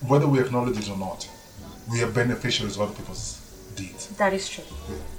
whether 0.06 0.26
we 0.26 0.40
acknowledge 0.40 0.78
it 0.78 0.90
or 0.90 0.96
not, 0.96 1.28
we 1.90 2.02
are 2.02 2.10
beneficiaries 2.10 2.76
of 2.76 2.82
other 2.82 2.94
people's 2.94 3.38
deeds. 3.74 4.08
That 4.16 4.32
is 4.32 4.48
true. 4.48 4.64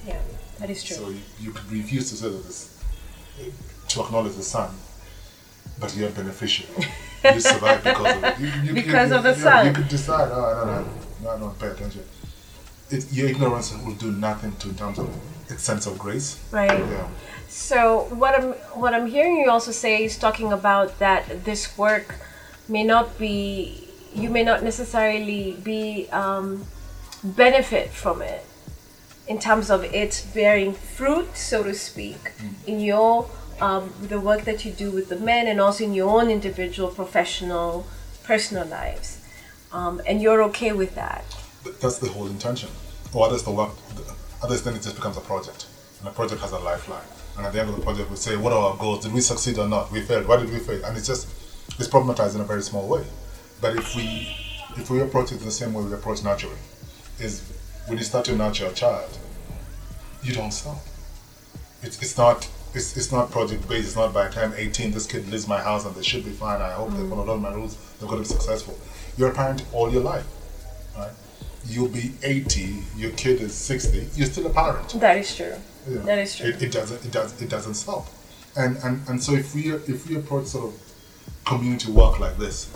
Yeah, 0.06 0.20
that 0.60 0.70
is 0.70 0.84
true. 0.84 0.96
So 0.96 1.10
you, 1.10 1.20
you 1.40 1.52
could 1.52 1.72
refuse 1.72 2.10
to 2.12 2.16
say 2.16 2.30
that 2.30 2.44
this, 2.46 2.84
to 3.90 4.02
acknowledge 4.02 4.36
the 4.36 4.44
sun, 4.44 4.70
but 5.80 5.96
you're 5.96 6.10
a 6.10 6.12
beneficiary. 6.12 6.88
you 7.24 7.40
survive 7.54 7.84
because 7.84 8.16
of 8.18 8.24
it. 8.24 8.40
You, 8.40 8.48
you, 8.64 8.74
Because 8.74 9.10
you, 9.10 9.16
of 9.18 9.24
the 9.24 9.36
sun. 9.36 9.68
You 9.68 9.74
could 9.74 9.88
decide, 9.88 10.30
oh, 10.32 10.46
I 10.46 10.54
don't 10.54 10.68
know, 10.68 10.94
no, 11.24 11.30
I 11.32 11.40
don't 11.40 11.60
pay 11.60 11.68
attention. 11.68 12.04
It, 12.90 13.12
your 13.12 13.30
ignorance 13.30 13.76
will 13.86 13.94
do 13.96 14.12
nothing 14.12 14.56
to 14.58 14.70
in 14.70 14.76
terms 14.76 15.00
of 15.00 15.10
its 15.50 15.64
sense 15.64 15.86
of 15.86 15.98
grace. 15.98 16.40
Right. 16.52 16.80
Yeah. 16.80 17.08
So 17.48 18.08
what 18.12 18.36
I'm 18.40 18.54
what 18.82 18.94
I'm 18.94 19.08
hearing 19.08 19.38
you 19.38 19.50
also 19.50 19.72
say 19.72 20.04
is 20.04 20.18
talking 20.18 20.52
about 20.54 21.00
that 21.00 21.46
this 21.46 21.78
work 21.78 22.16
may 22.68 22.84
not 22.84 23.18
be 23.18 23.89
you 24.14 24.30
may 24.30 24.44
not 24.44 24.64
necessarily 24.64 25.58
be 25.64 26.08
um, 26.12 26.66
benefit 27.24 27.90
from 27.92 28.22
it 28.22 28.46
in 29.28 29.40
terms 29.40 29.70
of 29.70 29.84
it 29.84 30.26
bearing 30.34 30.74
fruit, 30.74 31.38
so 31.38 31.64
to 31.64 31.74
speak, 31.74 32.18
in 32.66 32.80
your 32.80 33.30
um, 33.62 33.94
the 34.02 34.20
work 34.20 34.44
that 34.46 34.66
you 34.66 34.72
do 34.72 34.90
with 34.90 35.10
the 35.10 35.18
men 35.18 35.48
and 35.48 35.60
also 35.60 35.84
in 35.84 35.94
your 35.94 36.10
own 36.10 36.30
individual, 36.30 36.90
professional, 36.90 37.86
personal 38.24 38.66
lives, 38.66 39.22
um, 39.72 40.02
and 40.08 40.22
you're 40.22 40.42
okay 40.44 40.72
with 40.72 40.96
that. 40.96 41.24
That's 41.82 42.00
the 42.00 42.10
whole 42.10 42.28
intention. 42.28 42.70
Or 43.14 43.28
others, 43.28 43.44
the 43.44 43.52
work, 43.52 43.72
others 44.42 44.64
then 44.64 44.76
it 44.76 44.82
just 44.82 44.96
becomes 44.96 45.18
a 45.18 45.22
project. 45.22 45.68
And 46.00 46.08
a 46.08 46.12
project 46.12 46.42
has 46.42 46.54
a 46.54 46.60
lifeline. 46.60 47.04
And 47.38 47.46
at 47.46 47.54
the 47.54 47.60
end 47.60 47.70
of 47.70 47.76
the 47.76 47.82
project, 47.82 48.10
we 48.10 48.16
say, 48.16 48.38
what 48.38 48.54
are 48.54 48.72
our 48.72 48.78
goals? 48.78 49.04
Did 49.04 49.14
we 49.14 49.22
succeed 49.22 49.58
or 49.58 49.68
not? 49.68 49.92
We 49.92 50.02
failed. 50.02 50.28
Why 50.28 50.38
did 50.38 50.52
we 50.52 50.60
fail? 50.60 50.84
And 50.86 50.98
it's 50.98 51.08
just, 51.08 51.28
it's 51.78 51.90
problematized 51.90 52.36
in 52.36 52.42
a 52.42 52.46
very 52.46 52.62
small 52.62 52.88
way. 52.88 53.04
But 53.62 53.76
if 53.76 53.96
we, 53.96 54.36
if 54.78 54.90
we 54.90 55.02
approach 55.02 55.32
it 55.32 55.40
the 55.40 55.52
same 55.52 55.74
way 55.74 55.84
we 55.84 55.94
approach 55.94 56.24
nurturing, 56.24 56.58
is 57.20 57.42
when 57.88 57.98
you 57.98 58.04
start 58.04 58.26
to 58.26 58.36
nurture 58.36 58.68
a 58.68 58.74
child, 58.74 59.18
you 60.24 60.34
don't 60.34 60.52
stop. 60.52 60.80
It's, 61.82 62.02
it's 62.02 62.18
not 62.18 62.50
it's, 62.74 62.96
it's 62.96 63.12
not 63.12 63.32
project 63.32 63.68
based. 63.68 63.88
It's 63.88 63.96
not 63.96 64.14
by 64.14 64.28
the 64.28 64.34
time 64.34 64.54
18 64.56 64.92
this 64.92 65.08
kid 65.08 65.28
leaves 65.30 65.48
my 65.48 65.60
house 65.60 65.86
and 65.86 65.96
they 65.96 66.04
should 66.04 66.24
be 66.24 66.32
fine. 66.32 66.62
I 66.62 66.72
hope 66.72 66.92
they 66.92 66.98
mm. 66.98 67.10
followed 67.10 67.30
all 67.30 67.38
my 67.38 67.54
rules. 67.54 67.78
They're 68.00 68.08
going 68.08 68.24
to 68.24 68.30
be 68.30 68.34
successful. 68.34 68.78
You're 69.18 69.32
a 69.32 69.34
parent 69.34 69.64
all 69.74 69.92
your 69.92 70.04
life, 70.04 70.26
right? 70.98 71.12
You'll 71.66 71.88
be 71.88 72.14
80. 72.24 72.84
Your 72.96 73.12
kid 73.12 73.42
is 73.42 73.54
60. 73.54 74.10
You're 74.16 74.28
still 74.28 74.48
a 74.48 74.50
parent. 74.52 74.90
That 75.00 75.18
is 75.18 75.36
true. 75.36 75.56
Yeah. 75.90 76.00
That 76.02 76.20
is 76.20 76.36
true. 76.36 76.50
It, 76.50 76.62
it 76.62 76.72
doesn't 76.72 77.06
it 77.06 77.12
does 77.12 77.42
it 77.42 77.50
doesn't 77.50 77.74
stop, 77.74 78.08
and 78.56 78.78
and 78.84 79.08
and 79.08 79.24
so 79.24 79.34
if 79.34 79.56
we 79.56 79.72
if 79.72 80.08
we 80.08 80.16
approach 80.16 80.48
sort 80.48 80.74
of 80.74 80.80
community 81.46 81.92
work 81.92 82.20
like 82.20 82.38
this, 82.38 82.70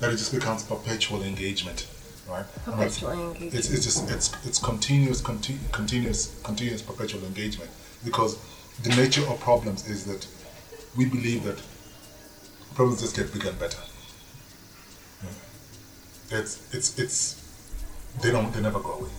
then 0.00 0.10
it 0.10 0.16
just 0.16 0.32
becomes 0.32 0.62
perpetual 0.62 1.22
engagement, 1.22 1.86
right? 2.28 2.44
Perpetual 2.64 3.12
engagement. 3.12 3.54
It's, 3.54 3.70
it's 3.70 3.84
just 3.84 4.10
it's 4.10 4.46
it's 4.46 4.58
continuous 4.58 5.20
conti- 5.20 5.58
continuous 5.72 6.40
continuous 6.42 6.82
perpetual 6.82 7.24
engagement 7.24 7.70
because 8.04 8.38
the 8.82 8.90
nature 8.90 9.26
of 9.28 9.40
problems 9.40 9.88
is 9.88 10.04
that 10.04 10.26
we 10.96 11.06
believe 11.06 11.44
that 11.44 11.60
problems 12.74 13.00
just 13.00 13.16
get 13.16 13.32
bigger 13.32 13.48
and 13.48 13.58
better. 13.58 13.78
Yeah. 15.22 16.38
It's 16.40 16.74
it's 16.74 16.98
it's 16.98 17.42
they 18.22 18.30
don't 18.30 18.52
they 18.52 18.60
never 18.60 18.80
go 18.80 18.92
away. 18.92 19.10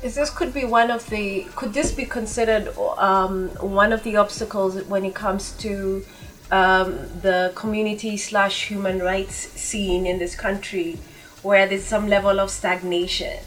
Is 0.00 0.14
this 0.14 0.30
could 0.30 0.54
be 0.54 0.64
one 0.64 0.92
of 0.92 1.08
the 1.10 1.46
could 1.56 1.74
this 1.74 1.90
be 1.90 2.04
considered 2.04 2.68
um, 2.98 3.48
one 3.60 3.92
of 3.92 4.04
the 4.04 4.16
obstacles 4.16 4.80
when 4.84 5.04
it 5.04 5.14
comes 5.14 5.52
to 5.58 6.04
um, 6.50 6.92
the 7.20 7.52
community 7.54 8.16
slash 8.16 8.68
human 8.68 9.00
rights 9.00 9.34
scene 9.36 10.06
in 10.06 10.18
this 10.18 10.34
country, 10.34 10.98
where 11.42 11.66
there's 11.66 11.84
some 11.84 12.08
level 12.08 12.40
of 12.40 12.50
stagnation? 12.50 13.38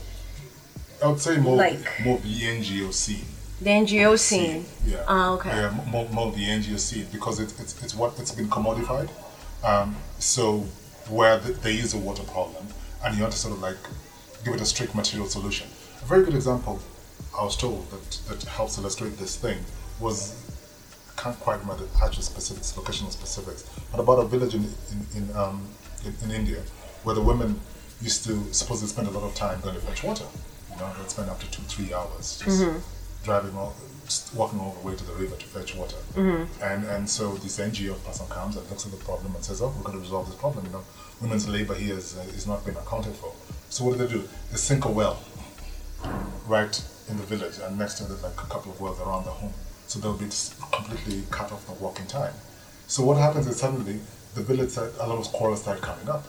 I 1.04 1.08
would 1.08 1.20
say 1.20 1.38
more 1.38 1.56
Like- 1.56 2.02
more 2.06 2.20
the 2.20 2.41
NGO 2.43 2.93
scene. 2.93 3.26
The 3.60 3.70
NGO 3.70 4.18
scene. 4.18 4.66
Yeah. 4.86 5.04
Ah, 5.08 5.32
okay. 5.34 5.49
Yeah, 5.49 5.78
more, 5.88 6.08
more 6.10 6.32
the 6.32 6.43
NGO 6.45 6.80
scene 6.80 7.08
because 7.12 7.39
it's, 7.39 7.60
it's, 7.60 7.84
it's 7.84 7.95
what 7.95 8.18
it's 8.20 8.32
been 8.32 8.49
commodified. 8.49 9.10
Um, 9.64 9.95
so 10.20 10.60
where 11.10 11.38
the, 11.38 11.54
there 11.54 11.72
is 11.72 11.93
a 11.93 11.97
water 11.97 12.24
problem 12.24 12.66
and 13.04 13.16
you 13.16 13.22
want 13.22 13.34
to 13.34 13.39
sort 13.39 13.54
of 13.54 13.62
like 13.62 13.78
give 14.43 14.54
it 14.56 14.62
a 14.62 14.66
strict 14.66 14.95
material 14.95 15.28
solution. 15.28 15.68
A 16.02 16.06
very 16.06 16.24
good 16.24 16.34
example 16.34 16.80
I 17.38 17.43
was 17.43 17.56
told 17.56 17.89
that, 17.91 18.20
that 18.28 18.43
helps 18.49 18.78
illustrate 18.78 19.18
this 19.18 19.36
thing 19.36 19.58
was 19.99 20.34
can't 21.22 21.40
quite 21.40 21.60
remember 21.60 21.86
the 21.86 22.06
actual 22.06 22.24
specifics, 22.24 22.74
locational 22.74 23.12
specifics, 23.12 23.64
but 23.92 24.00
about 24.00 24.20
a 24.20 24.26
village 24.26 24.56
in 24.56 24.64
in, 24.92 25.00
in, 25.18 25.36
um, 25.36 25.58
in, 26.06 26.14
in 26.24 26.32
India 26.42 26.62
where 27.04 27.16
the 27.16 27.22
women 27.22 27.60
used 28.02 28.24
to 28.26 28.34
supposedly 28.54 28.90
spend 28.90 29.08
a 29.08 29.12
lot 29.12 29.24
of 29.30 29.34
time 29.36 29.60
going 29.62 29.76
to 29.76 29.82
fetch 29.82 30.04
water. 30.04 30.26
You 30.72 30.78
know, 30.78 30.92
they'd 30.98 31.10
spend 31.10 31.30
up 31.30 31.40
to 31.40 31.50
two, 31.52 31.62
three 31.64 31.94
hours 31.94 32.40
just 32.44 32.62
driving 33.24 33.56
all, 33.56 33.74
walking 34.36 34.60
all 34.60 34.74
the 34.82 34.88
way 34.88 34.96
to 34.96 35.04
the 35.06 35.14
river 35.14 35.36
to 35.36 35.46
fetch 35.46 35.76
water. 35.76 35.98
And 36.70 36.86
and 36.86 37.10
so 37.10 37.24
this 37.44 37.60
NGO 37.60 37.96
person 38.06 38.26
comes 38.28 38.56
and 38.58 38.68
looks 38.70 38.86
at 38.88 38.92
the 38.92 39.04
problem 39.10 39.36
and 39.36 39.44
says, 39.44 39.62
"Oh, 39.62 39.72
we're 39.76 39.84
going 39.88 39.98
to 39.98 40.06
resolve 40.10 40.26
this 40.30 40.40
problem. 40.46 40.66
You 40.66 40.72
know, 40.72 40.84
women's 41.22 41.48
labor 41.48 41.76
here 41.76 41.98
is, 41.98 42.18
uh, 42.18 42.22
is 42.40 42.46
not 42.48 42.66
being 42.66 42.78
accounted 42.78 43.16
for." 43.22 43.32
So 43.70 43.86
what 43.86 43.92
do 43.98 44.00
they 44.06 44.12
do? 44.18 44.22
They 44.52 44.58
sink 44.58 44.86
a 44.86 44.92
well 44.92 45.18
right 46.48 46.76
in 47.10 47.18
the 47.18 47.24
village, 47.24 47.58
and 47.64 47.78
next 47.78 47.96
to 48.00 48.06
it, 48.06 48.22
like 48.24 48.34
a 48.42 48.48
couple 48.54 48.72
of 48.72 48.80
wells 48.82 49.00
around 49.00 49.26
the 49.26 49.32
home. 49.32 49.54
So 49.92 50.00
they'll 50.00 50.14
be 50.14 50.30
completely 50.72 51.24
cut 51.32 51.52
off 51.52 51.66
from 51.66 51.78
walking 51.82 52.08
time. 52.08 52.34
So 52.88 53.04
what 53.04 53.18
happens 53.18 53.46
is 53.46 53.58
suddenly 53.58 54.00
the 54.36 54.42
village 54.42 54.78
a 54.78 55.06
lot 55.06 55.20
of 55.20 55.26
quarrels 55.34 55.64
start 55.64 55.82
coming 55.82 56.08
up 56.08 56.24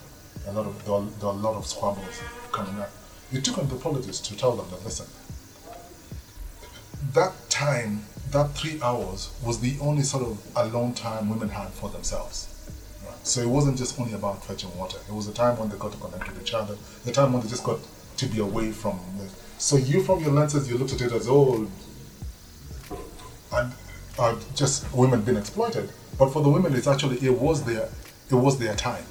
A 0.49 0.53
lot 0.53 0.67
of 0.67 0.85
there 0.85 0.95
are, 0.95 1.03
there 1.21 1.29
are 1.29 1.33
a 1.33 1.43
lot 1.47 1.55
of 1.55 1.65
squabbles 1.65 2.21
coming 2.51 2.81
up. 2.81 2.91
It 3.31 3.45
took 3.45 3.59
anthropologists 3.59 4.27
to 4.29 4.37
tell 4.37 4.57
them 4.57 4.67
that 4.71 4.85
listen, 4.85 5.07
that 7.13 7.35
time, 7.51 8.03
that 8.33 8.51
three 8.57 8.83
hours 8.83 9.31
was 9.45 9.61
the 9.61 9.77
only 9.81 10.03
sort 10.03 10.25
of 10.25 10.45
alone 10.57 10.93
time 10.93 11.31
women 11.31 11.51
had 11.51 11.69
for 11.69 11.89
themselves. 11.89 12.49
Right? 13.07 13.25
So 13.25 13.43
it 13.43 13.49
wasn't 13.49 13.79
just 13.79 13.97
only 14.01 14.15
about 14.15 14.45
fetching 14.45 14.77
water. 14.77 14.99
It 15.09 15.15
was 15.15 15.29
a 15.29 15.33
time 15.33 15.57
when 15.57 15.69
they 15.69 15.77
got 15.77 15.93
to 15.93 15.99
connect 15.99 16.27
with 16.29 16.43
each 16.43 16.53
other. 16.53 16.75
The 17.05 17.13
time 17.13 17.33
when 17.33 17.43
they 17.43 17.49
just 17.49 17.63
got 17.63 17.79
to 18.17 18.27
be 18.27 18.41
away 18.41 18.73
from. 18.73 18.99
The, 19.19 19.29
so 19.59 19.77
you, 19.77 20.03
from 20.03 20.21
your 20.25 20.33
lenses, 20.33 20.69
you 20.69 20.77
looked 20.77 20.95
at 20.95 21.01
it 21.01 21.13
as 21.13 21.29
oh, 21.29 21.69
and 23.55 23.73
uh, 24.19 24.37
just 24.55 24.93
women 24.95 25.23
being 25.23 25.37
exploited. 25.39 25.91
But 26.19 26.33
for 26.33 26.43
the 26.43 26.49
women, 26.51 26.75
it's 26.75 26.87
actually 26.87 27.17
it 27.19 27.39
was 27.41 27.65
their 27.65 27.89
it 28.31 28.35
was 28.35 28.59
their 28.59 28.75
time, 28.75 29.05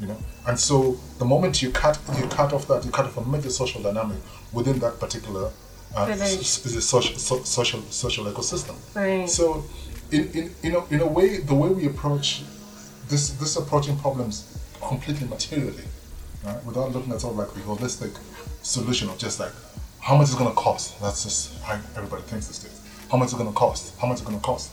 you 0.00 0.06
know. 0.06 0.16
And 0.46 0.58
so 0.58 0.98
the 1.18 1.24
moment 1.24 1.62
you 1.62 1.70
cut 1.70 1.98
you 2.18 2.26
cut 2.28 2.52
off 2.52 2.66
that 2.68 2.84
you 2.84 2.90
cut 2.90 3.06
off 3.06 3.16
a 3.16 3.24
major 3.28 3.50
social 3.50 3.82
dynamic 3.82 4.18
within 4.52 4.78
that 4.80 4.98
particular 5.00 5.50
uh, 5.96 6.06
Village. 6.06 6.20
s- 6.40 6.66
s- 6.76 6.84
social 6.84 7.16
so, 7.18 7.42
social 7.44 7.80
social 7.90 8.24
ecosystem. 8.26 8.76
Right. 8.94 9.28
So, 9.28 9.64
in 10.10 10.30
in 10.32 10.54
in 10.62 10.74
a, 10.76 10.86
in 10.86 11.00
a 11.00 11.06
way, 11.06 11.38
the 11.38 11.54
way 11.54 11.68
we 11.70 11.86
approach 11.86 12.42
this 13.08 13.30
this 13.30 13.56
approaching 13.56 13.96
problems 13.98 14.44
completely 14.80 15.26
materially, 15.26 15.84
right? 16.44 16.62
Without 16.64 16.92
looking 16.92 17.12
at 17.12 17.20
sort 17.22 17.32
of 17.32 17.38
like 17.38 17.52
the 17.54 17.60
holistic 17.60 18.16
solution 18.62 19.08
of 19.08 19.18
just 19.18 19.40
like 19.40 19.52
how 20.00 20.16
much 20.16 20.28
is 20.28 20.34
going 20.34 20.50
to 20.50 20.56
cost. 20.56 21.00
That's 21.00 21.24
just 21.24 21.58
how 21.62 21.74
everybody 21.96 22.22
thinks 22.22 22.46
these 22.48 22.58
days. 22.60 22.77
How 23.10 23.16
much 23.16 23.28
is 23.28 23.34
it 23.34 23.38
going 23.38 23.48
to 23.48 23.56
cost? 23.56 23.98
How 23.98 24.06
much 24.06 24.16
is 24.16 24.22
it 24.22 24.26
going 24.26 24.38
to 24.38 24.44
cost? 24.44 24.70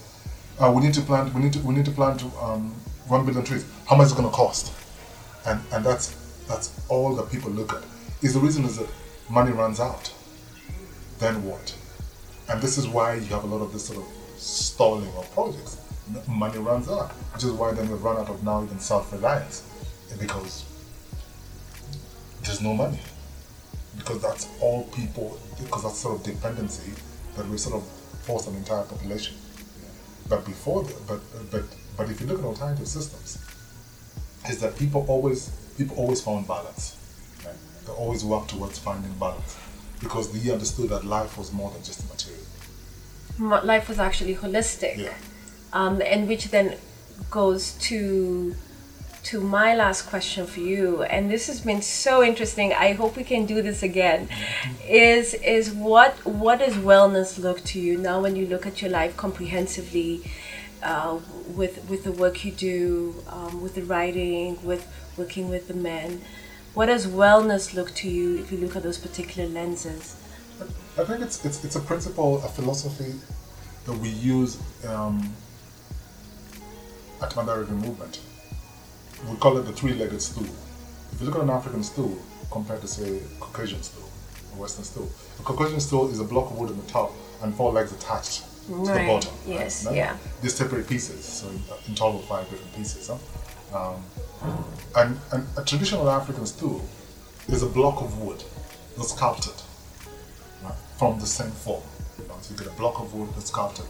Uh, 0.59 0.71
we 0.73 0.81
need 0.81 0.93
to 0.93 1.01
plant. 1.01 1.33
We 1.33 1.41
need 1.41 1.53
to. 1.53 1.59
We 1.59 1.73
need 1.73 1.85
to 1.85 1.91
plant 1.91 2.23
um, 2.41 2.73
one 3.07 3.25
billion 3.25 3.45
trees. 3.45 3.65
How 3.87 3.95
much 3.95 4.07
is 4.07 4.11
it 4.13 4.17
going 4.17 4.29
to 4.29 4.35
cost? 4.35 4.73
And 5.45 5.61
and 5.71 5.85
that's 5.85 6.15
that's 6.47 6.79
all 6.89 7.15
that 7.15 7.31
people 7.31 7.51
look 7.51 7.73
at. 7.73 7.83
Is 8.21 8.33
the 8.33 8.39
reason 8.39 8.65
is 8.65 8.77
that 8.77 8.89
money 9.29 9.51
runs 9.51 9.79
out. 9.79 10.13
Then 11.19 11.43
what? 11.45 11.75
And 12.49 12.61
this 12.61 12.77
is 12.77 12.87
why 12.87 13.15
you 13.15 13.27
have 13.27 13.43
a 13.43 13.47
lot 13.47 13.61
of 13.61 13.71
this 13.73 13.85
sort 13.85 13.99
of 13.99 14.05
stalling 14.37 15.07
of 15.15 15.31
projects. 15.33 15.77
Money 16.27 16.59
runs 16.59 16.87
out, 16.89 17.11
which 17.33 17.43
is 17.43 17.51
why 17.51 17.71
then 17.71 17.89
we've 17.89 18.03
run 18.03 18.17
out 18.17 18.29
of 18.29 18.43
now 18.43 18.63
even 18.63 18.79
self-reliance, 18.79 19.63
because 20.19 20.65
there's 22.43 22.61
no 22.61 22.75
money. 22.75 22.99
Because 23.97 24.21
that's 24.21 24.47
all 24.61 24.83
people, 24.95 25.39
because 25.57 25.83
that's 25.83 25.97
sort 25.97 26.19
of 26.19 26.23
dependency 26.23 26.91
that 27.35 27.47
we 27.47 27.57
sort 27.57 27.75
of 27.81 27.94
force 28.25 28.47
an 28.47 28.55
entire 28.55 28.83
population. 28.83 29.35
But 30.27 30.45
before, 30.45 30.83
the, 30.83 30.93
but 31.07 31.21
but 31.51 31.63
but 31.97 32.09
if 32.09 32.19
you 32.21 32.27
look 32.27 32.39
at 32.39 32.45
alternative 32.45 32.87
systems, 32.87 33.37
is 34.49 34.59
that 34.61 34.77
people 34.77 35.05
always 35.07 35.49
people 35.77 35.95
always 35.97 36.21
found 36.21 36.47
balance. 36.47 36.97
Right? 37.45 37.55
They 37.85 37.93
always 37.93 38.23
work 38.25 38.47
towards 38.47 38.79
finding 38.79 39.13
balance 39.19 39.57
because 39.99 40.31
they 40.31 40.51
understood 40.51 40.89
that 40.89 41.03
life 41.05 41.37
was 41.37 41.53
more 41.53 41.69
than 41.71 41.83
just 41.83 42.01
material. 42.09 42.43
Life 43.65 43.89
was 43.89 43.99
actually 43.99 44.35
holistic. 44.35 44.97
Yeah. 44.97 45.13
um, 45.73 46.01
and 46.01 46.27
which 46.27 46.45
then 46.51 46.77
goes 47.29 47.73
to 47.73 48.55
to 49.25 49.41
my 49.41 49.73
last 49.73 50.03
question 50.03 50.45
for 50.45 50.59
you 50.59 51.01
and 51.03 51.31
this 51.31 51.47
has 51.47 51.59
been 51.61 51.81
so 51.81 52.23
interesting. 52.23 52.73
I 52.73 52.93
hope 52.93 53.17
we 53.17 53.23
can 53.23 53.47
do 53.47 53.63
this 53.63 53.81
again. 53.81 54.29
Is 54.87 55.33
is 55.33 55.71
what 55.71 56.13
what 56.25 56.59
does 56.59 56.75
wellness 56.75 57.39
look 57.39 57.63
to 57.71 57.79
you 57.79 57.97
now 57.97 58.21
when 58.21 58.35
you 58.35 58.45
look 58.45 58.67
at 58.67 58.83
your 58.83 58.91
life 58.91 59.17
comprehensively 59.17 60.29
uh, 60.83 61.17
with 61.55 61.89
with 61.89 62.03
the 62.03 62.11
work 62.11 62.45
you 62.45 62.51
do 62.51 63.15
um, 63.27 63.63
with 63.63 63.73
the 63.73 63.83
writing 63.83 64.63
with 64.63 64.87
working 65.17 65.49
with 65.49 65.67
the 65.67 65.73
men? 65.73 66.21
What 66.75 66.85
does 66.85 67.07
wellness 67.07 67.73
look 67.73 67.95
to 67.95 68.09
you 68.09 68.37
if 68.37 68.51
you 68.51 68.59
look 68.59 68.75
at 68.75 68.83
those 68.83 68.99
particular 68.99 69.49
lenses? 69.49 70.21
I 70.99 71.03
think 71.03 71.21
it's 71.21 71.43
it's, 71.43 71.65
it's 71.65 71.75
a 71.75 71.81
principle, 71.81 72.43
a 72.43 72.47
philosophy 72.47 73.13
that 73.85 73.97
we 73.97 74.09
use 74.09 74.59
um, 74.87 75.33
at 77.23 77.31
Mandarika 77.31 77.71
movement. 77.71 78.19
We 79.29 79.35
call 79.37 79.57
it 79.57 79.63
the 79.63 79.71
three-legged 79.73 80.21
stool. 80.21 80.47
If 81.11 81.19
you 81.21 81.25
look 81.27 81.35
at 81.35 81.41
an 81.41 81.49
African 81.49 81.83
stool 81.83 82.17
compared 82.51 82.81
to 82.81 82.87
say 82.87 83.21
Caucasian 83.39 83.81
stool, 83.81 84.09
a 84.55 84.61
Western 84.61 84.83
stool, 84.85 85.09
a 85.39 85.43
Caucasian 85.43 85.79
stool 85.79 86.09
is 86.11 86.19
a 86.19 86.23
block 86.23 86.51
of 86.51 86.57
wood 86.57 86.69
in 86.69 86.77
the 86.77 86.87
top 86.87 87.11
and 87.41 87.53
four 87.55 87.71
legs 87.71 87.91
attached 87.93 88.43
to 88.67 88.71
the 88.71 89.05
bottom. 89.07 89.33
yes, 89.47 89.85
right? 89.85 89.95
yeah. 89.95 90.17
These 90.41 90.55
separate 90.55 90.87
pieces, 90.87 91.23
so 91.23 91.47
in, 91.49 91.61
in 91.87 91.95
total 91.95 92.19
five 92.21 92.49
different 92.49 92.73
pieces. 92.75 93.09
Huh? 93.09 93.17
Um, 93.77 94.03
and, 94.95 95.19
and 95.31 95.47
a 95.57 95.63
traditional 95.63 96.09
African 96.09 96.45
stool 96.45 96.83
is 97.47 97.63
a 97.63 97.67
block 97.67 98.01
of 98.01 98.19
wood 98.21 98.43
that's 98.97 99.13
sculpted 99.13 99.53
right, 100.63 100.73
from 100.97 101.19
the 101.19 101.25
same 101.25 101.51
form. 101.51 101.83
You 102.19 102.27
know, 102.27 102.35
so 102.41 102.53
you 102.53 102.57
get 102.57 102.67
a 102.67 102.77
block 102.77 102.99
of 102.99 103.13
wood 103.13 103.29
that's 103.35 103.47
sculpted 103.47 103.85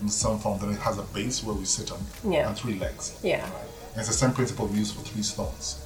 in 0.00 0.06
the 0.06 0.12
same 0.12 0.38
form, 0.38 0.58
then 0.60 0.70
it 0.70 0.78
has 0.80 0.98
a 0.98 1.02
base 1.02 1.42
where 1.44 1.54
we 1.54 1.64
sit 1.64 1.90
on 1.92 1.98
Yeah. 2.28 2.48
and 2.48 2.56
three 2.56 2.78
legs. 2.78 3.18
Yeah. 3.22 3.42
Right? 3.42 3.52
And 3.96 4.00
it's 4.00 4.08
the 4.08 4.14
same 4.14 4.32
principle 4.32 4.66
we 4.66 4.78
use 4.78 4.92
for 4.92 5.00
three 5.00 5.22
stones. 5.22 5.80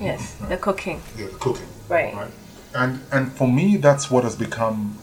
yes 0.00 0.34
the 0.48 0.56
cooking 0.56 1.02
Yeah, 1.18 1.26
the 1.26 1.38
cooking. 1.38 1.66
Right. 1.88 2.14
Right. 2.14 2.30
And 2.74 3.00
and 3.10 3.32
for 3.32 3.48
me, 3.48 3.76
that's 3.76 4.08
what 4.10 4.22
has 4.24 4.36
become 4.36 4.96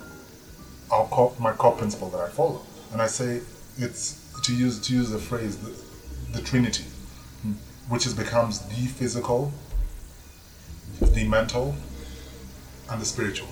our 0.89 1.05
core, 1.07 1.33
my 1.39 1.51
core 1.51 1.75
principle 1.75 2.09
that 2.11 2.21
I 2.21 2.29
follow. 2.29 2.61
And 2.93 3.01
I 3.01 3.07
say 3.07 3.41
it's 3.77 4.03
to 4.43 4.55
use 4.55 4.79
to 4.87 4.93
use 4.93 5.09
the 5.09 5.19
phrase 5.19 5.57
the, 5.57 5.71
the 6.37 6.41
Trinity, 6.41 6.85
hmm, 7.41 7.53
which 7.89 8.05
is 8.05 8.13
becomes 8.13 8.59
the 8.59 8.85
physical, 8.99 9.51
the 11.01 11.27
mental, 11.27 11.75
and 12.89 13.01
the 13.01 13.05
spiritual. 13.05 13.49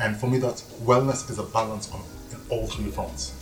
And 0.00 0.16
for 0.16 0.26
me, 0.26 0.38
that 0.38 0.56
wellness 0.82 1.30
is 1.30 1.38
a 1.38 1.44
balance 1.44 1.90
on 1.92 2.02
in 2.32 2.38
all 2.50 2.66
three 2.66 2.90
fronts, 2.90 3.32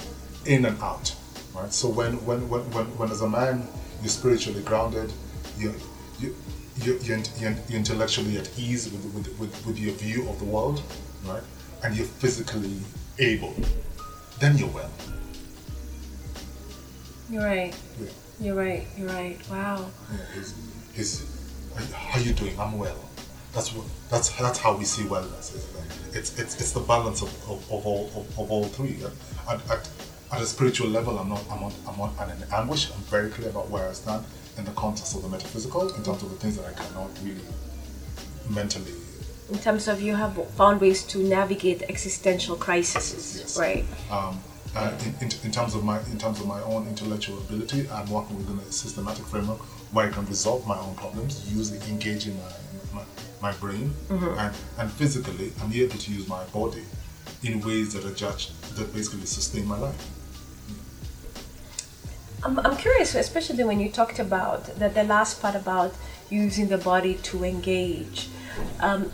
in 0.46 0.64
and 0.64 0.80
out. 0.80 1.14
Right. 1.54 1.72
So 1.72 1.88
when 1.88 2.24
when 2.24 2.48
when 2.48 2.62
when, 2.70 2.86
when 2.98 3.10
as 3.10 3.22
a 3.22 3.28
man 3.28 3.66
you're 4.02 4.08
spiritually 4.08 4.62
grounded, 4.62 5.12
you 5.56 5.74
you 6.20 6.34
you 6.84 6.98
you're, 7.02 7.18
you're, 7.38 7.54
you're 7.68 7.78
intellectually 7.78 8.38
at 8.38 8.48
ease 8.58 8.90
with, 8.90 9.04
with, 9.14 9.38
with, 9.38 9.66
with 9.66 9.78
your 9.78 9.94
view 9.94 10.28
of 10.28 10.38
the 10.38 10.44
world, 10.44 10.82
right? 11.26 11.42
And 11.84 11.94
you're 11.96 12.06
physically 12.06 12.78
able, 13.18 13.54
then 14.40 14.56
you're 14.58 14.68
well. 14.70 14.90
you're 17.30 17.44
right 17.44 17.74
Yeah. 18.00 18.08
you're 18.40 18.54
right 18.54 18.86
you're 18.96 19.08
right 19.08 19.38
wow 19.50 19.86
Yeah, 20.12 20.40
is, 20.40 20.54
is 20.96 21.24
how 21.92 22.18
you 22.20 22.32
doing? 22.32 22.58
I'm 22.60 22.78
well. 22.78 22.98
That's 23.54 23.72
what 23.74 23.86
that's 24.10 24.28
that's 24.38 24.58
how 24.58 24.76
we 24.76 24.84
see 24.84 25.02
wellness. 25.04 25.54
It's 26.14 26.38
it's 26.38 26.54
it's 26.60 26.72
the 26.72 26.80
balance 26.80 27.22
of, 27.22 27.28
of, 27.50 27.58
of 27.72 27.86
all 27.86 28.10
of, 28.16 28.38
of 28.38 28.50
all 28.50 28.64
three. 28.64 28.96
At, 29.48 29.60
at, 29.70 29.88
at 30.32 30.40
a 30.40 30.46
spiritual 30.46 30.88
level, 30.88 31.18
I'm 31.18 31.28
not 31.28 31.42
I'm 31.50 31.60
not 31.60 31.74
I'm 31.88 31.98
not 31.98 32.12
in 32.28 32.42
anguish. 32.52 32.90
I'm 32.90 33.02
very 33.02 33.28
clear 33.30 33.50
about 33.50 33.68
where 33.70 33.88
I 33.88 33.92
stand 33.92 34.24
in 34.58 34.64
the 34.64 34.70
context 34.72 35.14
of 35.14 35.22
the 35.22 35.28
metaphysical, 35.28 35.82
in 35.94 36.02
terms 36.02 36.22
of 36.22 36.30
the 36.30 36.36
things 36.36 36.56
that 36.56 36.66
I 36.66 36.72
cannot 36.72 37.10
really 37.22 37.40
mentally. 38.48 38.92
in 39.50 39.58
terms 39.58 39.88
of 39.88 40.00
you 40.00 40.14
have 40.16 40.34
found 40.60 40.80
ways 40.80 41.02
to 41.12 41.18
navigate 41.18 41.82
existential 41.94 42.56
crises 42.56 43.36
Yes. 43.38 43.58
right 43.58 43.84
Um, 44.10 44.40
uh, 44.74 44.90
in, 45.04 45.10
in, 45.24 45.28
in 45.46 45.50
terms 45.52 45.74
of 45.74 45.84
my 45.84 45.98
in 46.12 46.18
terms 46.18 46.40
of 46.40 46.46
my 46.46 46.60
own 46.62 46.86
intellectual 46.88 47.38
ability, 47.38 47.80
I'm 47.90 48.08
working 48.10 48.36
within 48.38 48.58
a 48.58 48.72
systematic 48.72 49.24
framework 49.26 49.60
where 49.94 50.06
I 50.08 50.10
can 50.16 50.24
resolve 50.26 50.66
my 50.66 50.78
own 50.78 50.94
problems 50.94 51.32
using 51.58 51.80
engaging 51.94 52.34
my 52.44 52.52
my, 52.96 53.04
my 53.46 53.52
brain 53.62 53.92
and 54.10 54.52
and 54.78 54.90
physically 55.00 55.52
I'm 55.60 55.72
able 55.72 55.98
to 56.06 56.10
use 56.18 56.26
my 56.36 56.44
body 56.60 56.84
in 57.42 57.60
ways 57.60 57.92
that 57.94 58.04
are 58.08 58.14
judged 58.24 58.48
that 58.76 58.86
basically 58.94 59.26
sustain 59.26 59.66
my 59.66 59.78
life. 59.78 60.00
I'm, 62.44 62.58
I'm 62.58 62.76
curious 62.76 63.14
especially 63.14 63.64
when 63.64 63.78
you 63.78 63.90
talked 63.90 64.18
about 64.18 64.64
that 64.78 64.94
the 64.94 65.04
last 65.04 65.40
part 65.40 65.54
about 65.54 65.94
using 66.30 66.68
the 66.68 66.78
body 66.78 67.14
to 67.14 67.44
engage. 67.44 68.28
Um, 68.80 69.12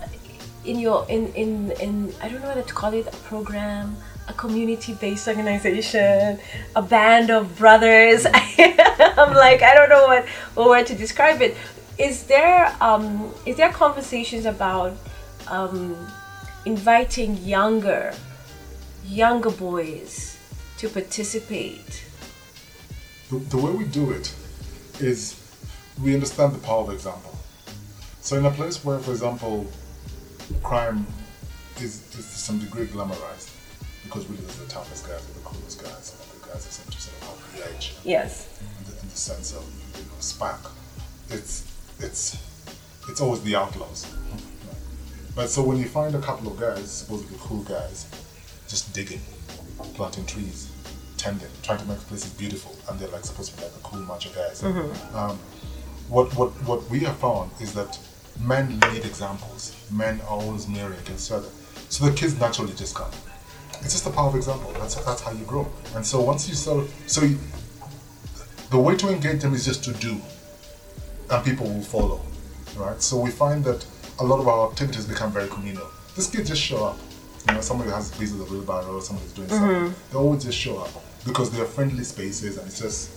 in 0.64 0.78
your 0.78 1.06
in, 1.08 1.32
in 1.34 1.70
in 1.80 2.12
i 2.20 2.28
don't 2.28 2.42
know 2.42 2.48
whether 2.48 2.62
to 2.62 2.74
call 2.74 2.92
it 2.92 3.06
a 3.06 3.16
program 3.28 3.96
a 4.26 4.32
community-based 4.34 5.26
organization 5.28 6.38
a 6.76 6.82
band 6.82 7.30
of 7.30 7.56
brothers. 7.56 8.26
I'm 8.34 9.34
like 9.34 9.62
i 9.62 9.74
don't 9.74 9.88
know 9.88 10.06
what 10.06 10.26
what 10.54 10.68
word 10.68 10.86
to 10.88 10.94
describe 10.94 11.40
it. 11.42 11.56
Is 11.98 12.24
there 12.24 12.74
um 12.80 13.32
is 13.46 13.56
there 13.56 13.70
conversations 13.72 14.44
about 14.46 14.96
um 15.48 15.96
inviting 16.66 17.36
younger 17.38 18.12
younger 19.06 19.50
boys 19.50 20.36
to 20.78 20.88
participate 20.88 22.07
The, 23.30 23.38
the 23.38 23.58
way 23.58 23.72
we 23.72 23.84
do 23.84 24.10
it 24.10 24.34
is 25.00 25.38
we 26.02 26.14
understand 26.14 26.54
the 26.54 26.58
power 26.58 26.82
of 26.82 26.90
example. 26.90 27.36
So 28.20 28.36
in 28.36 28.44
a 28.46 28.50
place 28.50 28.84
where, 28.84 28.98
for 28.98 29.10
example, 29.10 29.66
crime 30.62 31.06
is, 31.76 32.02
is 32.16 32.26
to 32.26 32.38
some 32.38 32.58
degree 32.58 32.86
glamorized, 32.86 33.50
because 34.04 34.26
really 34.26 34.42
those 34.42 34.60
are 34.60 34.64
the 34.64 34.70
toughest 34.70 35.06
guys, 35.06 35.26
the 35.26 35.40
coolest 35.40 35.82
guys, 35.82 36.16
or 36.18 36.40
the 36.40 36.52
guys 36.52 36.64
that 36.64 36.72
seem 36.72 36.90
to 36.90 37.00
sort 37.00 37.16
of 37.22 37.28
have 37.28 37.56
the 37.56 37.74
edge 37.74 37.94
yes 38.04 38.60
in 38.60 38.90
the, 38.90 39.00
in 39.00 39.08
the 39.08 39.16
sense 39.16 39.54
of 39.54 39.64
you 39.96 40.04
know, 40.04 40.20
spark. 40.20 40.70
It's 41.30 41.70
it's 42.00 42.36
it's 43.08 43.20
always 43.20 43.42
the 43.42 43.56
outlaws. 43.56 44.06
But 45.34 45.48
so 45.50 45.62
when 45.62 45.78
you 45.78 45.86
find 45.86 46.14
a 46.14 46.20
couple 46.20 46.50
of 46.50 46.58
guys, 46.58 46.90
supposedly 46.90 47.36
cool 47.40 47.62
guys, 47.62 48.06
just 48.66 48.92
digging, 48.92 49.20
planting 49.94 50.26
trees, 50.26 50.67
trying 51.18 51.78
to 51.78 51.84
make 51.86 51.98
the 51.98 52.04
places 52.06 52.32
beautiful, 52.32 52.74
and 52.88 52.98
they're 52.98 53.08
like 53.08 53.24
supposed 53.24 53.50
to 53.52 53.56
be 53.58 53.64
like 53.64 53.72
a 53.74 53.80
cool 53.82 54.02
bunch 54.04 54.26
of 54.26 54.34
guys. 54.34 54.62
Um, 55.14 55.38
what 56.08 56.34
what 56.36 56.50
what 56.66 56.88
we 56.90 57.00
have 57.00 57.16
found 57.18 57.50
is 57.60 57.74
that 57.74 57.98
men 58.40 58.78
lead 58.80 59.04
examples. 59.04 59.74
Men 59.92 60.20
are 60.22 60.38
always 60.40 60.68
mirroring 60.68 60.98
against 61.00 61.28
each 61.28 61.36
other, 61.36 61.48
so 61.88 62.06
the 62.06 62.14
kids 62.14 62.38
naturally 62.38 62.72
just 62.74 62.94
come. 62.94 63.10
It's 63.80 63.92
just 63.92 64.06
a 64.06 64.10
power 64.10 64.28
of 64.28 64.36
example. 64.36 64.72
That's 64.74 64.94
that's 64.94 65.20
how 65.22 65.32
you 65.32 65.44
grow. 65.44 65.66
And 65.94 66.04
so 66.04 66.20
once 66.20 66.48
you 66.48 66.54
sort 66.54 66.84
of 66.84 66.94
so 67.06 67.22
you, 67.22 67.38
the 68.70 68.78
way 68.78 68.96
to 68.96 69.08
engage 69.08 69.42
them 69.42 69.54
is 69.54 69.64
just 69.64 69.84
to 69.84 69.92
do, 69.92 70.20
and 71.30 71.44
people 71.44 71.66
will 71.66 71.82
follow, 71.82 72.20
right? 72.76 73.00
So 73.02 73.18
we 73.18 73.30
find 73.30 73.64
that 73.64 73.84
a 74.18 74.24
lot 74.24 74.40
of 74.40 74.48
our 74.48 74.70
activities 74.70 75.06
become 75.06 75.32
very 75.32 75.48
communal. 75.48 75.86
This 76.16 76.30
kid 76.30 76.46
just 76.46 76.62
show 76.62 76.84
up. 76.84 76.98
You 77.48 77.54
know, 77.54 77.60
somebody 77.60 77.90
has 77.90 78.14
a 78.14 78.18
piece 78.18 78.32
of 78.32 78.38
the 78.38 78.44
wheelbarrow, 78.44 79.00
somebody's 79.00 79.32
doing 79.32 79.48
something. 79.48 79.94
They 80.10 80.18
always 80.18 80.44
just 80.44 80.58
show 80.58 80.78
up 80.78 80.90
because 81.24 81.50
they're 81.50 81.64
friendly 81.66 82.04
spaces, 82.04 82.56
and 82.58 82.66
it's 82.66 82.78
just 82.78 83.10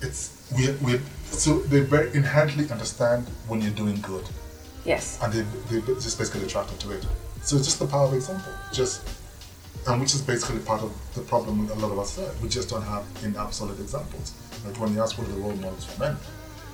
it's 0.00 0.50
we 0.56 0.70
we 0.84 1.00
so 1.24 1.60
they 1.60 1.80
very 1.80 2.12
inherently 2.14 2.68
understand 2.70 3.26
when 3.48 3.60
you're 3.60 3.70
doing 3.72 4.00
good, 4.00 4.24
Yes. 4.84 5.18
and 5.22 5.32
they 5.32 5.42
they 5.70 5.80
just 5.94 6.18
basically 6.18 6.44
attracted 6.44 6.78
to 6.80 6.92
it. 6.92 7.06
So 7.42 7.56
it's 7.56 7.66
just 7.66 7.78
the 7.78 7.86
power 7.86 8.06
of 8.06 8.14
example, 8.14 8.52
just 8.72 9.02
and 9.88 10.00
which 10.00 10.14
is 10.14 10.22
basically 10.22 10.60
part 10.60 10.82
of 10.82 10.92
the 11.14 11.22
problem 11.22 11.58
with 11.66 11.70
a 11.76 11.80
lot 11.80 11.90
of 11.92 11.98
us. 11.98 12.16
There. 12.16 12.30
We 12.42 12.48
just 12.48 12.68
don't 12.68 12.82
have 12.82 13.04
enough 13.24 13.52
solid 13.54 13.78
examples. 13.80 14.32
Like 14.66 14.78
when 14.80 14.92
you 14.94 15.02
ask 15.02 15.18
what 15.18 15.26
are 15.28 15.32
the 15.32 15.40
role 15.40 15.56
models 15.56 15.84
for 15.84 16.00
men, 16.00 16.16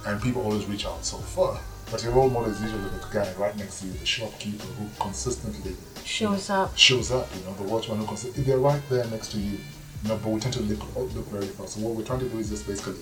and 0.06 0.20
people 0.20 0.42
always 0.42 0.66
reach 0.66 0.84
out 0.86 1.04
so 1.04 1.16
far, 1.18 1.58
but 1.90 2.02
your 2.02 2.12
role 2.12 2.28
model 2.28 2.50
is 2.50 2.60
usually 2.60 2.82
the 2.82 3.00
guy 3.12 3.32
right 3.38 3.56
next 3.56 3.80
to 3.80 3.86
you, 3.86 3.92
the 3.94 4.06
shopkeeper 4.06 4.64
who 4.64 4.86
consistently 5.00 5.74
Shows 6.04 6.48
up. 6.50 6.76
shows 6.76 7.10
up. 7.10 7.28
You 7.36 7.44
know, 7.44 7.54
the 7.54 7.62
watchman 7.64 7.98
who 7.98 8.06
consistently 8.06 8.44
they're 8.44 8.58
right 8.58 8.80
there 8.90 9.04
next 9.06 9.28
to 9.32 9.38
you. 9.38 9.58
You 10.02 10.10
know, 10.10 10.16
but 10.22 10.30
we 10.30 10.40
tend 10.40 10.54
to 10.54 10.62
look 10.62 10.80
oh, 10.96 11.02
look 11.02 11.26
very 11.26 11.46
far. 11.46 11.66
So 11.66 11.80
what 11.80 11.94
we're 11.94 12.04
trying 12.04 12.20
to 12.20 12.28
do 12.28 12.38
is 12.38 12.50
just 12.50 12.66
basically 12.66 12.94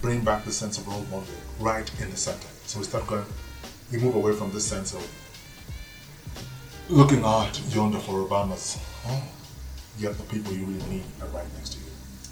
bring 0.00 0.24
back 0.24 0.44
the 0.44 0.52
sense 0.52 0.78
of 0.78 0.86
role 0.86 1.04
model 1.10 1.26
right 1.60 1.90
in 2.00 2.10
the 2.10 2.16
center. 2.16 2.46
So 2.66 2.78
we 2.78 2.84
start 2.84 3.06
going, 3.06 3.24
we 3.92 3.98
move 3.98 4.14
away 4.14 4.32
from 4.32 4.52
this 4.52 4.66
sense 4.66 4.94
of 4.94 5.06
looking 6.88 7.24
out 7.24 7.60
yonder 7.70 7.98
for 7.98 8.26
Obamas. 8.26 8.78
Oh, 9.06 9.22
yet 9.98 10.16
the 10.16 10.24
people 10.24 10.52
you 10.52 10.64
really 10.64 10.88
need 10.88 11.04
are 11.20 11.28
right 11.28 11.46
next 11.56 11.74
to 11.74 11.78
you. 11.78 11.84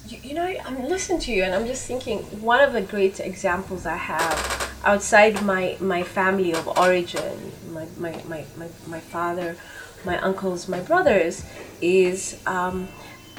You, 0.07 0.29
you 0.29 0.35
know, 0.35 0.55
I'm 0.65 0.87
listening 0.87 1.19
to 1.21 1.31
you 1.31 1.43
and 1.43 1.53
I'm 1.53 1.65
just 1.67 1.85
thinking 1.85 2.19
one 2.41 2.61
of 2.61 2.73
the 2.73 2.81
great 2.81 3.19
examples 3.19 3.85
I 3.85 3.97
have 3.97 4.71
outside 4.85 5.43
my, 5.43 5.75
my 5.79 6.03
family 6.03 6.53
of 6.53 6.67
origin, 6.77 7.51
my, 7.71 7.85
my, 7.97 8.11
my, 8.27 8.45
my, 8.55 8.67
my 8.87 8.99
father, 8.99 9.57
my 10.05 10.17
uncles, 10.19 10.69
my 10.69 10.79
brothers, 10.79 11.43
is 11.81 12.41
um, 12.45 12.87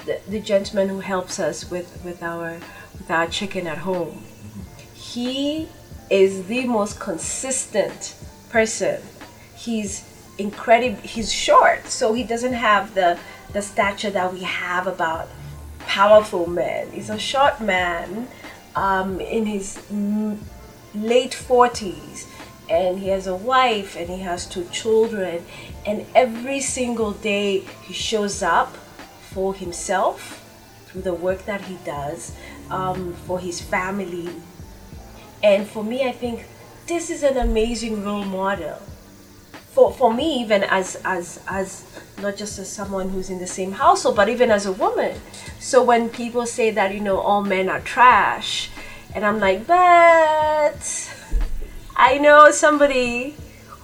the, 0.07 0.21
the 0.29 0.41
gentleman 0.41 0.89
who 0.89 1.01
helps 1.01 1.39
us 1.39 1.71
with, 1.71 2.01
with, 2.05 2.23
our, 2.23 2.59
with 2.99 3.11
our 3.11 3.27
chicken 3.27 3.67
at 3.67 3.79
home. 3.79 4.25
He 4.95 5.69
is 6.11 6.47
the 6.47 6.67
most 6.67 6.99
consistent 7.01 8.15
person. 8.51 9.01
He's 9.57 10.05
incredible. 10.39 11.01
He's 11.03 11.33
short, 11.33 11.87
so 11.87 12.13
he 12.15 12.25
doesn't 12.25 12.55
have 12.55 12.95
the 12.95 13.19
the 13.53 13.63
stature 13.63 14.11
that 14.11 14.33
we 14.33 14.43
have 14.43 14.87
about 14.87 15.29
powerful 15.81 16.49
men. 16.49 16.91
He's 16.93 17.11
a 17.11 17.19
short 17.19 17.61
man 17.61 18.29
um, 18.77 19.21
in 19.21 19.47
his 19.47 19.79
late 20.95 21.33
40s, 21.33 22.27
and 22.69 22.99
he 22.99 23.09
has 23.09 23.27
a 23.27 23.35
wife 23.35 23.97
and 23.97 24.09
he 24.09 24.21
has 24.21 24.47
two 24.47 24.67
children. 24.73 25.45
And 25.87 26.07
every 26.15 26.61
single 26.61 27.13
day 27.13 27.61
he 27.61 27.95
shows 27.95 28.43
up 28.43 28.77
for 29.31 29.55
himself 29.55 30.45
through 30.87 31.03
the 31.03 31.15
work 31.15 31.45
that 31.45 31.63
he 31.63 31.79
does, 31.85 32.35
um, 32.71 33.15
for 33.27 33.39
his 33.39 33.61
family. 33.61 34.29
And 35.43 35.67
for 35.67 35.85
me, 35.85 36.07
I 36.09 36.13
think 36.13 36.47
this 36.87 37.11
is 37.11 37.23
an 37.23 37.37
amazing 37.37 38.05
role 38.05 38.25
model 38.25 38.79
for, 39.79 39.93
for 39.93 40.13
me 40.13 40.41
even 40.41 40.65
as 40.65 41.01
as 41.05 41.41
as 41.47 41.85
not 42.21 42.35
just 42.35 42.59
as 42.59 42.69
someone 42.69 43.11
who's 43.11 43.31
in 43.31 43.39
the 43.39 43.47
same 43.47 43.71
household 43.71 44.17
but 44.17 44.29
even 44.29 44.51
as 44.51 44.67
a 44.67 44.73
woman 44.73 45.15
so 45.61 45.85
when 45.85 46.09
people 46.09 46.47
say 46.47 46.73
that 46.73 46.93
you 46.93 47.01
know 47.01 47.19
all 47.21 47.45
men 47.45 47.69
are 47.69 47.79
trash 47.81 48.71
and 49.15 49.25
i'm 49.25 49.39
like 49.39 49.67
but 49.69 51.15
i 51.99 52.17
know 52.19 52.51
somebody 52.51 53.35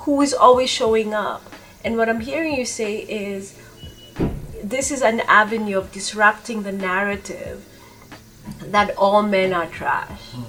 who 0.04 0.20
is 0.20 0.32
always 0.32 0.70
showing 0.70 1.12
up 1.12 1.42
and 1.84 1.96
what 1.96 2.08
i'm 2.08 2.20
hearing 2.20 2.54
you 2.54 2.64
say 2.64 2.98
is 2.98 3.58
this 4.62 4.90
is 4.90 5.02
an 5.02 5.20
avenue 5.28 5.78
of 5.78 5.92
disrupting 5.92 6.62
the 6.62 6.72
narrative 6.72 7.64
that 8.60 8.96
all 8.96 9.22
men 9.22 9.52
are 9.52 9.66
trash 9.66 10.20
hmm. 10.32 10.42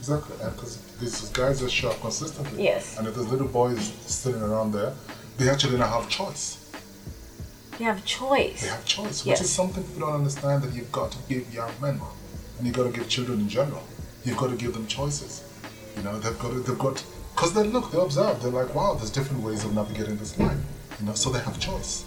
Exactly, 0.00 0.34
because 0.38 0.78
these 0.98 1.28
guys 1.28 1.60
that 1.60 1.70
show 1.70 1.90
up 1.90 2.00
consistently. 2.00 2.64
Yes. 2.64 2.96
And 2.96 3.06
if 3.06 3.14
there's 3.14 3.28
little 3.28 3.46
boys 3.48 3.92
sitting 4.06 4.40
around 4.40 4.72
there, 4.72 4.94
they 5.36 5.50
actually 5.50 5.76
don't 5.76 5.86
have 5.86 6.08
choice. 6.08 6.56
they 7.76 7.84
have 7.84 8.02
choice 8.06 8.62
They 8.62 8.68
have 8.68 8.84
choice, 8.86 9.24
which 9.26 9.32
Yes. 9.32 9.42
is 9.42 9.50
something 9.50 9.84
people 9.84 10.00
don't 10.06 10.14
understand 10.14 10.62
that 10.62 10.72
you've 10.72 10.90
got 10.90 11.12
to 11.12 11.18
give 11.28 11.52
young 11.52 11.70
men, 11.82 12.00
and 12.56 12.66
you've 12.66 12.76
got 12.76 12.84
to 12.84 12.90
give 12.98 13.10
children 13.10 13.40
in 13.40 13.48
general. 13.50 13.82
You've 14.24 14.38
got 14.38 14.48
to 14.48 14.56
give 14.56 14.72
them 14.72 14.86
choices. 14.86 15.42
You 16.00 16.06
know, 16.06 16.18
they've 16.18 16.38
got 16.38 16.64
they've 16.64 16.78
got, 16.78 17.04
because 17.34 17.52
they 17.52 17.62
look, 17.62 17.90
they 17.92 18.00
observe, 18.00 18.42
they're 18.42 18.50
like, 18.50 18.74
wow, 18.74 18.94
there's 18.94 19.10
different 19.10 19.42
ways 19.42 19.66
of 19.66 19.74
navigating 19.74 20.16
this 20.16 20.38
life. 20.38 20.56
You 20.98 21.04
know, 21.04 21.12
so 21.12 21.28
they 21.28 21.40
have 21.40 21.60
choice. 21.60 22.06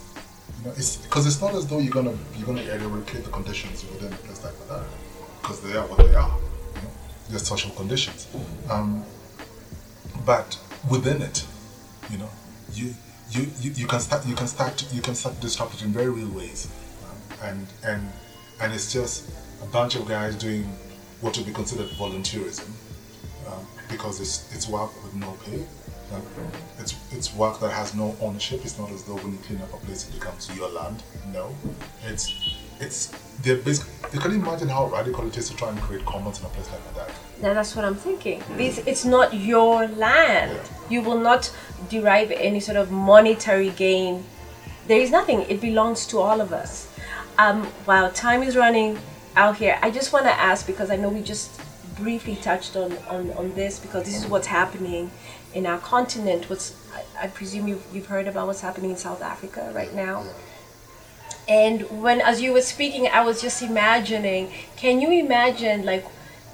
You 0.57 0.65
know, 0.65 0.73
it's 0.75 0.97
because 0.97 1.27
it's 1.27 1.39
not 1.39 1.53
as 1.53 1.67
though 1.67 1.77
you're 1.77 1.93
gonna 1.93 2.17
you're 2.35 2.47
gonna 2.47 2.63
eradicate 2.63 3.23
the 3.23 3.29
conditions 3.29 3.85
within 3.85 4.11
a 4.11 4.15
place 4.15 4.43
like 4.43 4.67
that, 4.67 4.83
because 5.43 5.61
they 5.61 5.77
are 5.77 5.85
what 5.85 5.99
they 5.99 6.15
are. 6.15 6.39
You 6.75 6.81
know, 6.81 6.89
they're 7.29 7.37
social 7.37 7.69
conditions. 7.75 8.27
Um, 8.67 9.03
but 10.25 10.57
within 10.89 11.21
it, 11.21 11.45
you 12.09 12.17
know, 12.17 12.29
you 12.73 12.95
you, 13.29 13.45
you, 13.61 13.71
you 13.75 13.85
can 13.85 13.99
start 13.99 14.25
you 14.25 14.33
can 14.33 14.47
start 14.47 14.91
you 14.91 15.03
can 15.03 15.13
start 15.13 15.39
disrupt 15.39 15.75
it 15.75 15.83
in 15.83 15.89
very 15.89 16.09
real 16.09 16.29
ways, 16.29 16.67
um, 17.03 17.47
and 17.47 17.67
and 17.85 18.11
and 18.59 18.73
it's 18.73 18.91
just 18.91 19.29
a 19.61 19.67
bunch 19.67 19.95
of 19.95 20.07
guys 20.07 20.35
doing 20.35 20.63
what 21.21 21.37
would 21.37 21.45
be 21.45 21.53
considered 21.53 21.89
volunteerism, 21.91 22.69
um, 23.53 23.65
because 23.89 24.19
it's 24.19 24.53
it's 24.55 24.67
work 24.67 24.91
with 25.03 25.13
no 25.15 25.31
pay. 25.45 25.63
It's 26.79 26.95
it's 27.11 27.33
work 27.35 27.59
that 27.59 27.71
has 27.71 27.95
no 27.95 28.15
ownership. 28.21 28.61
It's 28.63 28.77
not 28.77 28.91
as 28.91 29.03
though 29.03 29.15
when 29.15 29.31
you 29.33 29.39
clean 29.39 29.61
up 29.61 29.73
a 29.73 29.77
place 29.77 30.07
it 30.07 30.13
becomes 30.13 30.55
your 30.55 30.69
land. 30.69 31.01
No, 31.33 31.55
it's 32.05 32.55
it's 32.79 33.07
they're 33.41 33.57
basic. 33.57 33.87
You 34.13 34.19
can 34.19 34.31
imagine 34.31 34.69
how 34.69 34.87
radical 34.87 35.25
it 35.27 35.37
is 35.37 35.49
to 35.49 35.55
try 35.55 35.69
and 35.69 35.79
create 35.81 36.05
commons 36.05 36.39
in 36.39 36.45
a 36.45 36.49
place 36.49 36.69
like 36.69 36.95
that. 36.95 37.11
Now 37.41 37.53
that's 37.53 37.75
what 37.75 37.83
I'm 37.83 37.95
thinking. 37.95 38.43
It's, 38.57 38.77
it's 38.79 39.05
not 39.05 39.33
your 39.33 39.87
land. 39.87 40.59
You 40.89 41.01
will 41.01 41.19
not 41.19 41.51
derive 41.89 42.31
any 42.31 42.59
sort 42.59 42.77
of 42.77 42.91
monetary 42.91 43.71
gain. 43.71 44.23
There 44.87 44.99
is 44.99 45.11
nothing. 45.11 45.41
It 45.49 45.61
belongs 45.61 46.05
to 46.07 46.19
all 46.19 46.41
of 46.41 46.53
us. 46.53 46.89
Um, 47.39 47.63
while 47.85 48.11
time 48.11 48.43
is 48.43 48.55
running 48.55 48.99
out 49.35 49.57
here, 49.57 49.79
I 49.81 49.89
just 49.89 50.13
want 50.13 50.25
to 50.25 50.31
ask 50.31 50.67
because 50.67 50.91
I 50.91 50.95
know 50.95 51.09
we 51.09 51.21
just 51.23 51.59
briefly 51.95 52.35
touched 52.35 52.75
on, 52.75 52.93
on, 53.09 53.31
on 53.33 53.53
this 53.55 53.79
because 53.79 54.05
this 54.05 54.17
is 54.17 54.27
what's 54.27 54.47
happening 54.47 55.11
in 55.53 55.65
our 55.65 55.79
continent. 55.79 56.49
What's 56.49 56.75
I, 56.93 57.25
I 57.25 57.27
presume 57.27 57.67
you've, 57.67 57.85
you've 57.93 58.07
heard 58.07 58.27
about 58.27 58.47
what's 58.47 58.61
happening 58.61 58.91
in 58.91 58.97
South 58.97 59.21
Africa 59.21 59.71
right 59.73 59.93
now. 59.93 60.25
And 61.47 62.01
when, 62.01 62.21
as 62.21 62.41
you 62.41 62.53
were 62.53 62.61
speaking, 62.61 63.07
I 63.07 63.21
was 63.23 63.41
just 63.41 63.61
imagining. 63.61 64.51
Can 64.77 65.01
you 65.01 65.11
imagine, 65.11 65.85
like, 65.85 66.05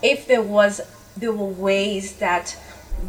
if 0.02 0.26
there 0.26 0.42
was, 0.42 0.82
there 1.16 1.32
were 1.32 1.46
ways 1.46 2.16
that 2.18 2.58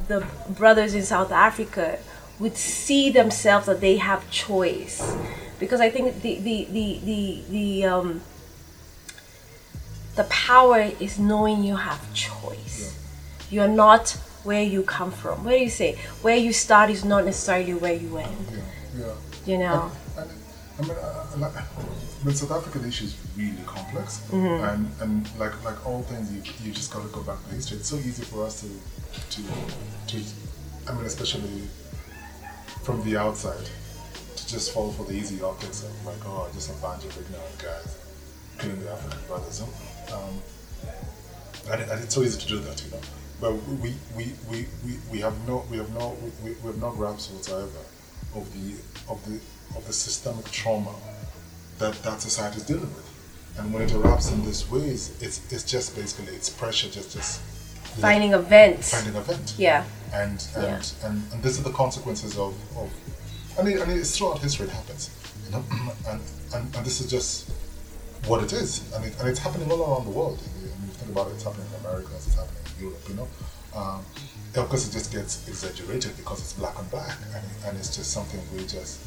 the 0.09 0.26
brothers 0.49 0.95
in 0.95 1.03
South 1.03 1.33
Africa 1.33 1.99
would 2.39 2.57
see 2.57 3.11
themselves 3.11 3.66
that 3.66 3.81
they 3.81 3.97
have 3.97 4.31
choice, 4.31 5.16
because 5.59 5.81
I 5.81 5.91
think 5.91 6.22
the 6.22 6.37
the 6.37 6.64
the 6.70 7.01
the 7.05 7.43
the 7.51 7.85
um 7.85 8.20
the 10.16 10.24
power 10.24 10.80
is 11.00 11.18
knowing 11.18 11.62
you 11.64 11.76
have 11.76 12.00
choice. 12.14 12.96
You're 13.50 13.68
not 13.68 14.11
where 14.44 14.62
you 14.62 14.82
come 14.82 15.11
from. 15.11 15.44
Where 15.44 15.58
do 15.58 15.64
you 15.64 15.70
say 15.70 15.96
where 16.22 16.36
you 16.36 16.52
start 16.52 16.90
is 16.90 17.04
not 17.04 17.24
necessarily 17.24 17.74
where 17.74 17.94
you 17.94 18.16
end. 18.18 18.46
Yeah, 18.52 19.04
yeah. 19.06 19.14
You 19.46 19.58
know. 19.58 19.92
And, 20.16 20.30
I 20.78 20.82
mean, 20.82 20.90
uh, 20.92 21.26
like, 21.38 21.56
I 21.56 22.24
mean, 22.24 22.34
South 22.34 22.52
African 22.52 22.88
issue 22.88 23.04
is 23.04 23.16
really 23.36 23.62
complex, 23.66 24.20
Mm-hmm. 24.30 24.64
and 24.64 24.90
and 25.02 25.38
like 25.38 25.62
like 25.64 25.86
all 25.86 26.02
things, 26.02 26.32
you 26.32 26.42
you 26.64 26.72
just 26.72 26.92
got 26.92 27.02
to 27.02 27.08
go 27.08 27.22
back 27.22 27.38
to 27.48 27.54
history. 27.54 27.78
It's 27.78 27.88
so 27.88 27.96
easy 27.96 28.24
for 28.24 28.44
us 28.46 28.61
to 28.62 28.68
to 29.34 29.42
to, 30.08 30.16
I 30.88 30.94
mean, 30.94 31.04
especially 31.04 31.62
from 32.82 33.02
the 33.04 33.16
outside, 33.18 33.66
to 34.36 34.48
just 34.48 34.72
fall 34.72 34.90
for 34.92 35.04
the 35.04 35.12
easy 35.12 35.42
optics 35.42 35.82
of 35.84 35.92
like, 36.06 36.24
oh, 36.26 36.48
just 36.54 36.70
a 36.70 36.74
bunch 36.80 37.04
of 37.04 37.11
ignorant 37.18 37.58
guys 37.58 37.96
killing 38.58 38.80
the 38.82 38.90
African 38.90 39.18
brothers. 39.26 39.62
Um, 40.12 40.40
and, 41.70 41.82
and 41.82 42.02
it's 42.02 42.14
so 42.14 42.22
easy 42.22 42.40
to 42.40 42.46
do 42.46 42.58
that, 42.61 42.82
you 42.84 42.90
know. 42.90 43.00
but 43.40 43.52
we 43.54 43.94
we, 44.16 44.32
we, 44.48 44.66
we, 44.84 44.96
we 45.12 45.18
have 45.20 45.34
no 45.46 45.64
we 45.70 45.76
have 45.76 45.90
no 45.94 46.16
we, 46.42 46.50
we 46.52 46.66
have 46.66 46.78
no 46.80 46.90
grasp 46.90 47.32
whatsoever 47.32 47.78
of 48.34 48.46
the 48.54 48.74
of 49.12 49.24
the 49.26 49.40
of 49.76 49.86
the 49.86 49.92
systemic 49.92 50.44
trauma 50.50 50.94
that 51.78 51.94
that 52.02 52.20
society 52.20 52.56
is 52.58 52.64
dealing 52.66 52.92
with. 52.94 53.06
And 53.58 53.72
when 53.74 53.82
it 53.82 53.90
erupts 53.90 54.32
in 54.32 54.44
these 54.44 54.68
ways, 54.70 55.16
it's 55.20 55.40
it's 55.52 55.64
just 55.64 55.94
basically 55.96 56.34
it's 56.34 56.48
pressure 56.50 56.88
just 56.88 57.12
just 57.12 57.40
finding 58.00 58.34
a 58.34 58.38
vent. 58.38 58.82
finding 58.84 59.14
a 59.16 59.20
vent. 59.20 59.54
Yeah. 59.58 59.84
And 60.12 60.44
and, 60.56 60.64
Yeah. 60.64 60.82
and 61.08 61.22
and 61.32 61.42
these 61.42 61.58
are 61.61 61.62
the 61.62 61.72
consequences 61.72 62.36
of, 62.38 62.54
of 62.76 62.90
I 63.58 63.62
mean 63.62 63.80
I 63.80 63.84
mean 63.84 63.98
it's 63.98 64.16
throughout 64.16 64.38
history 64.40 64.66
it 64.66 64.72
happens. 64.72 65.11
You 65.44 65.52
know? 65.52 65.64
and, 66.08 66.20
and 66.54 66.76
and 66.76 66.86
this 66.86 67.00
is 67.00 67.11
just 67.11 67.50
what 68.26 68.42
it 68.42 68.52
is. 68.52 68.92
And 68.94 69.04
it, 69.04 69.18
and 69.18 69.28
it's 69.28 69.38
happening 69.38 69.70
all 69.70 69.80
around 69.80 70.04
the 70.04 70.10
world. 70.10 70.38
I 70.38 70.62
mean, 70.62 70.72
you 70.86 70.92
think 70.94 71.12
about 71.12 71.28
it, 71.28 71.34
it's 71.34 71.44
happening 71.44 71.66
in 71.68 71.86
America, 71.86 72.10
it's 72.14 72.34
happening 72.34 72.62
in 72.76 72.84
Europe, 72.84 73.08
you 73.08 73.14
know. 73.14 73.28
Um, 73.74 74.04
of 74.56 74.68
course, 74.68 74.88
it 74.88 74.92
just 74.92 75.12
gets 75.12 75.46
exaggerated 75.46 76.16
because 76.16 76.40
it's 76.40 76.52
black 76.54 76.76
and 76.78 76.90
black, 76.90 77.16
and, 77.34 77.44
and 77.66 77.78
it's 77.78 77.94
just 77.94 78.10
something 78.10 78.40
we 78.54 78.66
just 78.66 79.00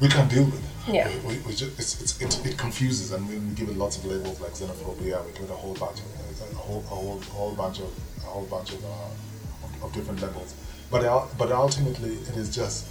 we 0.00 0.08
can't 0.08 0.30
deal 0.30 0.44
with. 0.44 0.64
Yeah. 0.88 1.08
We, 1.26 1.38
we 1.38 1.54
just 1.54 1.78
it's, 1.78 2.00
it's, 2.00 2.20
it, 2.20 2.46
it 2.46 2.58
confuses, 2.58 3.12
and 3.12 3.28
we 3.28 3.36
give 3.54 3.68
it 3.68 3.76
lots 3.76 3.98
of 3.98 4.06
labels 4.06 4.40
like 4.40 4.52
xenophobia. 4.52 5.24
We 5.26 5.32
give 5.32 5.44
it 5.44 5.50
a 5.50 5.54
whole 5.54 5.74
bunch 5.74 6.00
of 6.00 6.06
a 6.40 6.54
whole 6.56 6.80
a 6.80 6.82
whole, 6.82 7.18
a 7.20 7.24
whole 7.24 7.54
bunch 7.54 7.80
of 7.80 7.90
a 8.18 8.26
whole 8.26 8.46
bunch 8.46 8.72
of, 8.72 8.84
uh, 8.84 9.84
of, 9.84 9.92
different 9.92 10.20
levels. 10.20 10.54
But 10.90 11.28
but 11.38 11.52
ultimately, 11.52 12.14
it 12.14 12.36
is 12.36 12.54
just 12.54 12.86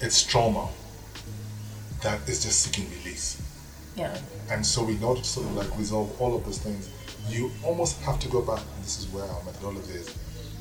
it's 0.00 0.22
trauma 0.22 0.68
that 2.02 2.20
is 2.28 2.42
just 2.44 2.60
seeking 2.62 2.88
release. 2.90 3.07
Yeah. 3.98 4.16
And 4.50 4.64
so 4.64 4.88
in 4.88 5.02
order 5.02 5.20
to 5.20 5.26
sort 5.26 5.46
of 5.46 5.56
like 5.56 5.76
resolve 5.76 6.20
all 6.20 6.36
of 6.36 6.44
those 6.44 6.58
things, 6.58 6.88
you 7.28 7.50
almost 7.64 8.00
have 8.02 8.18
to 8.20 8.28
go 8.28 8.40
back, 8.40 8.60
and 8.60 8.84
this 8.84 8.98
is 8.98 9.08
where 9.08 9.24
our 9.24 9.42
methodology 9.44 9.92
is, 9.92 10.14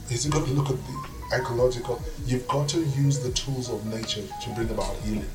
is 0.10 0.26
you 0.26 0.32
got 0.32 0.46
to 0.46 0.54
look 0.54 0.70
at 0.70 0.76
the 0.76 1.38
ecological, 1.38 2.02
you've 2.26 2.48
got 2.48 2.68
to 2.70 2.80
use 2.80 3.20
the 3.20 3.32
tools 3.32 3.70
of 3.70 3.86
nature 3.86 4.24
to 4.42 4.50
bring 4.56 4.70
about 4.70 4.96
healing. 4.98 5.30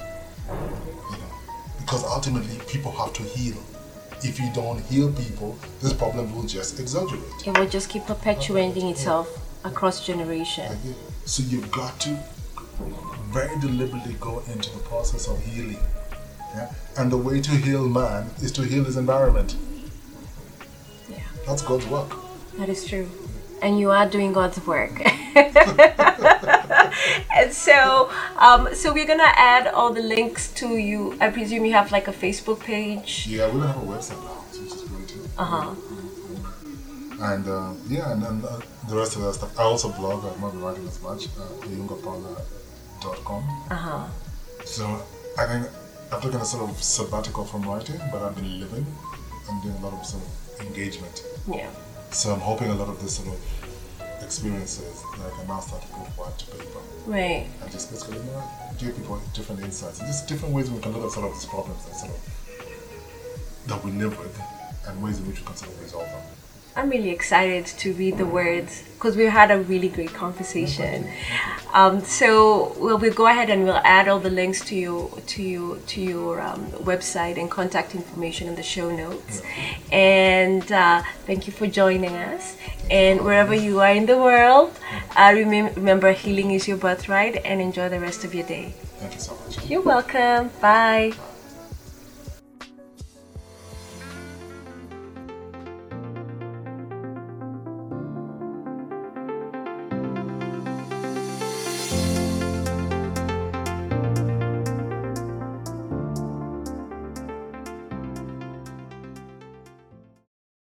You 0.00 1.18
know, 1.18 1.32
because 1.78 2.04
ultimately 2.04 2.58
people 2.66 2.92
have 2.92 3.12
to 3.14 3.22
heal. 3.22 3.56
If 4.22 4.40
you 4.40 4.50
don't 4.54 4.80
heal 4.80 5.12
people, 5.12 5.58
this 5.82 5.92
problem 5.92 6.34
will 6.34 6.44
just 6.46 6.80
exaggerate. 6.80 7.46
It 7.46 7.56
will 7.56 7.68
just 7.68 7.88
keep 7.88 8.04
perpetuating 8.06 8.88
itself 8.88 9.28
across 9.64 10.06
generation. 10.06 10.76
So 11.26 11.42
you've 11.42 11.70
got 11.70 12.00
to 12.00 12.18
very 13.28 13.58
deliberately 13.60 14.16
go 14.20 14.42
into 14.52 14.70
the 14.70 14.80
process 14.84 15.28
of 15.28 15.38
healing. 15.44 15.78
Yeah? 16.54 16.70
And 16.98 17.10
the 17.12 17.16
way 17.16 17.40
to 17.40 17.50
heal 17.50 17.88
man 17.88 18.30
is 18.42 18.52
to 18.52 18.62
heal 18.62 18.84
his 18.84 18.96
environment. 18.96 19.56
Yeah. 21.08 21.18
That's 21.46 21.62
God's 21.62 21.86
work. 21.86 22.12
That 22.58 22.68
is 22.68 22.86
true. 22.86 23.08
And 23.62 23.78
you 23.78 23.90
are 23.90 24.08
doing 24.08 24.32
God's 24.32 24.64
work. 24.66 25.00
and 27.34 27.52
so, 27.52 28.10
um, 28.38 28.74
so 28.74 28.92
we're 28.92 29.06
gonna 29.06 29.32
add 29.36 29.66
all 29.66 29.92
the 29.92 30.02
links 30.02 30.52
to 30.54 30.76
you. 30.76 31.16
I 31.20 31.30
presume 31.30 31.64
you 31.64 31.72
have 31.72 31.90
like 31.90 32.08
a 32.08 32.12
Facebook 32.12 32.60
page. 32.60 33.26
Yeah, 33.28 33.46
we 33.46 33.60
don't 33.60 33.68
have 33.68 33.82
a 33.82 33.86
website 33.86 34.22
now, 34.22 34.44
which 34.44 34.60
is 34.60 34.82
great 34.88 35.08
too. 35.08 35.28
Uh 35.38 35.44
huh. 35.44 35.74
And 37.20 37.48
uh, 37.48 37.72
yeah, 37.88 38.12
and 38.12 38.22
then 38.22 38.44
uh, 38.44 38.60
the 38.88 38.96
rest 38.96 39.16
of 39.16 39.22
that 39.22 39.34
stuff. 39.34 39.58
I 39.58 39.62
also 39.62 39.90
blog. 39.92 40.24
I'm 40.24 40.40
not 40.40 40.54
writing 40.60 40.86
as 40.86 41.02
much. 41.02 41.26
Uh, 41.26 41.48
yungapala.com. 41.66 43.42
Uh 43.70 43.74
huh. 43.74 44.06
So 44.64 45.02
I 45.38 45.46
think 45.46 45.66
I've 46.12 46.22
taken 46.22 46.40
a 46.40 46.44
sort 46.44 46.70
of 46.70 46.82
sabbatical 46.82 47.44
from 47.44 47.62
writing, 47.62 48.00
but 48.12 48.22
I've 48.22 48.34
been 48.36 48.60
living 48.60 48.86
and 49.48 49.62
doing 49.62 49.74
a 49.76 49.80
lot 49.80 49.92
of 49.92 50.04
sort 50.06 50.22
of 50.22 50.66
engagement. 50.66 51.24
Yeah. 51.52 51.68
So 52.10 52.32
I'm 52.32 52.40
hoping 52.40 52.68
a 52.70 52.74
lot 52.74 52.88
of 52.88 53.00
this 53.02 53.16
sort 53.16 53.28
of 53.28 54.22
experiences 54.22 55.02
that 55.18 55.32
I 55.32 55.36
can 55.38 55.46
now 55.48 55.60
start 55.60 55.82
to 55.82 55.88
put 55.88 56.18
word 56.18 56.38
to 56.38 56.46
paper 56.46 56.78
Right. 57.06 57.46
and 57.62 57.70
just 57.70 57.90
basically 57.92 58.16
you 58.18 58.24
know, 58.24 58.42
give 58.78 58.96
people 58.96 59.20
different 59.34 59.60
insights 59.62 60.00
and 60.00 60.08
just 60.08 60.26
different 60.26 60.52
ways 60.54 60.70
we 60.70 60.80
can 60.80 60.92
look 60.92 61.04
at 61.04 61.10
sort 61.12 61.26
of 61.26 61.32
these 61.34 61.44
problems 61.44 61.84
that 61.84 61.94
sort 61.94 62.10
of 62.12 62.20
that 63.66 63.84
we 63.84 63.92
live 63.92 64.18
with 64.18 64.40
and 64.88 65.02
ways 65.02 65.18
in 65.18 65.26
which 65.28 65.40
we 65.40 65.46
can 65.46 65.56
sort 65.56 65.70
of 65.72 65.80
resolve 65.82 66.06
them. 66.06 66.22
I'm 66.76 66.90
really 66.90 67.08
excited 67.08 67.64
to 67.64 67.94
read 67.94 68.18
the 68.18 68.26
words 68.26 68.82
because 68.94 69.16
we 69.16 69.24
had 69.24 69.50
a 69.50 69.58
really 69.58 69.88
great 69.88 70.12
conversation. 70.12 71.08
Um, 71.72 72.02
so 72.04 72.74
we'll, 72.78 72.98
we'll 72.98 73.14
go 73.14 73.26
ahead 73.26 73.48
and 73.48 73.64
we'll 73.64 73.80
add 73.82 74.08
all 74.08 74.18
the 74.18 74.28
links 74.30 74.60
to 74.66 74.76
you 74.76 75.10
to 75.26 75.42
you 75.42 75.80
to 75.86 76.00
your 76.02 76.40
um, 76.40 76.66
website 76.84 77.38
and 77.38 77.50
contact 77.50 77.94
information 77.94 78.46
in 78.46 78.56
the 78.56 78.62
show 78.62 78.94
notes. 78.94 79.40
And 79.90 80.70
uh, 80.70 81.02
thank 81.24 81.46
you 81.46 81.52
for 81.54 81.66
joining 81.66 82.14
us. 82.14 82.56
And 82.90 83.24
wherever 83.24 83.54
you 83.54 83.80
are 83.80 83.92
in 83.92 84.04
the 84.04 84.18
world, 84.18 84.78
uh, 85.16 85.30
remem- 85.30 85.74
remember 85.76 86.12
healing 86.12 86.50
is 86.50 86.68
your 86.68 86.76
birthright. 86.76 87.36
And 87.44 87.60
enjoy 87.60 87.88
the 87.88 88.00
rest 88.00 88.22
of 88.24 88.34
your 88.34 88.46
day. 88.46 88.74
Thank 89.00 89.14
you 89.14 89.20
so 89.20 89.34
much. 89.46 89.66
You're 89.66 89.82
welcome. 89.82 90.50
Bye. 90.60 91.12